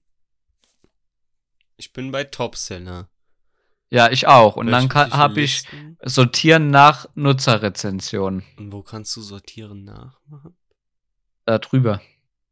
Ich 1.77 1.93
bin 1.93 2.11
bei 2.11 2.23
Topseller. 2.23 3.09
Ja, 3.89 4.09
ich 4.09 4.27
auch. 4.27 4.55
Und 4.55 4.67
dann 4.67 4.91
habe 4.93 5.41
ich 5.41 5.63
sortieren 6.03 6.69
nach 6.69 7.07
Nutzerrezensionen. 7.15 8.43
Und 8.57 8.71
wo 8.71 8.81
kannst 8.81 9.15
du 9.15 9.21
sortieren 9.21 9.83
nachmachen? 9.83 10.55
Da 11.45 11.59
drüber. 11.59 12.01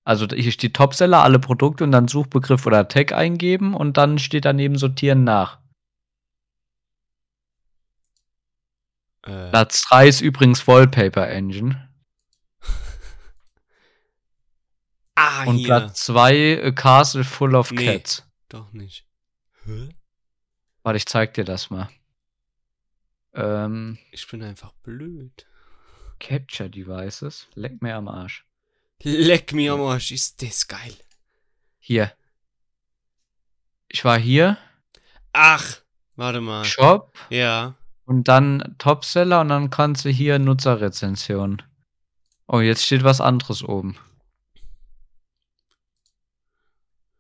Also 0.03 0.27
hier 0.27 0.51
steht 0.51 0.75
Topseller, 0.75 1.23
alle 1.23 1.39
Produkte 1.39 1.83
und 1.83 1.91
dann 1.91 2.07
Suchbegriff 2.07 2.65
oder 2.65 2.87
Tag 2.87 3.13
eingeben 3.13 3.73
und 3.73 3.97
dann 3.97 4.19
steht 4.19 4.45
daneben 4.45 4.77
sortieren 4.77 5.23
nach. 5.23 5.59
Äh. 9.23 9.49
Platz 9.49 9.83
3 9.83 10.07
ist 10.07 10.21
übrigens 10.21 10.67
Wallpaper 10.67 11.27
Engine. 11.27 11.89
ah, 15.15 15.43
Und 15.45 15.57
hier. 15.57 15.67
Platz 15.67 16.05
2 16.05 16.63
A 16.63 16.71
Castle 16.71 17.23
Full 17.23 17.55
of 17.55 17.71
nee, 17.71 17.85
Cats. 17.85 18.27
Doch 18.47 18.71
nicht. 18.71 19.05
Hä? 19.65 19.89
Warte, 20.83 20.97
ich 20.97 21.05
zeig 21.05 21.33
dir 21.33 21.43
das 21.43 21.69
mal. 21.69 21.89
Ähm, 23.33 23.97
ich 24.11 24.27
bin 24.27 24.41
einfach 24.41 24.73
blöd. 24.83 25.45
Capture 26.19 26.69
Devices. 26.69 27.47
Leck 27.53 27.81
mir 27.81 27.95
am 27.95 28.07
Arsch. 28.07 28.45
Leck 29.03 29.53
mir 29.53 29.73
am 29.73 29.81
Arsch, 29.81 30.11
ist 30.11 30.41
das 30.41 30.67
geil. 30.67 30.93
Hier. 31.79 32.11
Ich 33.87 34.03
war 34.03 34.19
hier. 34.19 34.57
Ach, 35.31 35.79
warte 36.15 36.41
mal. 36.41 36.65
Shop. 36.65 37.13
Ja. 37.29 37.75
Und 38.09 38.27
dann 38.27 38.73
Topseller 38.79 39.41
und 39.41 39.49
dann 39.49 39.69
kannst 39.69 40.03
du 40.03 40.09
hier 40.09 40.39
Nutzerrezension. 40.39 41.61
Oh, 42.47 42.59
jetzt 42.59 42.83
steht 42.83 43.03
was 43.03 43.21
anderes 43.21 43.63
oben. 43.63 43.99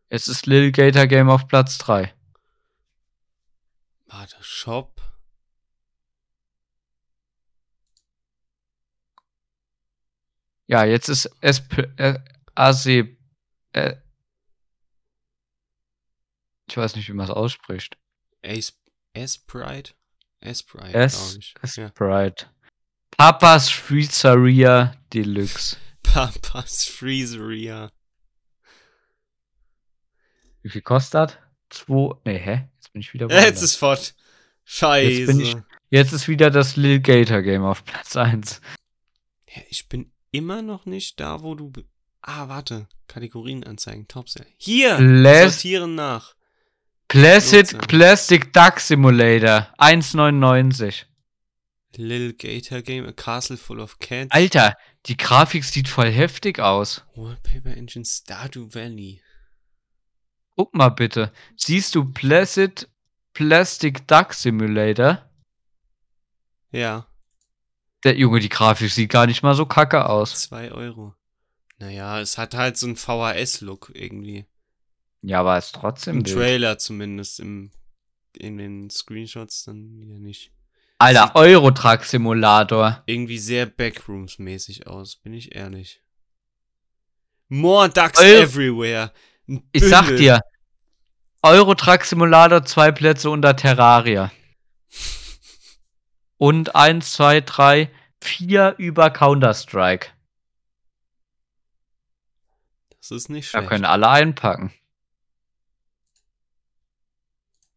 Jetzt 0.09 0.27
ist 0.27 0.47
Lil 0.47 0.71
Gator 0.71 1.05
Game 1.05 1.29
auf 1.29 1.47
Platz 1.47 1.77
3. 1.77 2.11
Warte, 4.07 4.37
Shop. 4.41 4.99
Ja, 10.65 10.85
jetzt 10.85 11.07
ist 11.07 11.29
es 11.41 11.61
äh, 11.97 12.19
AC. 12.55 13.15
Äh, 13.73 13.95
ich 16.67 16.75
weiß 16.75 16.95
nicht, 16.95 17.07
wie 17.09 17.13
man 17.13 17.25
es 17.25 17.31
ausspricht. 17.31 17.95
Ace 18.43 18.73
Sprite? 19.15 19.93
Sprite, 20.53 20.93
S, 20.93 21.37
ich. 21.37 21.53
Ja. 21.75 21.89
Sprite. 21.89 22.47
Papas 23.11 23.69
Pizzeria 23.69 24.95
Deluxe. 25.13 25.77
Papas 26.03 26.85
Freezeria. 26.85 27.91
Wie 30.61 30.69
viel 30.69 30.81
kostet 30.81 31.13
das? 31.13 31.37
Zwei. 31.69 32.15
Nee, 32.25 32.37
hä? 32.39 32.67
Jetzt 32.75 32.93
bin 32.93 33.01
ich 33.01 33.13
wieder 33.13 33.27
Jetzt 33.27 33.35
woanders. 33.43 33.61
ist 33.63 33.75
fort. 33.75 34.15
Scheiße. 34.65 35.11
Jetzt 35.11 35.27
bin 35.27 35.39
ich- 35.41 35.55
Jetzt 35.91 36.13
ist 36.13 36.27
wieder 36.27 36.51
das 36.51 36.75
Lil 36.75 36.99
Gator 37.01 37.41
Game 37.41 37.63
auf 37.63 37.83
Platz 37.83 38.15
1. 38.15 38.61
Ja, 39.47 39.61
ich 39.69 39.89
bin 39.89 40.11
immer 40.31 40.61
noch 40.61 40.85
nicht 40.85 41.19
da, 41.19 41.41
wo 41.41 41.55
du. 41.55 41.71
Ah, 42.21 42.47
warte. 42.47 42.87
Kategorien 43.07 43.63
anzeigen. 43.63 44.07
Top 44.07 44.29
Sale. 44.29 44.45
Hier! 44.57 44.97
Plas 44.97 45.53
Sortieren 45.55 45.95
nach. 45.95 46.35
Placid. 47.09 47.77
Plastic 47.87 48.53
Duck 48.53 48.79
Simulator. 48.79 49.67
1,99. 49.79 51.05
Lil 51.97 52.33
Gator 52.33 52.81
Game, 52.81 53.05
a 53.07 53.11
castle 53.11 53.57
full 53.57 53.79
of 53.81 53.99
cats. 53.99 54.31
Alter, 54.31 54.77
die 55.07 55.17
Grafik 55.17 55.63
sieht 55.65 55.89
voll 55.89 56.11
heftig 56.11 56.59
aus. 56.59 57.03
Wallpaper 57.15 57.75
Engine 57.75 58.05
Stardew 58.05 58.67
Valley. 58.73 59.21
Guck 60.55 60.73
mal 60.75 60.89
bitte. 60.89 61.33
Siehst 61.57 61.95
du 61.95 62.05
Placid 62.05 62.87
Plastic 63.33 64.07
Duck 64.07 64.33
Simulator? 64.33 65.27
Ja, 66.71 67.07
Der 68.03 68.15
Junge, 68.15 68.39
die 68.39 68.49
Grafik 68.49 68.91
sieht 68.91 69.09
gar 69.11 69.25
nicht 69.25 69.41
mal 69.41 69.55
so 69.55 69.65
kacke 69.65 70.07
aus. 70.07 70.43
2 70.43 70.71
Euro. 70.71 71.15
Naja, 71.79 72.19
es 72.21 72.37
hat 72.37 72.53
halt 72.53 72.77
so 72.77 72.85
einen 72.85 72.95
VHS-Look 72.97 73.91
irgendwie. 73.95 74.45
Ja, 75.21 75.41
aber 75.41 75.57
ist 75.57 75.75
trotzdem 75.75 76.19
Im 76.19 76.25
wild. 76.25 76.35
Trailer 76.37 76.77
zumindest. 76.77 77.39
Im, 77.39 77.71
in 78.37 78.57
den 78.57 78.89
Screenshots 78.89 79.65
dann 79.65 79.99
wieder 79.99 80.17
nicht. 80.19 80.51
Alter, 80.97 81.35
Eurotruck 81.35 82.03
Simulator. 82.03 83.03
Irgendwie 83.05 83.37
sehr 83.37 83.65
Backrooms-mäßig 83.67 84.87
aus, 84.87 85.15
bin 85.17 85.33
ich 85.33 85.55
ehrlich. 85.55 86.01
More 87.47 87.89
Ducks 87.89 88.19
Eu- 88.19 88.41
everywhere. 88.41 89.11
Ich 89.71 89.83
sag 89.83 90.15
dir, 90.17 90.41
Eurotruck 91.41 92.03
Simulator, 92.03 92.63
zwei 92.65 92.91
Plätze 92.91 93.29
unter 93.29 93.55
Terraria. 93.55 94.31
Und 96.37 96.75
eins, 96.75 97.13
zwei, 97.13 97.41
drei, 97.41 97.91
vier 98.21 98.75
über 98.77 99.09
Counter-Strike. 99.09 100.07
Das 102.99 103.11
ist 103.11 103.29
nicht 103.29 103.47
Da 103.53 103.59
schlecht. 103.59 103.69
können 103.69 103.85
alle 103.85 104.09
einpacken. 104.09 104.73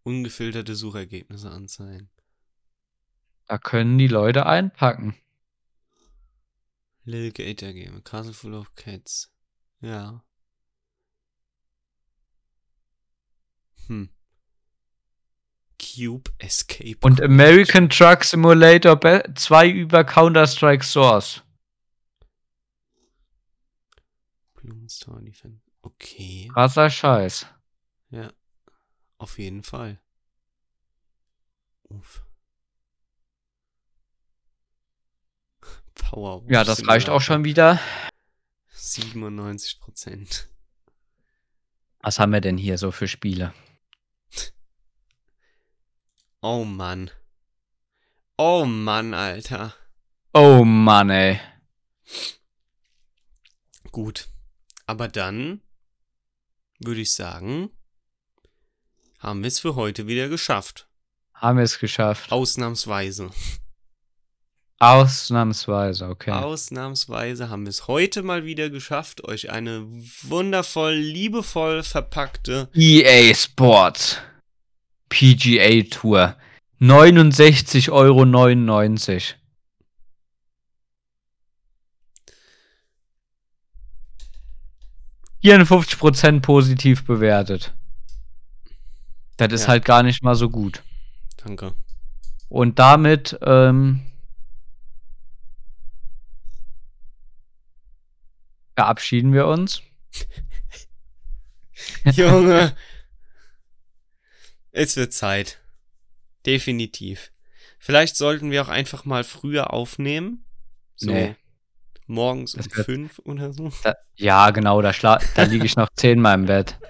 Ungefilterte 0.02 0.74
Suchergebnisse 0.74 1.50
anzeigen. 1.50 2.10
Da 3.46 3.58
können 3.58 3.98
die 3.98 4.08
Leute 4.08 4.46
einpacken. 4.46 5.14
Lil 7.04 7.32
Gator 7.32 7.72
Game, 7.72 8.02
Castle 8.04 8.32
Full 8.32 8.54
of 8.54 8.74
Cats. 8.74 9.32
Ja. 9.80 10.24
Hm. 13.86 14.08
Cube 15.78 16.30
Escape. 16.38 16.98
Und 17.02 17.20
Room. 17.20 17.30
American 17.30 17.88
Truck 17.90 18.24
Simulator 18.24 18.98
2 19.34 19.68
über 19.68 20.04
Counter-Strike 20.04 20.84
Source. 20.84 21.42
Bloomstar 24.54 25.20
Defense. 25.20 25.60
Okay. 25.82 26.48
Krasser 26.52 26.88
Scheiß. 26.88 27.46
Ja. 28.10 28.32
Auf 29.22 29.38
jeden 29.38 29.62
Fall. 29.62 30.00
Uff. 31.84 32.26
Power. 35.94 36.42
Ja, 36.48 36.64
das 36.64 36.88
reicht 36.88 37.08
auch 37.08 37.20
schon 37.20 37.44
wieder. 37.44 37.78
97 38.72 39.78
Prozent. 39.78 40.48
Was 42.00 42.18
haben 42.18 42.32
wir 42.32 42.40
denn 42.40 42.58
hier 42.58 42.78
so 42.78 42.90
für 42.90 43.06
Spiele? 43.06 43.54
Oh 46.40 46.64
Mann. 46.64 47.08
Oh 48.36 48.64
Mann, 48.64 49.14
Alter. 49.14 49.72
Oh 50.34 50.64
Mann, 50.64 51.10
ey. 51.10 51.40
Gut. 53.92 54.26
Aber 54.86 55.06
dann 55.06 55.62
würde 56.80 57.02
ich 57.02 57.12
sagen, 57.12 57.70
haben 59.22 59.42
wir 59.42 59.48
es 59.48 59.60
für 59.60 59.76
heute 59.76 60.06
wieder 60.06 60.28
geschafft. 60.28 60.88
Haben 61.34 61.58
wir 61.58 61.64
es 61.64 61.78
geschafft. 61.78 62.32
Ausnahmsweise. 62.32 63.30
Ausnahmsweise, 64.80 66.08
okay. 66.08 66.32
Ausnahmsweise 66.32 67.48
haben 67.48 67.62
wir 67.62 67.70
es 67.70 67.86
heute 67.86 68.24
mal 68.24 68.44
wieder 68.44 68.68
geschafft, 68.68 69.22
euch 69.22 69.50
eine 69.50 69.86
wundervoll, 70.22 70.94
liebevoll 70.94 71.84
verpackte 71.84 72.68
EA 72.74 73.32
Sports 73.32 74.18
PGA 75.08 75.82
Tour 75.88 76.36
69,99 76.80 77.92
Euro. 77.92 78.24
54% 85.44 86.40
positiv 86.40 87.04
bewertet. 87.04 87.72
Das 89.48 89.60
ist 89.60 89.66
Ja. 89.66 89.72
halt 89.72 89.84
gar 89.84 90.02
nicht 90.02 90.22
mal 90.22 90.34
so 90.34 90.48
gut. 90.50 90.82
Danke. 91.44 91.74
Und 92.48 92.78
damit 92.78 93.38
ähm, 93.42 94.02
verabschieden 98.76 99.32
wir 99.32 99.46
uns. 99.46 99.82
Junge. 102.04 102.76
es 104.72 104.96
wird 104.96 105.12
Zeit. 105.12 105.58
Definitiv. 106.46 107.30
Vielleicht 107.78 108.16
sollten 108.16 108.50
wir 108.50 108.62
auch 108.62 108.68
einfach 108.68 109.04
mal 109.04 109.24
früher 109.24 109.72
aufnehmen. 109.72 110.44
So 110.96 111.10
Nee. 111.12 111.36
morgens 112.06 112.54
um 112.54 112.62
Das 112.62 112.76
wird- 112.76 112.86
fünf 112.86 113.18
oder 113.20 113.52
so. 113.52 113.72
Da, 113.82 113.94
ja, 114.16 114.50
genau, 114.50 114.80
da, 114.82 114.92
da 114.92 115.42
liege 115.44 115.64
ich 115.66 115.76
noch 115.76 115.88
zehnmal 115.94 116.34
im 116.38 116.46
Bett. 116.46 116.76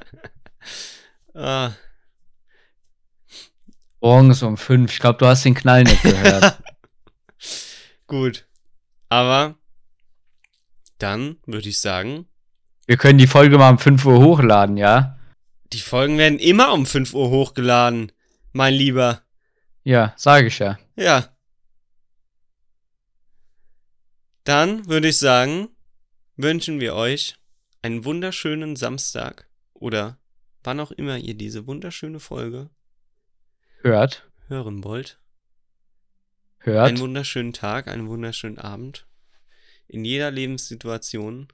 Ah, 1.34 1.72
Morgens 4.02 4.42
um 4.42 4.56
fünf. 4.56 4.92
Ich 4.92 4.98
glaube, 4.98 5.18
du 5.18 5.26
hast 5.26 5.44
den 5.44 5.54
Knall 5.54 5.84
nicht 5.84 6.02
gehört. 6.02 6.60
gut. 8.06 8.46
Aber 9.08 9.54
dann 10.98 11.36
würde 11.46 11.68
ich 11.68 11.80
sagen, 11.80 12.26
Wir 12.86 12.96
können 12.96 13.18
die 13.18 13.26
Folge 13.26 13.58
mal 13.58 13.70
um 13.70 13.78
5 13.78 14.04
Uhr 14.04 14.20
hochladen, 14.20 14.76
ja? 14.76 15.18
die 15.72 15.80
Folgen 15.80 16.18
werden 16.18 16.38
immer 16.38 16.72
um 16.72 16.84
5 16.84 17.14
Uhr 17.14 17.30
hochgeladen, 17.30 18.12
mein 18.52 18.74
Lieber. 18.74 19.22
Ja, 19.84 20.12
sage 20.16 20.48
ich 20.48 20.58
ja. 20.58 20.78
Ja. 20.96 21.28
Dann 24.44 24.86
würde 24.86 25.08
ich 25.08 25.18
sagen, 25.18 25.68
wünschen 26.36 26.80
wir 26.80 26.94
euch 26.94 27.36
einen 27.80 28.04
wunderschönen 28.04 28.76
Samstag 28.76 29.48
oder 29.74 30.18
wann 30.62 30.80
auch 30.80 30.90
immer 30.90 31.16
ihr 31.16 31.34
diese 31.34 31.66
wunderschöne 31.66 32.20
Folge 32.20 32.70
Hört, 33.82 34.30
hören 34.46 34.84
wollt. 34.84 35.18
hört. 36.58 36.88
Einen 36.88 37.00
wunderschönen 37.00 37.52
Tag, 37.52 37.88
einen 37.88 38.08
wunderschönen 38.08 38.58
Abend. 38.58 39.08
In 39.88 40.04
jeder 40.04 40.30
Lebenssituation. 40.30 41.48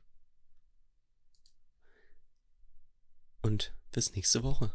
Und 3.40 3.72
bis 3.92 4.14
nächste 4.14 4.42
Woche. 4.42 4.72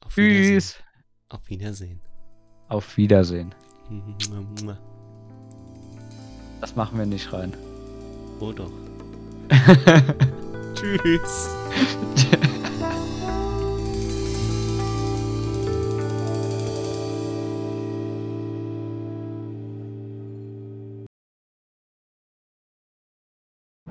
Auf 0.00 0.16
Wiedersehen. 0.16 0.54
Tschüss. 0.58 0.82
Auf 1.28 1.48
Wiedersehen. 1.50 2.00
Auf 2.68 2.96
Wiedersehen. 2.96 3.54
Oh 3.90 4.74
Das 6.62 6.74
machen 6.74 6.98
wir 6.98 7.04
nicht 7.04 7.30
rein. 7.34 7.54
doch. 8.52 8.72
Tschüss. 10.74 11.50